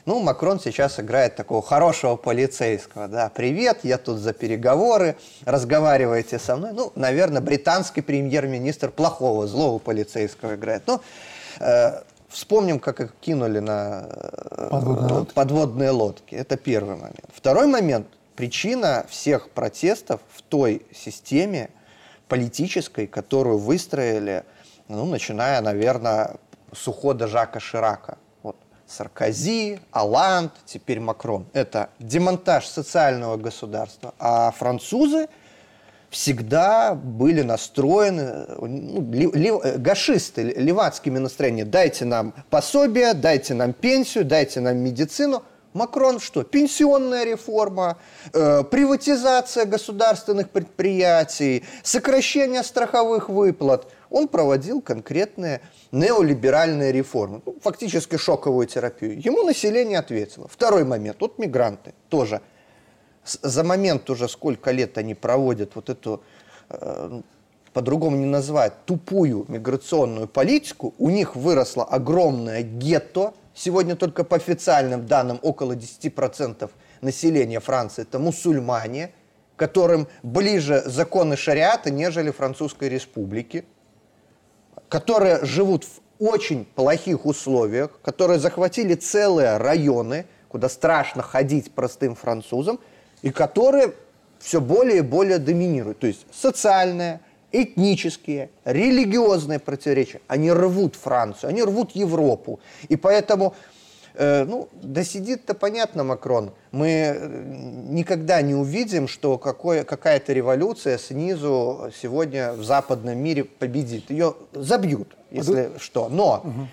Ну, 0.05 0.19
Макрон 0.19 0.59
сейчас 0.59 0.99
играет 0.99 1.37
такого 1.37 1.61
хорошего 1.61 2.17
полицейского, 2.17 3.07
да. 3.07 3.29
Привет, 3.29 3.79
я 3.83 3.97
тут 3.97 4.17
за 4.17 4.33
переговоры, 4.33 5.15
разговаривайте 5.45 6.39
со 6.39 6.57
мной. 6.57 6.73
Ну, 6.73 6.91
наверное, 6.95 7.41
британский 7.41 8.01
премьер-министр 8.01 8.91
плохого, 8.91 9.47
злого 9.47 9.79
полицейского 9.79 10.55
играет. 10.55 10.83
Ну, 10.87 10.99
э, 11.61 12.01
Вспомним, 12.33 12.79
как 12.79 12.99
их 12.99 13.13
кинули 13.21 13.59
на 13.59 14.07
э, 14.09 14.67
подводные 14.71 15.13
лодки. 15.13 15.33
подводные 15.33 15.89
лодки. 15.91 16.35
Это 16.35 16.57
первый 16.57 16.95
момент. 16.95 17.29
Второй 17.31 17.67
момент. 17.67 18.07
Причина 18.35 19.05
всех 19.07 19.51
протестов 19.51 20.19
в 20.33 20.41
той 20.41 20.83
системе 20.91 21.69
политической, 22.27 23.05
которую 23.05 23.59
выстроили, 23.59 24.43
ну, 24.87 25.05
начиная, 25.05 25.61
наверное, 25.61 26.37
с 26.75 26.87
ухода 26.87 27.27
Жака 27.27 27.59
Ширака. 27.59 28.17
Вот. 28.41 28.55
Саркози, 28.87 29.79
Аланд, 29.91 30.53
теперь 30.65 30.99
Макрон. 30.99 31.45
Это 31.53 31.91
демонтаж 31.99 32.65
социального 32.65 33.37
государства. 33.37 34.15
А 34.17 34.49
французы– 34.49 35.27
всегда 36.13 36.93
были 36.93 37.41
настроены, 37.41 38.45
ну, 38.59 39.11
ли, 39.11 39.31
ли, 39.31 39.51
гашисты, 39.77 40.43
левацкими 40.43 41.17
настроениями. 41.17 41.67
Дайте 41.67 42.05
нам 42.05 42.33
пособие, 42.49 43.13
дайте 43.15 43.55
нам 43.55 43.73
пенсию, 43.73 44.23
дайте 44.23 44.59
нам 44.59 44.77
медицину. 44.77 45.43
Макрон 45.73 46.19
что? 46.19 46.43
Пенсионная 46.43 47.25
реформа, 47.25 47.97
э, 48.31 48.63
приватизация 48.63 49.65
государственных 49.65 50.51
предприятий, 50.51 51.63
сокращение 51.81 52.61
страховых 52.61 53.27
выплат. 53.27 53.87
Он 54.11 54.27
проводил 54.27 54.81
конкретные 54.81 55.61
неолиберальные 55.91 56.91
реформы, 56.91 57.41
ну, 57.43 57.55
фактически 57.59 58.17
шоковую 58.17 58.67
терапию. 58.67 59.19
Ему 59.19 59.41
население 59.41 59.97
ответило. 59.97 60.47
Второй 60.47 60.83
момент, 60.83 61.17
вот 61.19 61.39
мигранты 61.39 61.95
тоже– 62.09 62.41
за 63.25 63.63
момент 63.63 64.09
уже 64.09 64.27
сколько 64.27 64.71
лет 64.71 64.97
они 64.97 65.15
проводят 65.15 65.75
вот 65.75 65.89
эту, 65.89 66.23
э, 66.69 67.21
по-другому 67.73 68.17
не 68.17 68.25
назвать, 68.25 68.85
тупую 68.85 69.45
миграционную 69.47 70.27
политику, 70.27 70.93
у 70.97 71.09
них 71.09 71.35
выросло 71.35 71.83
огромное 71.83 72.61
гетто, 72.61 73.33
сегодня 73.53 73.95
только 73.95 74.23
по 74.23 74.35
официальным 74.35 75.05
данным 75.05 75.39
около 75.41 75.75
10% 75.75 76.69
населения 77.01 77.59
Франции 77.59 78.03
это 78.03 78.19
мусульмане, 78.19 79.11
которым 79.55 80.07
ближе 80.23 80.83
законы 80.85 81.37
шариата, 81.37 81.91
нежели 81.91 82.31
Французской 82.31 82.89
республики, 82.89 83.65
которые 84.89 85.43
живут 85.45 85.85
в 85.85 86.01
очень 86.19 86.65
плохих 86.65 87.25
условиях, 87.25 87.99
которые 88.01 88.39
захватили 88.39 88.95
целые 88.95 89.57
районы, 89.57 90.25
куда 90.47 90.69
страшно 90.69 91.21
ходить 91.21 91.71
простым 91.71 92.15
французам, 92.15 92.79
и 93.23 93.31
которые 93.31 93.93
все 94.37 94.61
более 94.61 94.97
и 94.97 95.01
более 95.01 95.39
доминируют. 95.39 95.99
То 95.99 96.07
есть 96.07 96.25
социальное, 96.31 97.21
этнические, 97.51 98.49
религиозные 98.65 99.59
противоречия, 99.59 100.21
они 100.27 100.51
рвут 100.51 100.95
Францию, 100.95 101.49
они 101.49 101.63
рвут 101.63 101.91
Европу. 101.91 102.59
И 102.89 102.95
поэтому, 102.97 103.55
э, 104.15 104.43
ну, 104.43 104.67
да 104.73 105.03
сидит-то 105.03 105.53
понятно 105.53 106.03
Макрон, 106.03 106.51
мы 106.71 106.89
э, 106.89 107.43
никогда 107.89 108.41
не 108.41 108.55
увидим, 108.55 109.07
что 109.07 109.37
какое, 109.37 109.83
какая-то 109.83 110.33
революция 110.33 110.97
снизу 110.97 111.91
сегодня 112.01 112.53
в 112.53 112.63
западном 112.63 113.17
мире 113.17 113.45
победит. 113.45 114.09
Ее 114.09 114.35
забьют, 114.51 115.15
если 115.31 115.71
а 115.75 115.79
что. 115.79 116.09
Но 116.09 116.41
угу. 116.43 116.67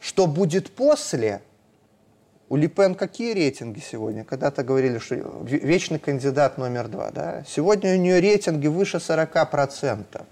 что 0.00 0.26
будет 0.26 0.70
после, 0.72 1.40
у 2.48 2.56
Липен 2.56 2.94
какие 2.94 3.34
рейтинги 3.34 3.80
сегодня? 3.80 4.24
Когда-то 4.24 4.64
говорили, 4.64 4.98
что 4.98 5.16
вечный 5.44 5.98
кандидат 5.98 6.58
номер 6.58 6.88
два. 6.88 7.10
Да? 7.10 7.44
Сегодня 7.46 7.94
у 7.94 7.98
нее 7.98 8.20
рейтинги 8.20 8.66
выше 8.66 8.98
40%. 8.98 10.22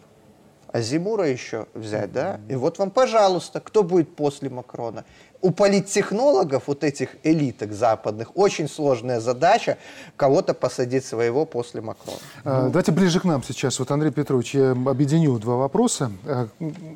А 0.69 0.81
Зимура 0.81 1.27
еще 1.29 1.67
взять, 1.75 2.13
да? 2.13 2.41
И 2.49 2.55
вот 2.55 2.79
вам, 2.79 2.91
пожалуйста, 2.91 3.61
кто 3.61 3.83
будет 3.83 4.15
после 4.15 4.51
Макрона? 4.51 5.05
У 5.43 5.51
политтехнологов, 5.51 6.65
вот 6.67 6.85
этих 6.85 7.11
элиток 7.23 7.73
западных, 7.73 8.37
очень 8.37 8.69
сложная 8.69 9.21
задача 9.21 9.79
кого-то 10.17 10.55
посадить 10.55 11.05
своего 11.05 11.45
после 11.45 11.81
Макрона. 11.81 12.19
А, 12.45 12.67
давайте 12.69 12.93
ближе 12.93 13.21
к 13.21 13.25
нам 13.25 13.43
сейчас. 13.43 13.79
Вот, 13.79 13.91
Андрей 13.91 14.11
Петрович, 14.11 14.55
я 14.55 14.71
объединю 14.73 15.39
два 15.39 15.57
вопроса. 15.57 16.11
А, 16.25 16.49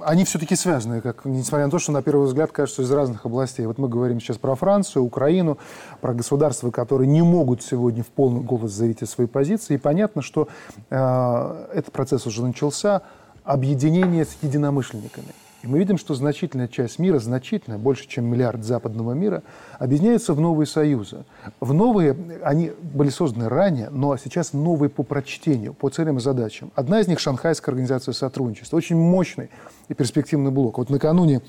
они 0.03 0.25
все-таки 0.25 0.57
связаны, 0.57 1.01
как, 1.01 1.25
несмотря 1.25 1.67
на 1.67 1.71
то, 1.71 1.79
что 1.79 1.93
на 1.93 2.03
первый 2.03 2.27
взгляд 2.27 2.53
кажется 2.53 2.83
из 2.83 2.91
разных 2.91 3.27
областей. 3.27 3.67
Вот 3.67 3.79
мы 3.79 3.89
говорим 3.89 4.21
сейчас 4.21 4.39
про 4.39 4.55
Францию, 4.55 5.05
Украину, 5.05 5.59
про 6.01 6.15
государства, 6.15 6.71
которые 6.71 7.09
не 7.09 7.23
могут 7.23 7.63
сегодня 7.63 8.03
в 8.03 8.09
полный 8.09 8.41
голос 8.41 8.73
заявить 8.73 9.03
о 9.03 9.07
своей 9.07 9.29
позиции. 9.29 9.75
И 9.75 9.79
понятно, 9.79 10.23
что 10.23 10.49
э, 10.89 11.67
этот 11.75 11.93
процесс 11.93 12.27
уже 12.27 12.43
начался, 12.45 13.03
объединение 13.45 14.25
с 14.25 14.37
единомышленниками. 14.43 15.35
И 15.63 15.67
мы 15.67 15.79
видим, 15.79 15.99
что 15.99 16.15
значительная 16.15 16.69
часть 16.69 16.99
мира, 16.99 17.19
значительная, 17.19 17.79
больше, 17.79 18.09
чем 18.09 18.25
миллиард 18.25 18.65
западного 18.65 19.13
мира, 19.13 19.43
объединяется 19.79 20.33
в 20.33 20.41
новые 20.41 20.67
союзы. 20.67 21.25
В 21.61 21.75
новые, 21.75 22.17
они 22.43 22.73
были 22.83 23.11
созданы 23.11 23.49
ранее, 23.49 23.91
но 23.91 24.17
сейчас 24.17 24.55
новые 24.55 24.89
по 24.89 25.03
прочтению, 25.03 25.75
по 25.75 25.91
целям 25.91 26.17
и 26.17 26.21
задачам. 26.21 26.73
Одна 26.75 27.01
из 27.01 27.09
них– 27.09 27.19
Шанхайская 27.21 27.75
организация 27.75 28.13
сотрудничества. 28.13 28.79
Очень 28.79 28.97
мощный 28.97 29.51
и 29.89 29.95
перспективный 29.95 30.51
блок. 30.51 30.79
Вот 30.79 30.89
накануне 30.89 31.43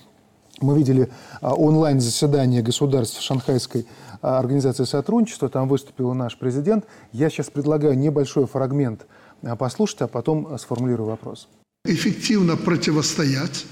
мы 0.60 0.78
видели 0.78 1.10
а, 1.40 1.54
онлайн-заседание 1.54 2.62
государств 2.62 3.22
Шанхайской 3.22 3.88
а, 4.22 4.40
организации 4.40 4.84
сотрудничества, 4.84 5.48
там 5.48 5.70
выступил 5.70 6.14
наш 6.14 6.38
президент. 6.38 6.86
Я 7.14 7.30
сейчас 7.30 7.50
предлагаю 7.50 7.98
небольшой 7.98 8.46
фрагмент 8.46 9.08
а, 9.42 9.56
послушать, 9.56 10.02
а 10.02 10.08
потом 10.08 10.58
сформулирую 10.60 11.08
вопрос. 11.08 11.48
Эффективно 11.86 12.58
противостоять 12.58 13.66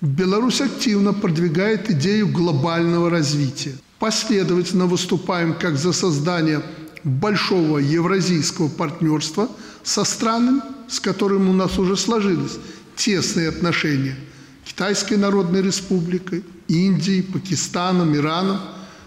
Беларусь 0.00 0.60
активно 0.60 1.12
продвигает 1.12 1.90
идею 1.90 2.28
глобального 2.28 3.10
развития. 3.10 3.74
Последовательно 3.98 4.86
выступаем 4.86 5.54
как 5.54 5.76
за 5.76 5.92
создание 5.92 6.62
большого 7.02 7.78
евразийского 7.78 8.68
партнерства 8.68 9.48
со 9.82 10.04
странами, 10.04 10.62
с 10.88 11.00
которыми 11.00 11.48
у 11.48 11.52
нас 11.52 11.80
уже 11.80 11.96
сложились 11.96 12.58
тесные 12.94 13.48
отношения. 13.48 14.16
Китайской 14.64 15.14
Народной 15.14 15.62
Республикой, 15.62 16.44
Индией, 16.68 17.22
Пакистаном, 17.22 18.14
Ираном, 18.14 18.60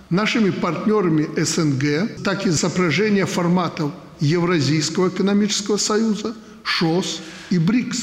нашими 0.09 0.49
партнерами 0.49 1.29
СНГ, 1.41 2.21
так 2.21 2.45
и 2.45 2.49
запряжение 2.49 3.25
форматов 3.25 3.93
Евразийского 4.19 5.07
экономического 5.07 5.77
союза, 5.77 6.35
ШОС 6.63 7.21
и 7.49 7.59
БРИКС 7.59 7.99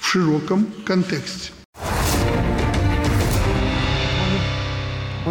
в 0.00 0.06
широком 0.06 0.66
контексте. 0.84 1.55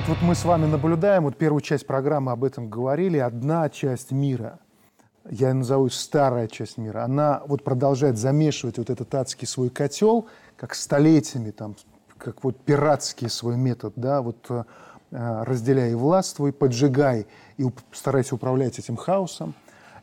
Вот, 0.05 0.17
вот 0.17 0.27
мы 0.27 0.35
с 0.35 0.45
вами 0.45 0.65
наблюдаем, 0.65 1.23
вот 1.23 1.37
первую 1.37 1.61
часть 1.61 1.87
программы 1.87 2.31
об 2.31 2.43
этом 2.43 2.69
говорили, 2.69 3.17
одна 3.17 3.69
часть 3.69 4.11
мира, 4.11 4.59
я 5.29 5.53
назову 5.53 5.89
старая 5.89 6.47
часть 6.47 6.77
мира, 6.77 7.03
она 7.03 7.41
вот 7.47 7.63
продолжает 7.63 8.17
замешивать 8.17 8.77
вот 8.77 8.89
этот 8.89 9.13
адский 9.15 9.47
свой 9.47 9.69
котел, 9.69 10.27
как 10.57 10.75
столетиями, 10.75 11.51
там, 11.51 11.75
как 12.17 12.43
вот 12.43 12.59
пиратский 12.59 13.29
свой 13.29 13.57
метод, 13.57 13.93
да, 13.95 14.21
вот 14.21 14.45
э, 14.49 14.63
разделяй 15.11 15.91
и 15.91 15.95
властвуй, 15.95 16.53
поджигай 16.53 17.25
и 17.57 17.65
старайся 17.91 18.35
управлять 18.35 18.77
этим 18.79 18.97
хаосом. 18.97 19.53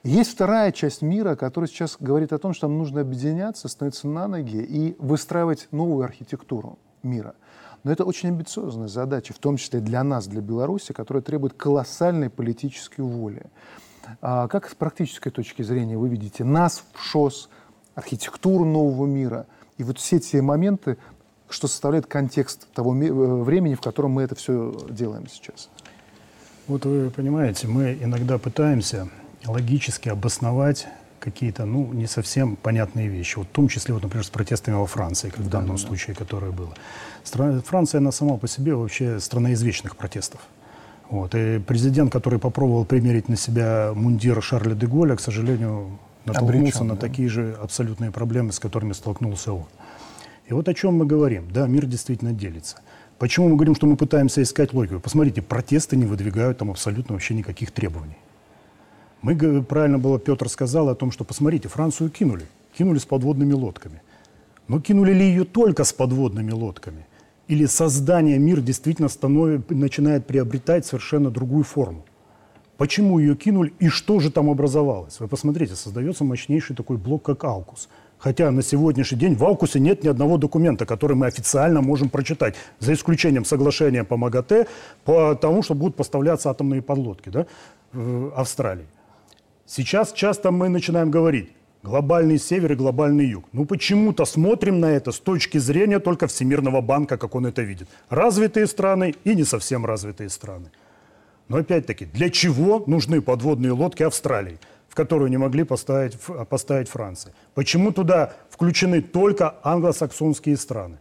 Есть 0.03 0.33
вторая 0.33 0.73
часть 0.73 1.03
мира, 1.03 1.37
которая 1.37 1.69
сейчас 1.69 1.97
говорит 1.99 2.33
о 2.33 2.39
том, 2.39 2.55
что 2.55 2.67
нам 2.67 2.79
нужно 2.79 3.03
объединяться, 3.03 3.69
становиться 3.69 4.09
на 4.09 4.27
ноги 4.27 4.57
и 4.57 4.97
выстраивать 4.99 5.69
новую 5.71 6.05
архитектуру 6.05 6.79
мира. 7.03 7.35
Но 7.85 7.91
это 7.91 8.05
очень 8.05 8.29
амбициозная 8.29 8.89
задача, 8.89 9.35
в 9.35 9.39
том 9.39 9.57
числе 9.57 9.81
для 9.81 10.05
нас, 10.05 10.27
для 10.27 10.41
Беларуси, 10.41 10.93
которая 10.93 11.23
требует 11.23 11.55
колоссальной 11.55 12.31
политической 12.31 13.01
воли. 13.01 13.43
А 14.21 14.49
как 14.49 14.69
с 14.69 14.75
практической 14.75 15.31
точки 15.31 15.63
зрения 15.63 15.97
вы 15.97 16.09
видите 16.09 16.45
нас 16.45 16.85
в 16.93 17.01
ШОС, 17.01 17.49
архитектуру 17.95 18.65
нового 18.65 19.07
мира 19.07 19.47
и 19.79 19.85
вот 19.85 19.99
все 19.99 20.19
те 20.19 20.43
моменты, 20.43 20.97
что 21.49 21.69
составляет 21.69 22.07
контекст 22.07 22.67
того 22.73 22.95
э, 22.95 23.13
времени, 23.43 23.75
в 23.75 23.81
котором 23.81 24.13
мы 24.13 24.23
это 24.23 24.35
все 24.35 24.75
делаем 24.89 25.27
сейчас? 25.29 25.69
Вот 26.69 26.85
вы 26.87 27.11
понимаете, 27.11 27.67
мы 27.67 27.99
иногда 28.01 28.39
пытаемся 28.39 29.09
логически 29.47 30.09
обосновать 30.09 30.87
какие-то, 31.23 31.65
ну, 31.65 31.93
не 31.93 32.07
совсем 32.07 32.57
понятные 32.57 33.09
вещи. 33.09 33.39
Вот 33.39 33.47
в 33.47 33.51
том 33.51 33.69
числе, 33.69 33.95
вот, 33.95 34.03
например, 34.03 34.25
с 34.25 34.31
протестами 34.31 34.75
во 34.75 34.87
Франции, 34.87 35.31
как 35.31 35.41
в 35.41 35.49
данном 35.49 35.77
да, 35.77 35.83
случае, 35.83 36.17
которое 36.17 36.51
было. 36.51 36.75
Страна, 37.25 37.61
Франция, 37.61 37.99
она 37.99 38.13
сама 38.13 38.37
по 38.37 38.49
себе 38.49 38.75
вообще 38.75 39.21
страна 39.21 39.53
извечных 39.53 39.97
протестов. 39.97 40.41
Вот. 41.11 41.35
И 41.35 41.59
президент, 41.59 42.13
который 42.13 42.39
попробовал 42.39 42.85
примерить 42.85 43.29
на 43.29 43.37
себя 43.37 43.93
мундир 43.95 44.43
Шарля 44.43 44.75
де 44.75 44.87
Голля, 44.87 45.15
к 45.17 45.21
сожалению, 45.21 45.99
натолкнулся 46.25 46.79
Обречен, 46.79 46.87
на 46.89 46.95
да? 46.95 47.01
такие 47.01 47.29
же 47.29 47.57
абсолютные 47.63 48.11
проблемы, 48.11 48.53
с 48.53 48.59
которыми 48.59 48.93
столкнулся 48.93 49.53
он. 49.53 49.67
И 50.47 50.55
вот 50.55 50.69
о 50.69 50.75
чем 50.75 50.95
мы 50.95 51.07
говорим. 51.07 51.51
Да, 51.53 51.67
мир 51.67 51.87
действительно 51.87 52.33
делится. 52.33 52.77
Почему 53.19 53.49
мы 53.49 53.55
говорим, 53.55 53.75
что 53.75 53.87
мы 53.87 53.97
пытаемся 53.97 54.43
искать 54.43 54.73
логику? 54.73 55.01
Посмотрите, 55.01 55.43
протесты 55.43 55.97
не 55.97 56.07
выдвигают 56.07 56.59
там 56.59 56.71
абсолютно 56.71 57.13
вообще 57.13 57.35
никаких 57.35 57.71
требований. 57.71 58.17
Мы, 59.23 59.63
правильно 59.63 59.99
было, 59.99 60.19
Петр 60.19 60.49
сказал 60.49 60.89
о 60.89 60.95
том, 60.95 61.13
что, 61.13 61.25
посмотрите, 61.25 61.69
Францию 61.69 62.11
кинули. 62.11 62.45
Кинули 62.77 62.99
с 62.99 63.05
подводными 63.05 63.53
лодками. 63.53 64.03
Но 64.67 64.81
кинули 64.81 65.13
ли 65.13 65.25
ее 65.25 65.45
только 65.45 65.85
с 65.85 65.93
подводными 65.93 66.51
лодками? 66.51 67.07
Или 67.47 67.67
создание 67.67 68.39
мир 68.39 68.61
действительно 68.61 69.09
становит, 69.09 69.71
начинает 69.71 70.27
приобретать 70.27 70.87
совершенно 70.87 71.31
другую 71.31 71.65
форму? 71.65 72.05
Почему 72.79 73.21
ее 73.21 73.37
кинули 73.37 73.73
и 73.79 73.89
что 73.89 74.19
же 74.19 74.31
там 74.31 74.51
образовалось? 74.51 75.21
Вы 75.21 75.29
посмотрите, 75.29 75.77
создается 75.77 76.25
мощнейший 76.25 76.75
такой 76.75 76.97
блок, 76.97 77.23
как 77.23 77.45
Аукус. 77.45 77.89
Хотя 78.19 78.51
на 78.51 78.63
сегодняшний 78.63 79.19
день 79.19 79.35
в 79.35 79.45
Аукусе 79.45 79.79
нет 79.79 80.03
ни 80.03 80.09
одного 80.09 80.37
документа, 80.37 80.85
который 80.87 81.17
мы 81.17 81.27
официально 81.27 81.81
можем 81.81 82.09
прочитать, 82.09 82.55
за 82.81 82.93
исключением 82.95 83.45
соглашения 83.45 84.03
по 84.03 84.17
МАГАТЭ, 84.17 84.67
по 85.05 85.35
тому, 85.35 85.63
что 85.63 85.75
будут 85.75 85.95
поставляться 85.95 86.51
атомные 86.51 86.83
подлодки 86.83 87.29
да, 87.29 87.47
в 87.93 88.33
Австралии. 88.35 88.87
Сейчас 89.75 90.13
часто 90.13 90.51
мы 90.51 90.69
начинаем 90.69 91.11
говорить 91.11 91.49
глобальный 91.83 92.39
север 92.39 92.73
и 92.73 92.75
глобальный 92.75 93.25
юг. 93.25 93.47
Ну 93.53 93.65
почему-то 93.65 94.27
смотрим 94.27 94.81
на 94.81 94.91
это 94.93 95.13
с 95.13 95.19
точки 95.19 95.57
зрения 95.57 95.99
только 95.99 96.27
Всемирного 96.27 96.83
банка, 96.83 97.17
как 97.17 97.35
он 97.35 97.47
это 97.47 97.63
видит. 97.63 97.89
Развитые 98.11 98.67
страны 98.67 99.15
и 99.25 99.35
не 99.35 99.45
совсем 99.45 99.87
развитые 99.87 100.29
страны. 100.29 100.71
Но 101.49 101.57
опять-таки, 101.57 102.05
для 102.05 102.29
чего 102.29 102.85
нужны 102.87 103.23
подводные 103.23 103.73
лодки 103.73 104.03
Австралии, 104.03 104.61
в 104.91 104.95
которую 104.95 105.31
не 105.31 105.39
могли 105.39 105.65
поставить, 105.65 106.19
поставить 106.51 106.91
Франция? 106.91 107.33
Почему 107.55 107.93
туда 107.93 108.35
включены 108.51 109.01
только 109.01 109.55
англосаксонские 109.63 110.59
страны? 110.59 110.99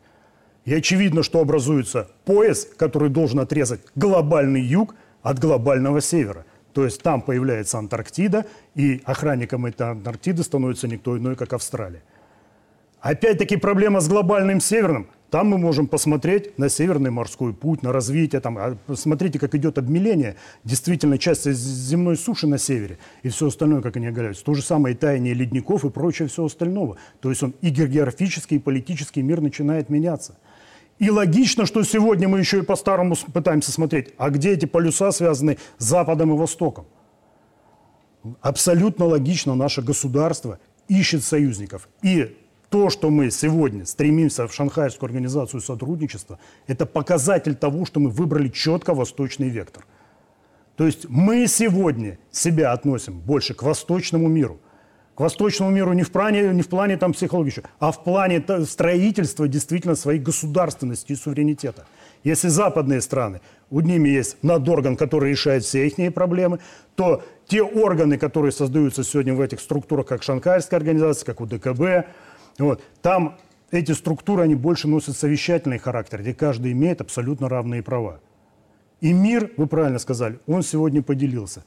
И 0.64 0.74
очевидно, 0.74 1.24
что 1.24 1.42
образуется 1.42 2.10
пояс, 2.24 2.66
который 2.78 3.10
должен 3.10 3.42
отрезать 3.42 3.82
глобальный 3.96 4.62
юг 4.62 4.96
от 5.24 5.40
глобального 5.40 6.00
севера. 6.00 6.46
То 6.74 6.86
есть 6.86 7.02
там 7.02 7.22
появляется 7.22 7.78
Антарктида, 7.78 8.46
и 8.76 9.02
охранником 9.06 9.66
этой 9.66 9.90
Антарктиды 9.90 10.44
становится 10.44 10.88
никто 10.88 11.18
иной, 11.18 11.36
как 11.36 11.54
Австралия. 11.54 12.04
Опять-таки 13.02 13.58
проблема 13.58 14.00
с 14.00 14.08
глобальным 14.08 14.62
северным. 14.62 15.08
Там 15.32 15.48
мы 15.48 15.58
можем 15.58 15.88
посмотреть 15.88 16.60
на 16.60 16.68
Северный 16.68 17.10
морской 17.10 17.54
путь, 17.54 17.84
на 17.84 17.94
развитие. 17.94 18.42
Там. 18.42 18.58
А 18.58 18.78
смотрите, 18.96 19.40
как 19.40 19.56
идет 19.56 19.78
обмеление. 19.78 20.36
Действительно, 20.66 21.18
часть 21.18 21.50
земной 21.50 22.18
суши 22.18 22.48
на 22.48 22.58
севере 22.58 23.00
и 23.24 23.30
все 23.30 23.48
остальное, 23.48 23.82
как 23.82 23.96
они 23.96 24.12
говорят. 24.12 24.44
То 24.44 24.54
же 24.54 24.62
самое 24.62 24.94
и 24.94 24.98
таяние 24.98 25.34
ледников 25.34 25.86
и 25.86 25.90
прочее 25.90 26.28
все 26.28 26.46
остального. 26.46 26.98
То 27.22 27.30
есть 27.30 27.42
он 27.42 27.56
и 27.62 27.70
географический, 27.70 28.58
и 28.58 28.60
политический 28.60 29.22
мир 29.22 29.40
начинает 29.40 29.90
меняться. 29.90 30.38
И 31.02 31.10
логично, 31.10 31.66
что 31.66 31.84
сегодня 31.84 32.28
мы 32.28 32.38
еще 32.38 32.60
и 32.60 32.62
по-старому 32.62 33.16
пытаемся 33.34 33.72
смотреть, 33.72 34.14
а 34.20 34.30
где 34.30 34.52
эти 34.52 34.68
полюса 34.68 35.12
связаны 35.12 35.58
с 35.80 35.84
Западом 35.84 36.32
и 36.32 36.38
Востоком. 36.38 36.86
Абсолютно 38.40 39.06
логично 39.06 39.56
наше 39.56 39.82
государство 39.82 40.60
ищет 40.88 41.24
союзников. 41.24 41.90
И 42.04 42.38
то, 42.70 42.92
что 42.92 43.10
мы 43.10 43.32
сегодня 43.32 43.88
стремимся 43.88 44.48
в 44.48 44.54
Шанхайскую 44.54 45.08
организацию 45.08 45.62
сотрудничества, 45.62 46.38
это 46.68 46.86
показатель 46.86 47.56
того, 47.56 47.86
что 47.88 48.00
мы 48.00 48.12
выбрали 48.12 48.50
четко 48.50 48.94
восточный 48.94 49.50
вектор. 49.50 49.88
То 50.78 50.86
есть 50.86 51.10
мы 51.10 51.48
сегодня 51.48 52.20
себя 52.30 52.74
относим 52.74 53.20
больше 53.20 53.56
к 53.56 53.64
восточному 53.64 54.28
миру. 54.28 54.60
К 55.16 55.20
восточному 55.20 55.72
миру 55.72 55.94
не 55.94 56.04
в 56.04 56.12
плане, 56.12 56.54
не 56.54 56.62
в 56.62 56.70
плане 56.70 56.98
там, 56.98 57.14
психологического, 57.14 57.70
а 57.80 57.92
в 57.92 58.04
плане 58.04 58.44
строительства 58.66 59.48
действительно 59.48 59.96
своей 59.96 60.20
государственности 60.20 61.12
и 61.12 61.16
суверенитета. 61.16 61.86
Если 62.24 62.48
западные 62.48 63.02
страны, 63.02 63.42
у 63.70 63.82
ними 63.82 64.10
есть 64.10 64.38
надорган, 64.44 64.96
который 64.96 65.32
решает 65.32 65.64
все 65.64 65.88
их 65.88 66.14
проблемы, 66.14 66.60
то 66.96 67.24
те 67.48 67.62
органы, 67.62 68.18
которые 68.18 68.52
создаются 68.52 69.04
сегодня 69.04 69.34
в 69.34 69.42
этих 69.42 69.60
структурах, 69.60 70.06
как 70.06 70.24
Шанхайская 70.24 70.80
организация, 70.80 71.26
как 71.26 71.42
УДКБ, 71.42 72.08
вот. 72.58 72.84
Там 73.02 73.38
эти 73.72 73.94
структуры, 73.94 74.44
они 74.44 74.56
больше 74.56 74.88
носят 74.88 75.18
совещательный 75.18 75.78
характер, 75.78 76.22
где 76.22 76.34
каждый 76.34 76.74
имеет 76.74 77.02
абсолютно 77.02 77.50
равные 77.50 77.82
права. 77.82 78.20
И 79.00 79.14
мир, 79.14 79.52
вы 79.58 79.68
правильно 79.68 80.00
сказали, 80.00 80.40
он 80.46 80.62
сегодня 80.62 81.02
поделился. 81.02 81.64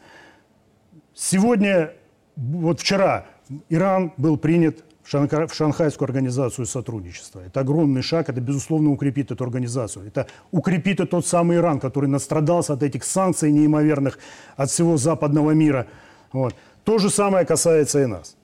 Сегодня, 1.14 1.92
вот 2.36 2.80
вчера, 2.80 3.26
Иран 3.68 4.12
был 4.16 4.36
принят 4.36 4.84
в, 5.02 5.08
Шанха, 5.08 5.46
в 5.46 5.54
Шанхайскую 5.54 6.06
организацию 6.06 6.66
сотрудничества. 6.66 7.40
Это 7.40 7.60
огромный 7.60 8.02
шаг, 8.02 8.28
это, 8.28 8.40
безусловно, 8.40 8.90
укрепит 8.90 9.30
эту 9.30 9.44
организацию. 9.44 10.06
Это 10.06 10.26
укрепит 10.50 11.00
и 11.00 11.06
тот 11.06 11.26
самый 11.26 11.58
Иран, 11.58 11.78
который 11.78 12.08
настрадался 12.08 12.72
от 12.72 12.82
этих 12.82 13.04
санкций 13.04 13.52
неимоверных 13.52 14.18
от 14.56 14.70
всего 14.70 14.96
западного 14.96 15.50
мира. 15.50 15.86
Вот. 16.32 16.54
То 16.84 16.98
же 16.98 17.10
самое 17.10 17.44
касается 17.44 18.02
и 18.02 18.06
нас. 18.06 18.36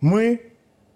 Мы 0.00 0.42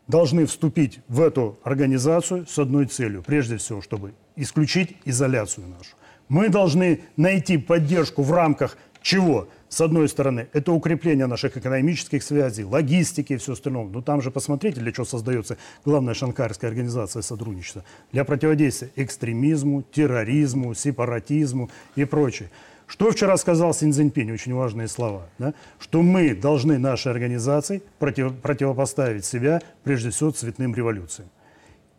должны 0.07 0.47
вступить 0.47 1.01
в 1.09 1.21
эту 1.21 1.59
организацию 1.65 2.47
с 2.47 2.59
одной 2.59 2.87
целью. 2.87 3.23
Прежде 3.23 3.57
всего, 3.57 3.81
чтобы 3.81 4.15
исключить 4.37 4.97
изоляцию 5.05 5.69
нашу. 5.69 5.97
Мы 6.29 6.49
должны 6.49 7.01
найти 7.17 7.59
поддержку 7.59 8.23
в 8.23 8.33
рамках 8.33 8.77
чего? 9.03 9.49
С 9.73 9.81
одной 9.81 10.07
стороны, 10.07 10.49
это 10.53 10.71
укрепление 10.71 11.27
наших 11.27 11.57
экономических 11.57 12.23
связей, 12.23 12.63
логистики 12.63 13.33
и 13.33 13.37
все 13.39 13.55
остальное. 13.55 13.87
Но 13.87 14.03
там 14.03 14.21
же 14.21 14.31
посмотрите, 14.31 14.83
для 14.83 14.93
чего 14.93 15.07
создается 15.07 15.57
главная 15.87 16.13
шанхайская 16.13 16.69
организация 16.69 17.23
сотрудничества. 17.23 17.83
Для 18.13 18.27
противодействия 18.27 18.91
экстремизму, 18.97 19.83
терроризму, 19.91 20.75
сепаратизму 20.75 21.71
и 21.97 22.05
прочее. 22.05 22.51
Что 22.87 23.11
вчера 23.11 23.35
сказал 23.39 23.73
Син 23.73 23.95
Цзиньпинь, 23.95 24.31
очень 24.31 24.53
важные 24.53 24.89
слова, 24.89 25.31
да? 25.39 25.55
что 25.79 26.03
мы 26.03 26.35
должны 26.35 26.77
нашей 26.77 27.11
организации 27.11 27.83
против, 27.99 28.37
противопоставить 28.43 29.25
себя, 29.25 29.63
прежде 29.85 30.11
всего, 30.11 30.33
цветным 30.33 30.75
революциям. 30.75 31.31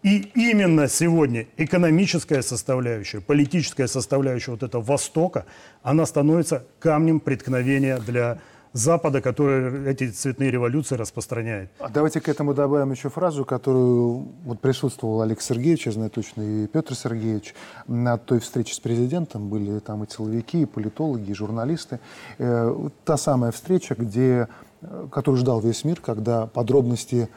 И 0.03 0.29
именно 0.35 0.89
сегодня 0.89 1.47
экономическая 1.55 2.41
составляющая, 2.41 3.21
политическая 3.21 3.87
составляющая 3.87 4.51
вот 4.51 4.61
этого 4.61 4.81
Востока, 4.81 5.45
она 5.81 6.05
становится 6.05 6.65
камнем 6.79 7.21
преткновения 7.21 7.97
для 7.99 8.39
Запада, 8.73 9.21
который 9.21 9.87
эти 9.89 10.09
цветные 10.09 10.51
революции 10.51 10.95
распространяет. 10.95 11.69
А 11.79 11.87
давайте 11.87 12.19
к 12.19 12.27
этому 12.27 12.53
добавим 12.53 12.91
еще 12.91 13.09
фразу, 13.09 13.45
которую 13.45 14.27
вот 14.43 14.59
присутствовал 14.59 15.21
Олег 15.21 15.41
Сергеевич, 15.41 15.85
я 15.85 15.93
знаю 15.93 16.09
точно, 16.09 16.41
и 16.41 16.67
Петр 16.67 16.95
Сергеевич. 16.95 17.53
На 17.87 18.17
той 18.17 18.39
встрече 18.39 18.73
с 18.73 18.79
президентом 18.79 19.47
были 19.47 19.79
там 19.79 20.03
и 20.03 20.09
силовики, 20.09 20.63
и 20.63 20.65
политологи, 20.65 21.31
и 21.31 21.33
журналисты. 21.33 21.99
Э, 22.39 22.75
та 23.05 23.15
самая 23.15 23.51
встреча, 23.51 23.95
где, 23.95 24.49
э, 24.81 25.07
которую 25.11 25.39
ждал 25.39 25.61
весь 25.61 25.85
мир, 25.85 26.01
когда 26.01 26.47
подробности 26.47 27.29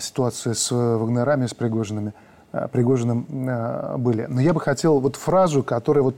ситуации 0.00 0.52
с 0.52 0.70
Вагнерами, 0.70 1.46
с 1.46 1.54
Пригожинами, 1.54 2.12
Пригожиным 2.72 3.26
были. 3.98 4.26
Но 4.28 4.40
я 4.40 4.52
бы 4.52 4.60
хотел 4.60 5.00
вот 5.00 5.16
фразу, 5.16 5.62
которая 5.62 6.04
вот 6.04 6.16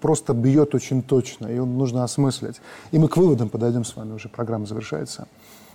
просто 0.00 0.32
бьет 0.32 0.74
очень 0.74 1.02
точно, 1.02 1.48
и 1.48 1.58
нужно 1.58 2.04
осмыслить. 2.04 2.60
И 2.92 2.98
мы 2.98 3.08
к 3.08 3.16
выводам 3.16 3.48
подойдем 3.48 3.84
с 3.84 3.96
вами, 3.96 4.12
уже 4.12 4.28
программа 4.28 4.66
завершается. 4.66 5.26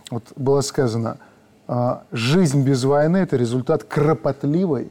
Вот 0.10 0.24
было 0.38 0.62
сказано, 0.62 1.18
жизнь 2.12 2.64
без 2.64 2.86
войны– 2.86 3.18
это 3.20 3.36
результат 3.36 3.84
кропотливой 3.84 4.90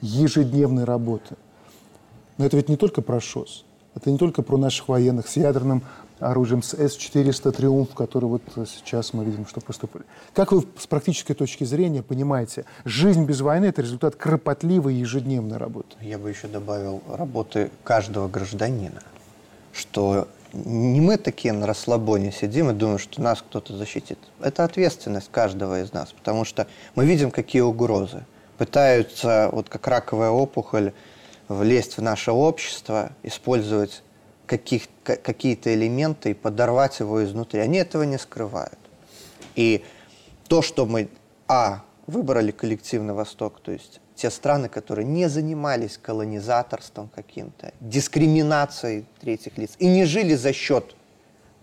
ежедневной 0.00 0.84
работы. 0.84 1.34
Но 2.38 2.44
это 2.46 2.56
ведь 2.56 2.68
не 2.68 2.76
только 2.76 3.02
про 3.02 3.20
ШОС, 3.20 3.64
это 3.94 4.10
не 4.10 4.18
только 4.18 4.42
про 4.42 4.56
наших 4.56 4.88
военных 4.88 5.26
с 5.26 5.36
ядерным 5.36 5.82
оружием, 6.22 6.62
с 6.62 6.74
С-400 6.74 7.52
«Триумф», 7.52 7.94
который 7.94 8.26
вот 8.26 8.42
сейчас 8.66 9.12
мы 9.12 9.24
видим, 9.24 9.46
что 9.46 9.60
поступили. 9.60 10.04
Как 10.34 10.52
вы 10.52 10.64
с 10.78 10.86
практической 10.86 11.34
точки 11.34 11.64
зрения 11.64 12.02
понимаете, 12.02 12.64
жизнь 12.84 13.24
без 13.24 13.40
войны– 13.40 13.64
это 13.66 13.82
результат 13.82 14.16
кропотливой 14.16 14.94
ежедневной 14.94 15.56
работы? 15.56 15.96
Я 16.00 16.18
бы 16.18 16.30
еще 16.30 16.48
добавил 16.48 17.02
работы 17.08 17.70
каждого 17.84 18.28
гражданина, 18.28 19.02
что 19.72 20.28
не 20.52 21.00
мы 21.00 21.16
такие 21.16 21.52
на 21.52 21.66
расслабоне 21.66 22.30
сидим 22.30 22.70
и 22.70 22.74
думаем, 22.74 22.98
что 22.98 23.22
нас 23.22 23.40
кто-то 23.40 23.76
защитит. 23.76 24.18
Это 24.40 24.64
ответственность 24.64 25.30
каждого 25.30 25.80
из 25.80 25.92
нас, 25.92 26.12
потому 26.12 26.44
что 26.44 26.66
мы 26.94 27.06
видим, 27.06 27.30
какие 27.30 27.62
угрозы. 27.62 28.24
Пытаются, 28.58 29.48
вот 29.50 29.68
как 29.68 29.88
раковая 29.88 30.30
опухоль, 30.30 30.92
влезть 31.48 31.96
в 31.96 32.02
наше 32.02 32.32
общество, 32.32 33.10
использовать 33.22 34.02
каких, 34.46 34.84
какие-то 35.04 35.74
элементы 35.74 36.30
и 36.30 36.34
подорвать 36.34 37.00
его 37.00 37.24
изнутри. 37.24 37.60
Они 37.60 37.78
этого 37.78 38.02
не 38.02 38.18
скрывают. 38.18 38.78
И 39.54 39.84
то, 40.48 40.62
что 40.62 40.86
мы, 40.86 41.08
а, 41.48 41.84
выбрали 42.06 42.50
коллективный 42.50 43.14
Восток, 43.14 43.60
то 43.60 43.72
есть 43.72 44.00
те 44.14 44.30
страны, 44.30 44.68
которые 44.68 45.06
не 45.06 45.28
занимались 45.28 45.98
колонизаторством 45.98 47.08
каким-то, 47.14 47.72
дискриминацией 47.80 49.06
третьих 49.20 49.56
лиц 49.58 49.72
и 49.78 49.86
не 49.86 50.04
жили 50.04 50.34
за 50.34 50.52
счет 50.52 50.94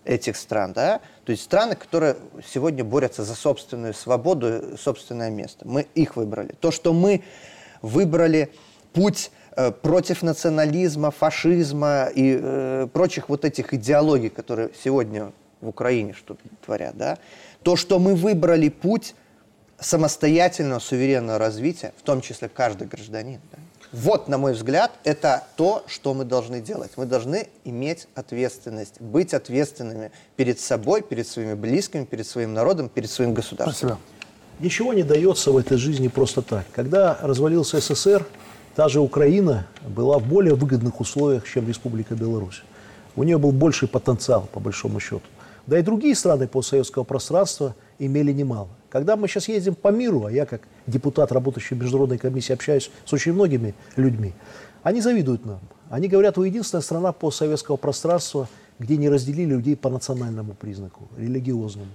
этих 0.04 0.36
стран, 0.36 0.72
да, 0.72 1.00
то 1.24 1.32
есть 1.32 1.44
страны, 1.44 1.76
которые 1.76 2.16
сегодня 2.46 2.82
борются 2.84 3.22
за 3.22 3.34
собственную 3.34 3.94
свободу, 3.94 4.76
собственное 4.78 5.30
место. 5.30 5.66
Мы 5.68 5.86
их 5.94 6.16
выбрали. 6.16 6.54
То, 6.60 6.70
что 6.70 6.92
мы 6.92 7.22
выбрали 7.82 8.52
путь 8.92 9.30
против 9.82 10.22
национализма, 10.22 11.10
фашизма 11.10 12.08
и 12.14 12.38
э, 12.40 12.88
прочих 12.92 13.28
вот 13.28 13.44
этих 13.44 13.74
идеологий, 13.74 14.28
которые 14.28 14.70
сегодня 14.82 15.32
в 15.60 15.68
Украине 15.68 16.14
что-то 16.14 16.40
творят, 16.64 16.96
да, 16.96 17.18
то, 17.62 17.76
что 17.76 17.98
мы 17.98 18.14
выбрали 18.14 18.68
путь 18.68 19.14
самостоятельного, 19.78 20.78
суверенного 20.78 21.38
развития, 21.38 21.92
в 21.98 22.02
том 22.02 22.20
числе 22.20 22.48
каждый 22.48 22.86
гражданин, 22.86 23.40
да, 23.52 23.58
вот, 23.92 24.28
на 24.28 24.38
мой 24.38 24.52
взгляд, 24.52 24.92
это 25.02 25.42
то, 25.56 25.82
что 25.88 26.14
мы 26.14 26.24
должны 26.24 26.60
делать. 26.60 26.92
Мы 26.96 27.06
должны 27.06 27.48
иметь 27.64 28.06
ответственность, 28.14 29.00
быть 29.00 29.34
ответственными 29.34 30.12
перед 30.36 30.60
собой, 30.60 31.02
перед 31.02 31.26
своими 31.26 31.54
близкими, 31.54 32.04
перед 32.04 32.26
своим 32.26 32.54
народом, 32.54 32.88
перед 32.88 33.10
своим 33.10 33.34
государством. 33.34 33.88
Спасибо. 33.88 34.00
Ничего 34.60 34.92
не 34.92 35.02
дается 35.02 35.50
в 35.50 35.56
этой 35.56 35.76
жизни 35.76 36.06
просто 36.06 36.42
так. 36.42 36.66
Когда 36.72 37.18
развалился 37.20 37.80
СССР, 37.80 38.24
Та 38.74 38.88
же 38.88 39.00
Украина 39.00 39.66
была 39.86 40.18
в 40.18 40.26
более 40.26 40.54
выгодных 40.54 41.00
условиях, 41.00 41.44
чем 41.46 41.66
Республика 41.66 42.14
Беларусь. 42.14 42.62
У 43.16 43.24
нее 43.24 43.38
был 43.38 43.50
больший 43.50 43.88
потенциал, 43.88 44.48
по 44.52 44.60
большому 44.60 45.00
счету. 45.00 45.22
Да 45.66 45.78
и 45.78 45.82
другие 45.82 46.14
страны 46.14 46.46
постсоветского 46.46 47.04
пространства 47.04 47.74
имели 47.98 48.32
немало. 48.32 48.68
Когда 48.88 49.16
мы 49.16 49.28
сейчас 49.28 49.48
ездим 49.48 49.74
по 49.74 49.88
миру, 49.88 50.24
а 50.24 50.32
я 50.32 50.46
как 50.46 50.62
депутат, 50.86 51.32
работающий 51.32 51.76
в 51.76 51.80
Международной 51.80 52.18
комиссии, 52.18 52.52
общаюсь 52.52 52.90
с 53.04 53.12
очень 53.12 53.32
многими 53.32 53.74
людьми, 53.96 54.34
они 54.82 55.00
завидуют 55.00 55.44
нам. 55.44 55.60
Они 55.90 56.08
говорят, 56.08 56.36
вы 56.36 56.48
единственная 56.48 56.82
страна 56.82 57.12
постсоветского 57.12 57.76
пространства, 57.76 58.48
где 58.78 58.96
не 58.96 59.08
разделили 59.08 59.54
людей 59.54 59.76
по 59.76 59.90
национальному 59.90 60.54
признаку, 60.54 61.08
религиозному. 61.16 61.90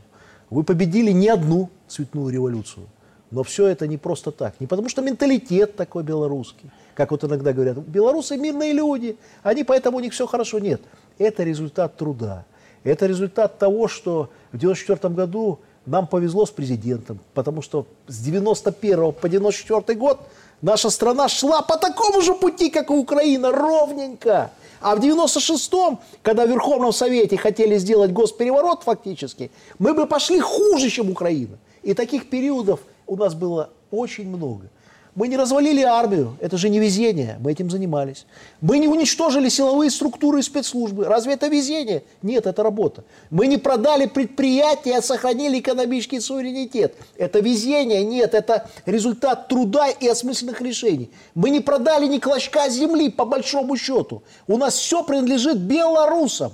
Вы 0.49 0.63
победили 0.63 1.11
не 1.11 1.29
одну 1.29 1.69
цветную 1.87 2.29
революцию. 2.29 2.85
Но 3.31 3.43
все 3.43 3.67
это 3.67 3.87
не 3.87 3.97
просто 3.97 4.31
так. 4.31 4.59
Не 4.59 4.67
потому 4.67 4.89
что 4.89 5.01
менталитет 5.01 5.75
такой 5.75 6.03
белорусский, 6.03 6.69
как 6.93 7.11
вот 7.11 7.23
иногда 7.23 7.53
говорят, 7.53 7.77
белорусы 7.77 8.37
мирные 8.37 8.73
люди, 8.73 9.17
они 9.43 9.63
поэтому 9.63 9.97
у 9.97 9.99
них 9.99 10.13
все 10.13 10.27
хорошо. 10.27 10.59
Нет, 10.59 10.81
это 11.17 11.43
результат 11.43 11.97
труда. 11.97 12.45
Это 12.83 13.07
результат 13.07 13.57
того, 13.57 13.87
что 13.87 14.29
в 14.51 14.57
1994 14.57 15.13
году 15.13 15.59
нам 15.85 16.07
повезло 16.07 16.45
с 16.45 16.51
президентом, 16.51 17.19
потому 17.33 17.61
что 17.61 17.85
с 18.07 18.19
91 18.19 19.11
по 19.13 19.29
94 19.29 19.99
год 19.99 20.19
наша 20.61 20.89
страна 20.89 21.27
шла 21.27 21.61
по 21.61 21.77
такому 21.77 22.21
же 22.21 22.33
пути, 22.33 22.69
как 22.69 22.89
и 22.89 22.93
Украина, 22.93 23.51
ровненько. 23.51 24.51
А 24.81 24.95
в 24.95 24.99
96-м, 24.99 25.99
когда 26.21 26.45
в 26.45 26.49
Верховном 26.49 26.93
Совете 26.93 27.37
хотели 27.37 27.77
сделать 27.77 28.11
госпереворот 28.11 28.83
фактически, 28.83 29.51
мы 29.79 29.93
бы 29.93 30.05
пошли 30.05 30.39
хуже, 30.39 30.89
чем 30.89 31.09
Украина. 31.09 31.57
И 31.81 31.93
таких 31.93 32.29
периодов 32.29 32.79
у 33.07 33.15
нас 33.15 33.33
было 33.33 33.69
очень 33.91 34.27
много. 34.27 34.69
Мы 35.15 35.29
не 35.29 35.37
развалили 35.37 35.81
армию, 35.81 36.35
это 36.41 36.57
же 36.57 36.67
не 36.67 36.77
везение, 36.77 37.37
мы 37.39 37.53
этим 37.53 37.69
занимались. 37.69 38.25
Мы 38.59 38.79
не 38.79 38.89
уничтожили 38.89 39.47
силовые 39.47 39.89
структуры 39.89 40.39
и 40.39 40.41
спецслужбы. 40.41 41.05
Разве 41.05 41.35
это 41.35 41.47
везение? 41.47 42.03
Нет, 42.21 42.45
это 42.45 42.61
работа. 42.63 43.05
Мы 43.29 43.47
не 43.47 43.57
продали 43.57 44.07
предприятия, 44.07 44.97
а 44.97 45.01
сохранили 45.01 45.59
экономический 45.59 46.19
суверенитет. 46.19 46.95
Это 47.17 47.39
везение? 47.39 48.03
Нет, 48.03 48.33
это 48.33 48.69
результат 48.85 49.47
труда 49.47 49.87
и 49.87 50.05
осмысленных 50.05 50.59
решений. 50.59 51.09
Мы 51.33 51.49
не 51.49 51.61
продали 51.61 52.07
ни 52.07 52.19
клочка 52.19 52.67
земли, 52.67 53.09
по 53.09 53.23
большому 53.23 53.77
счету. 53.77 54.21
У 54.47 54.57
нас 54.57 54.75
все 54.75 55.01
принадлежит 55.01 55.59
белорусам. 55.59 56.51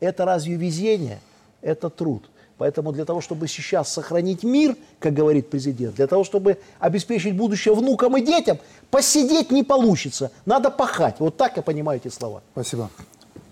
Это 0.00 0.26
разве 0.26 0.56
везение? 0.56 1.20
Это 1.62 1.88
труд. 1.88 2.28
Поэтому 2.62 2.92
для 2.92 3.04
того, 3.04 3.20
чтобы 3.20 3.48
сейчас 3.48 3.92
сохранить 3.92 4.44
мир, 4.44 4.76
как 5.00 5.14
говорит 5.14 5.50
президент, 5.50 5.96
для 5.96 6.06
того, 6.06 6.22
чтобы 6.22 6.58
обеспечить 6.78 7.34
будущее 7.34 7.74
внукам 7.74 8.16
и 8.16 8.20
детям, 8.20 8.56
посидеть 8.88 9.50
не 9.50 9.64
получится. 9.64 10.30
Надо 10.46 10.70
пахать. 10.70 11.16
Вот 11.18 11.36
так 11.36 11.56
я 11.56 11.62
понимаю 11.64 12.00
эти 12.00 12.06
слова. 12.06 12.40
Спасибо. 12.52 12.88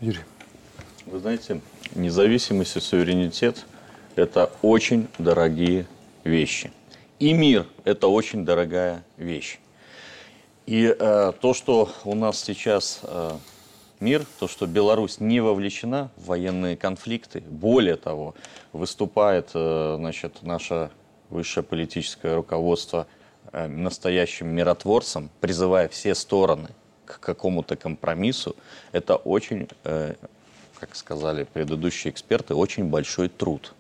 Юрий. 0.00 0.20
Вы 1.06 1.18
знаете, 1.18 1.61
независимость 1.96 2.76
и 2.76 2.80
суверенитет– 2.80 3.66
это 4.14 4.52
очень 4.62 5.08
дорогие 5.18 5.88
вещи. 6.22 6.70
И 7.18 7.32
мир– 7.32 7.66
это 7.84 8.06
очень 8.06 8.44
дорогая 8.44 9.02
вещь. 9.16 9.58
И 10.66 10.84
э, 10.96 11.32
то, 11.40 11.52
что 11.52 11.90
у 12.04 12.14
нас 12.14 12.38
сейчас 12.44 13.00
э, 13.02 13.32
мир, 14.01 14.24
то, 14.38 14.48
что 14.48 14.66
Беларусь 14.66 15.20
не 15.20 15.40
вовлечена 15.40 16.11
в 16.16 16.26
военные 16.26 16.76
конфликты, 16.76 17.40
более 17.40 17.96
того, 17.96 18.34
выступает 18.72 19.51
э, 19.55 19.96
значит, 19.98 20.42
наше 20.42 20.90
высшее 21.28 21.62
политическое 21.62 22.34
руководство 22.34 23.07
э, 23.53 23.66
настоящим 23.66 24.48
миротворцем, 24.48 25.30
призывая 25.40 25.88
все 25.88 26.14
стороны 26.14 26.70
к 27.05 27.20
какому-то 27.20 27.76
компромиссу, 27.76 28.57
это 28.92 29.16
очень, 29.16 29.68
э, 29.84 30.14
как 30.78 30.96
сказали 30.96 31.44
предыдущие 31.44 32.11
эксперты, 32.11 32.55
очень 32.55 32.86
большой 32.86 33.28
труд. 33.28 33.74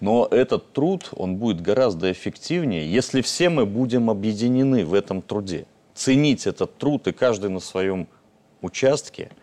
Но 0.00 0.26
этот 0.30 0.72
труд, 0.72 1.10
он 1.12 1.36
будет 1.36 1.60
гораздо 1.60 2.10
эффективнее, 2.10 2.90
если 2.90 3.20
все 3.20 3.50
мы 3.50 3.66
будем 3.66 4.10
объединены 4.10 4.84
в 4.84 4.94
этом 4.94 5.20
труде. 5.22 5.66
Ценить 5.94 6.46
этот 6.46 6.78
труд 6.78 7.06
и 7.06 7.12
каждый 7.12 7.50
на 7.50 7.60
своем 7.60 8.08
участке– 8.62 9.30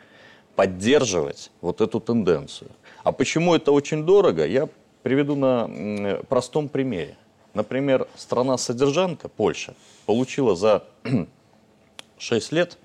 поддерживать 0.59 1.51
вот 1.61 1.79
эту 1.79 2.01
тенденцию. 2.01 2.71
А 3.05 3.13
почему 3.13 3.55
это 3.55 3.71
очень 3.71 4.05
дорого, 4.05 4.45
я 4.45 4.67
приведу 5.03 5.37
на 5.37 6.19
простом 6.27 6.67
примере. 6.67 7.15
Например, 7.53 8.09
страна-содержанка, 8.17 9.29
Польша, 9.29 9.73
получила 10.05 10.57
за 10.57 10.83
6 12.17 12.51
лет 12.51 12.77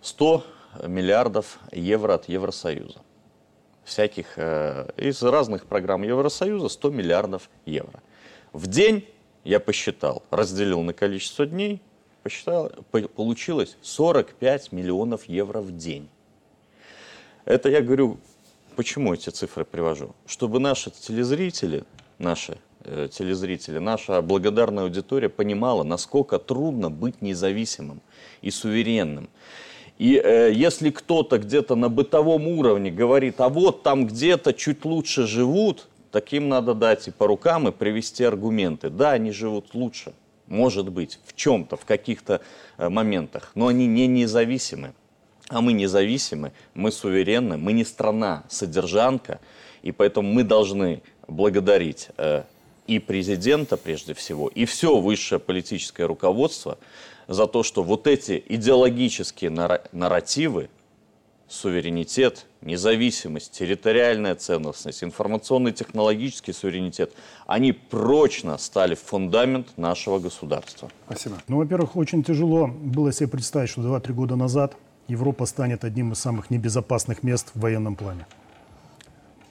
100 0.00 0.42
миллиардов 0.86 1.58
евро 1.70 2.14
от 2.14 2.30
Евросоюза. 2.30 3.02
Всяких, 3.84 4.38
э, 4.38 4.88
из 4.96 5.22
разных 5.22 5.66
программ 5.66 6.02
Евросоюза 6.02 6.70
100 6.70 6.90
миллиардов 6.92 7.50
евро. 7.66 8.02
В 8.54 8.68
день, 8.68 9.06
я 9.44 9.60
посчитал, 9.60 10.22
разделил 10.30 10.80
на 10.80 10.94
количество 10.94 11.44
дней, 11.44 11.82
посчитал, 12.22 12.70
получилось 13.14 13.76
45 13.82 14.72
миллионов 14.72 15.26
евро 15.26 15.60
в 15.60 15.76
день. 15.76 16.08
Это 17.46 17.68
я 17.68 17.80
говорю, 17.80 18.18
почему 18.74 19.14
эти 19.14 19.30
цифры 19.30 19.64
привожу? 19.64 20.16
Чтобы 20.26 20.58
наши 20.58 20.90
телезрители, 20.90 21.84
наши 22.18 22.58
э, 22.80 23.08
телезрители, 23.10 23.78
наша 23.78 24.20
благодарная 24.20 24.82
аудитория 24.82 25.28
понимала, 25.28 25.84
насколько 25.84 26.40
трудно 26.40 26.90
быть 26.90 27.22
независимым 27.22 28.00
и 28.42 28.50
суверенным. 28.50 29.28
И 29.96 30.20
э, 30.22 30.50
если 30.52 30.90
кто-то 30.90 31.38
где-то 31.38 31.76
на 31.76 31.88
бытовом 31.88 32.48
уровне 32.48 32.90
говорит, 32.90 33.40
а 33.40 33.48
вот 33.48 33.84
там 33.84 34.08
где-то 34.08 34.52
чуть 34.52 34.84
лучше 34.84 35.28
живут, 35.28 35.86
таким 36.10 36.48
надо 36.48 36.74
дать 36.74 37.06
и 37.06 37.12
по 37.12 37.28
рукам, 37.28 37.68
и 37.68 37.70
привести 37.70 38.24
аргументы. 38.24 38.90
Да, 38.90 39.12
они 39.12 39.30
живут 39.30 39.72
лучше, 39.72 40.14
может 40.48 40.88
быть, 40.88 41.20
в 41.24 41.36
чем-то, 41.36 41.76
в 41.76 41.84
каких-то 41.84 42.40
э, 42.76 42.88
моментах, 42.88 43.52
но 43.54 43.68
они 43.68 43.86
не 43.86 44.08
независимы. 44.08 44.94
А 45.48 45.60
мы 45.60 45.72
независимы, 45.72 46.52
мы 46.74 46.90
суверенны, 46.90 47.56
мы 47.56 47.72
не 47.72 47.84
страна-содержанка, 47.84 49.40
и 49.82 49.92
поэтому 49.92 50.32
мы 50.32 50.42
должны 50.42 51.02
благодарить 51.28 52.08
э, 52.16 52.42
и 52.86 52.98
президента 52.98 53.76
прежде 53.76 54.14
всего, 54.14 54.48
и 54.48 54.64
все 54.64 54.98
высшее 54.98 55.38
политическое 55.38 56.06
руководство 56.06 56.78
за 57.28 57.46
то, 57.46 57.62
что 57.62 57.82
вот 57.82 58.06
эти 58.06 58.42
идеологические 58.48 59.50
нарративы, 59.92 60.68
суверенитет, 61.48 62.46
независимость, 62.60 63.52
территориальная 63.52 64.34
целостность, 64.34 65.04
информационный 65.04 65.72
технологический 65.72 66.52
суверенитет, 66.52 67.12
они 67.46 67.72
прочно 67.72 68.58
стали 68.58 68.96
фундамент 68.96 69.78
нашего 69.78 70.18
государства. 70.18 70.90
Спасибо. 71.06 71.36
Ну, 71.46 71.58
во-первых, 71.58 71.94
очень 71.96 72.24
тяжело 72.24 72.66
было 72.66 73.12
себе 73.12 73.28
представить, 73.28 73.70
что 73.70 73.82
2-3 73.82 74.12
года 74.12 74.34
назад 74.34 74.76
Европа 75.08 75.46
станет 75.46 75.84
одним 75.84 76.12
из 76.12 76.18
самых 76.18 76.50
небезопасных 76.50 77.22
мест 77.22 77.52
в 77.54 77.60
военном 77.60 77.94
плане. 77.94 78.26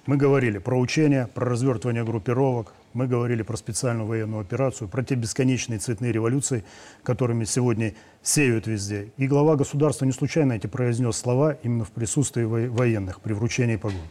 Мы 0.06 0.18
говорили 0.18 0.60
про 0.60 0.78
учения, 0.78 1.28
про 1.34 1.46
развертывание 1.46 2.04
группировок, 2.04 2.74
мы 2.94 3.08
говорили 3.08 3.42
про 3.42 3.58
специальную 3.58 4.08
военную 4.08 4.42
операцию, 4.42 4.88
про 4.88 5.04
те 5.04 5.16
бесконечные 5.16 5.80
цветные 5.80 6.12
революции, 6.12 6.64
которыми 7.04 7.44
сегодня 7.46 7.94
сеют 8.22 8.68
везде. 8.68 9.12
И 9.18 9.28
глава 9.28 9.56
государства 9.56 10.06
не 10.06 10.12
случайно 10.12 10.54
эти 10.54 10.68
произнес 10.68 11.18
слова 11.18 11.58
именно 11.64 11.86
в 11.86 11.92
присутствии 11.92 12.44
военных 12.44 13.20
при 13.22 13.34
вручении 13.34 13.78
погон. 13.78 14.08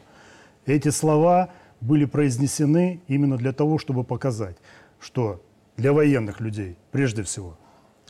Эти 0.67 0.89
слова 0.89 1.51
были 1.81 2.07
произнесены 2.07 3.01
именно 3.07 3.37
для 3.37 3.53
того, 3.53 3.79
чтобы 3.79 4.03
показать, 4.03 4.57
что 4.99 5.43
для 5.77 5.93
военных 5.93 6.41
людей, 6.41 6.77
прежде 6.91 7.23
всего, 7.23 7.57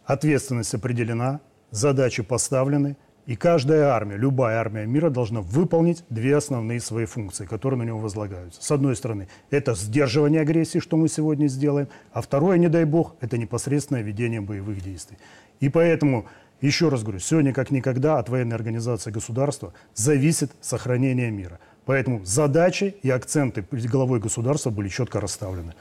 ответственность 0.04 0.74
определена, 0.74 1.40
задачи 1.70 2.22
поставлены, 2.22 2.96
и 3.26 3.36
каждая 3.36 3.88
армия, 3.88 4.16
любая 4.16 4.58
армия 4.58 4.84
мира 4.86 5.08
должна 5.08 5.40
выполнить 5.40 6.04
две 6.10 6.36
основные 6.36 6.80
свои 6.80 7.06
функции, 7.06 7.46
которые 7.46 7.78
на 7.78 7.84
него 7.84 7.98
возлагаются. 7.98 8.62
С 8.62 8.70
одной 8.70 8.96
стороны, 8.96 9.28
это 9.50 9.74
сдерживание 9.74 10.42
агрессии, 10.42 10.78
что 10.78 10.96
мы 10.96 11.08
сегодня 11.08 11.46
сделаем, 11.46 11.88
а 12.12 12.20
второе, 12.20 12.58
не 12.58 12.68
дай 12.68 12.84
бог, 12.84 13.16
это 13.20 13.38
непосредственное 13.38 14.02
ведение 14.02 14.42
боевых 14.42 14.82
действий. 14.82 15.16
И 15.60 15.70
поэтому, 15.70 16.26
еще 16.60 16.90
раз 16.90 17.02
говорю, 17.02 17.18
сегодня 17.18 17.54
как 17.54 17.70
никогда 17.70 18.18
от 18.18 18.28
военной 18.28 18.56
организации 18.56 19.10
государства 19.10 19.72
зависит 19.94 20.52
сохранение 20.60 21.30
мира. 21.30 21.60
Поэтому 21.86 22.24
задачи 22.24 22.94
и 23.02 23.10
акценты 23.10 23.62
перед 23.62 23.86
главой 23.86 24.20
государства 24.20 24.70
были 24.70 24.88
четко 24.88 25.20
расставлены. 25.20 25.74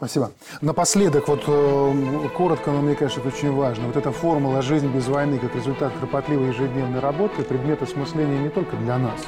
Спасибо. 0.00 0.30
Напоследок, 0.62 1.28
вот 1.28 1.44
э, 1.46 2.28
коротко, 2.34 2.70
но 2.70 2.80
мне 2.80 2.94
кажется, 2.94 3.20
это 3.20 3.28
очень 3.28 3.52
важно. 3.52 3.86
Вот 3.86 3.98
эта 3.98 4.10
формула 4.10 4.62
«жизнь 4.62 4.88
без 4.88 5.06
войны» 5.08 5.38
как 5.38 5.54
результат 5.54 5.92
кропотливой 6.00 6.48
ежедневной 6.48 7.00
работы– 7.00 7.42
предмет 7.50 7.82
осмысления 7.82 8.38
не 8.38 8.48
только 8.48 8.78
для 8.78 8.96
нас. 8.96 9.20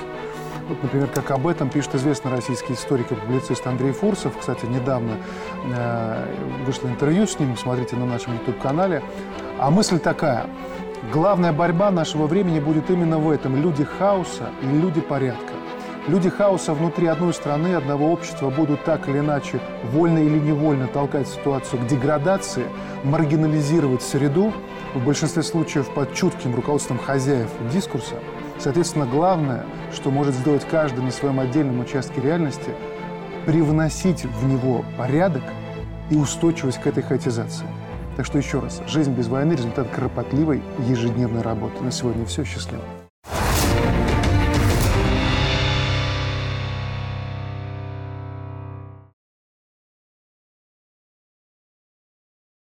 Вот, 0.71 0.83
например, 0.83 1.09
как 1.09 1.31
об 1.31 1.47
этом 1.47 1.69
пишет 1.69 1.97
известный 1.97 2.31
российский 2.31 2.73
историк 2.73 3.13
и 3.13 3.15
публицист 3.15 3.67
Андрей 3.67 3.93
Фурсов. 3.93 4.33
Кстати, 4.41 4.65
недавно 4.65 5.19
э, 5.77 6.35
вышло 6.65 6.89
интервью 6.89 7.27
с 7.27 7.39
ним, 7.39 7.55
смотрите 7.59 7.95
на 7.97 8.07
нашем 8.07 8.33
YouTube-канале. 8.33 9.03
А 9.59 9.71
мысль 9.71 9.99
такая. 9.99 10.47
Главная 11.13 11.53
борьба 11.53 11.91
нашего 11.91 12.27
времени 12.27 12.61
будет 12.61 12.89
именно 12.89 13.19
в 13.19 13.31
этом. 13.31 13.61
Люди 13.61 13.85
хаоса 13.85 14.49
и 14.63 14.67
люди 14.67 15.03
порядка. 15.03 15.53
Люди 16.09 16.29
хаоса 16.31 16.75
внутри 16.75 17.07
одной 17.07 17.33
страны, 17.33 17.75
одного 17.75 18.13
общества 18.13 18.51
будут 18.51 18.83
так 18.85 19.09
или 19.09 19.21
иначе, 19.21 19.61
вольно 19.93 20.19
или 20.19 20.37
невольно 20.37 20.89
толкать 20.89 21.29
ситуацию 21.29 21.81
к 21.81 21.87
деградации, 21.87 22.67
маргинализировать 23.05 24.03
среду, 24.03 24.53
в 24.95 25.05
большинстве 25.05 25.45
случаев 25.45 25.89
под 25.95 26.13
чутким 26.13 26.57
руководством 26.57 26.99
хозяев 26.99 27.49
дискурса. 27.73 28.17
Соответственно, 28.59 29.07
главное, 29.07 29.65
что 29.93 30.11
может 30.11 30.35
сделать 30.35 30.67
каждый 30.69 31.05
на 31.05 31.13
своем 31.13 31.39
отдельном 31.39 31.79
участке 31.79 32.21
реальности, 32.21 32.75
привносить 33.47 34.25
в 34.25 34.45
него 34.47 34.85
порядок 34.99 35.45
и 36.11 36.17
устойчивость 36.17 36.81
к 36.81 36.87
этой 36.89 37.05
хаотизации. 37.05 37.67
Так 38.17 38.27
что 38.27 38.39
еще 38.39 38.59
раз, 38.59 38.83
жизнь 38.89 39.13
без 39.13 39.29
войны– 39.29 39.53
результат 39.55 39.89
кропотливой 39.89 40.63
ежедневной 40.81 41.43
работы. 41.43 41.83
На 41.83 41.93
сегодня 41.93 42.27
все. 42.27 42.45
Счастливо. 42.45 42.83